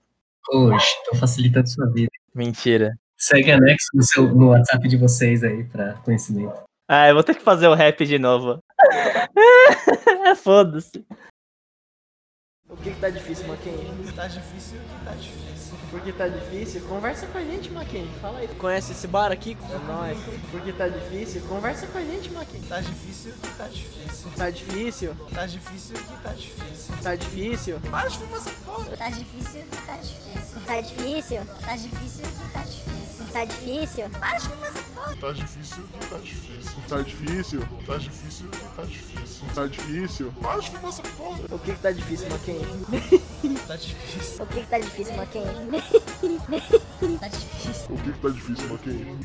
Hoje, 0.50 0.86
tô 1.06 1.16
facilitando 1.16 1.70
sua 1.70 1.88
vida. 1.92 2.10
Mentira. 2.34 2.98
Segue 3.18 3.52
anexo 3.52 3.88
no, 3.94 4.04
seu, 4.04 4.28
no 4.34 4.50
WhatsApp 4.50 4.88
de 4.88 4.98
vocês 4.98 5.44
aí 5.44 5.64
pra 5.64 5.94
conhecimento. 6.04 6.56
Ah, 6.88 7.10
eu 7.10 7.16
vou 7.16 7.24
ter 7.24 7.36
que 7.36 7.42
fazer 7.42 7.68
o 7.68 7.74
rap 7.74 8.06
de 8.06 8.18
novo. 8.18 8.64
Foda-se. 10.38 11.06
O 12.70 12.76
que 12.76 12.92
que 12.92 13.00
tá 13.00 13.10
difícil, 13.10 13.48
Maquinha? 13.48 13.78
Tá 14.14 14.28
difícil 14.28 14.78
que 14.80 15.06
tá 15.06 15.12
difícil. 15.12 15.78
Por 15.90 16.02
que 16.02 16.12
tá 16.12 16.28
difícil? 16.28 16.82
Conversa 16.82 17.26
com 17.28 17.38
a 17.38 17.42
gente, 17.42 17.72
Maquinha. 17.72 18.08
Fala 18.22 18.40
aí. 18.40 18.48
Conhece 18.50 18.92
esse 18.92 19.08
bar 19.08 19.32
aqui? 19.32 19.58
É 19.72 19.78
nóis. 19.88 20.18
Por 20.52 20.62
que 20.62 20.74
tá 20.74 20.90
difícil? 20.90 21.42
Conversa 21.48 21.88
com 21.88 21.98
a 21.98 22.02
gente, 22.02 22.30
Maquinha. 22.32 22.64
Tá 22.68 22.82
difícil 22.82 23.32
que 23.42 23.50
tá 23.58 23.68
difícil. 23.68 24.32
Tá 24.36 24.50
difícil? 24.50 25.16
Tá 25.34 25.46
difícil 25.46 25.96
que 25.96 26.24
tá 26.24 26.34
difícil. 26.34 26.96
Tá 27.02 27.16
difícil? 27.16 27.80
Para 27.90 28.10
de 28.10 28.18
fumar 28.18 28.38
essa 28.40 28.52
porra. 28.66 28.98
Tá 28.98 29.10
difícil, 29.10 29.64
tá 29.86 29.98
difícil. 29.98 30.62
Tá 30.66 30.82
difícil, 30.82 31.46
tá 31.66 31.76
difícil, 31.78 32.26
tá 32.52 32.62
difícil. 32.64 33.26
Tá 33.32 33.46
difícil. 33.46 34.10
Para 34.10 34.38
de 34.38 34.50
fumar 34.50 34.70
essa 34.70 34.82
porra. 34.82 34.87
Tá 35.16 35.32
difícil, 35.32 35.84
tá 36.10 36.18
difícil. 36.18 36.82
Tá 36.88 37.02
difícil, 37.02 37.62
tá 37.86 37.98
difícil, 37.98 38.50
tá 38.76 38.84
difícil. 38.84 39.48
Tá 39.56 39.68
difícil. 39.68 40.30
De 40.30 40.70
fumar 40.70 40.90
essa 40.90 41.04
porra. 41.04 41.40
O 41.50 41.60
que 41.60 41.72
que 41.74 41.80
tá 41.80 41.92
difícil, 41.92 42.30
Mackenzie? 42.30 42.68
Tá 43.68 43.76
difícil. 43.76 44.44
O 44.44 44.48
que 44.48 44.62
que 44.62 44.68
tá 44.68 44.80
difícil, 44.80 45.16
Mackenzie? 45.16 45.54
Tá 47.20 47.28
difícil. 47.28 47.88
O 47.90 47.98
que 47.98 48.12
que 48.12 48.20
tá 48.20 48.30
difícil, 48.30 48.70
Maquinho? 48.70 49.20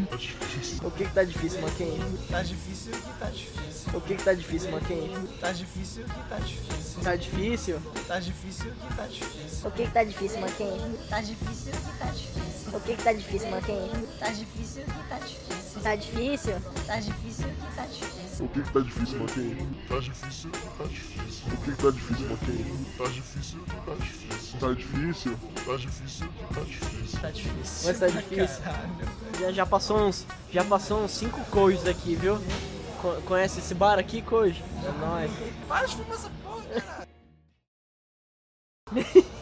Tá 0.00 0.14
difícil. 0.16 0.78
O 0.82 0.90
que 0.90 1.04
que 1.04 1.12
tá 1.12 1.24
difícil, 1.24 1.60
Mackenzie? 1.60 2.18
Tá 2.30 2.42
difícil 2.42 2.92
que 2.92 3.18
tá 3.18 3.30
difícil. 3.30 3.92
O 3.94 4.00
que 4.00 4.16
que 4.16 4.24
tá 4.24 4.34
difícil, 4.34 4.70
Mackenzie? 4.70 5.38
Tá 5.40 5.52
difícil 5.52 6.04
que 6.04 6.28
tá 6.28 6.38
difícil. 6.38 7.02
Tá 7.02 7.16
difícil? 7.16 7.80
Tá 8.06 8.20
difícil 8.20 8.72
que 8.72 8.94
tá 8.96 9.06
difícil. 9.06 9.68
O 9.68 9.70
que 9.70 9.86
que 9.86 9.92
tá 9.92 10.04
difícil, 10.04 10.40
Mackenzie? 10.40 10.98
Tá 11.08 11.20
difícil 11.20 11.72
que 11.72 11.98
tá 11.98 12.06
difícil. 12.06 12.47
O 12.72 12.80
que 12.80 12.96
que 12.96 13.02
tá 13.02 13.12
difícil, 13.12 13.50
Mackenzie? 13.50 14.06
Tá 14.18 14.28
difícil 14.30 14.84
que 14.84 15.08
tá 15.08 15.18
difícil. 15.18 15.82
Tá 15.82 15.96
difícil? 15.96 16.54
Tá 16.86 16.96
difícil 17.00 17.46
que 17.48 17.74
tá 17.76 17.86
difícil. 17.86 18.44
O 18.44 18.48
que 18.48 18.62
que 18.62 18.72
tá 18.72 18.80
difícil, 18.80 19.18
Maquinho? 19.18 19.76
Tá 19.88 19.98
difícil, 19.98 20.50
tá 20.76 20.84
difícil. 20.84 21.52
O 21.52 21.56
que 21.56 21.70
que 21.72 21.82
tá 21.82 21.90
difícil, 21.90 22.28
Maquinho? 22.28 22.86
Tá 22.98 23.04
difícil, 23.08 23.60
tá 23.86 23.94
difícil. 23.94 24.58
Tá 24.58 24.72
difícil, 24.74 25.38
tá 25.66 25.76
difícil, 25.76 26.28
tá 26.54 26.60
difícil. 26.60 27.20
Tá 27.20 27.30
difícil. 27.30 27.88
Mas 27.88 27.98
tá 27.98 28.06
difícil. 28.08 28.62
Já, 29.40 29.52
já 29.52 29.66
passou 29.66 29.98
uns. 30.06 30.26
Já 30.52 30.64
passou 30.64 31.04
uns 31.04 31.10
5 31.12 31.44
Kojos 31.46 31.86
aqui, 31.86 32.14
viu? 32.16 32.38
Co- 33.00 33.20
conhece 33.26 33.60
esse 33.60 33.74
bar 33.74 33.98
aqui, 33.98 34.20
Kojo? 34.22 34.62
É 34.84 34.92
nóis. 35.00 35.30
Para 35.68 35.86
de 35.86 35.96
fumar 35.96 36.16
essa 36.16 36.30
porra, 36.42 36.64
cara. 36.80 37.08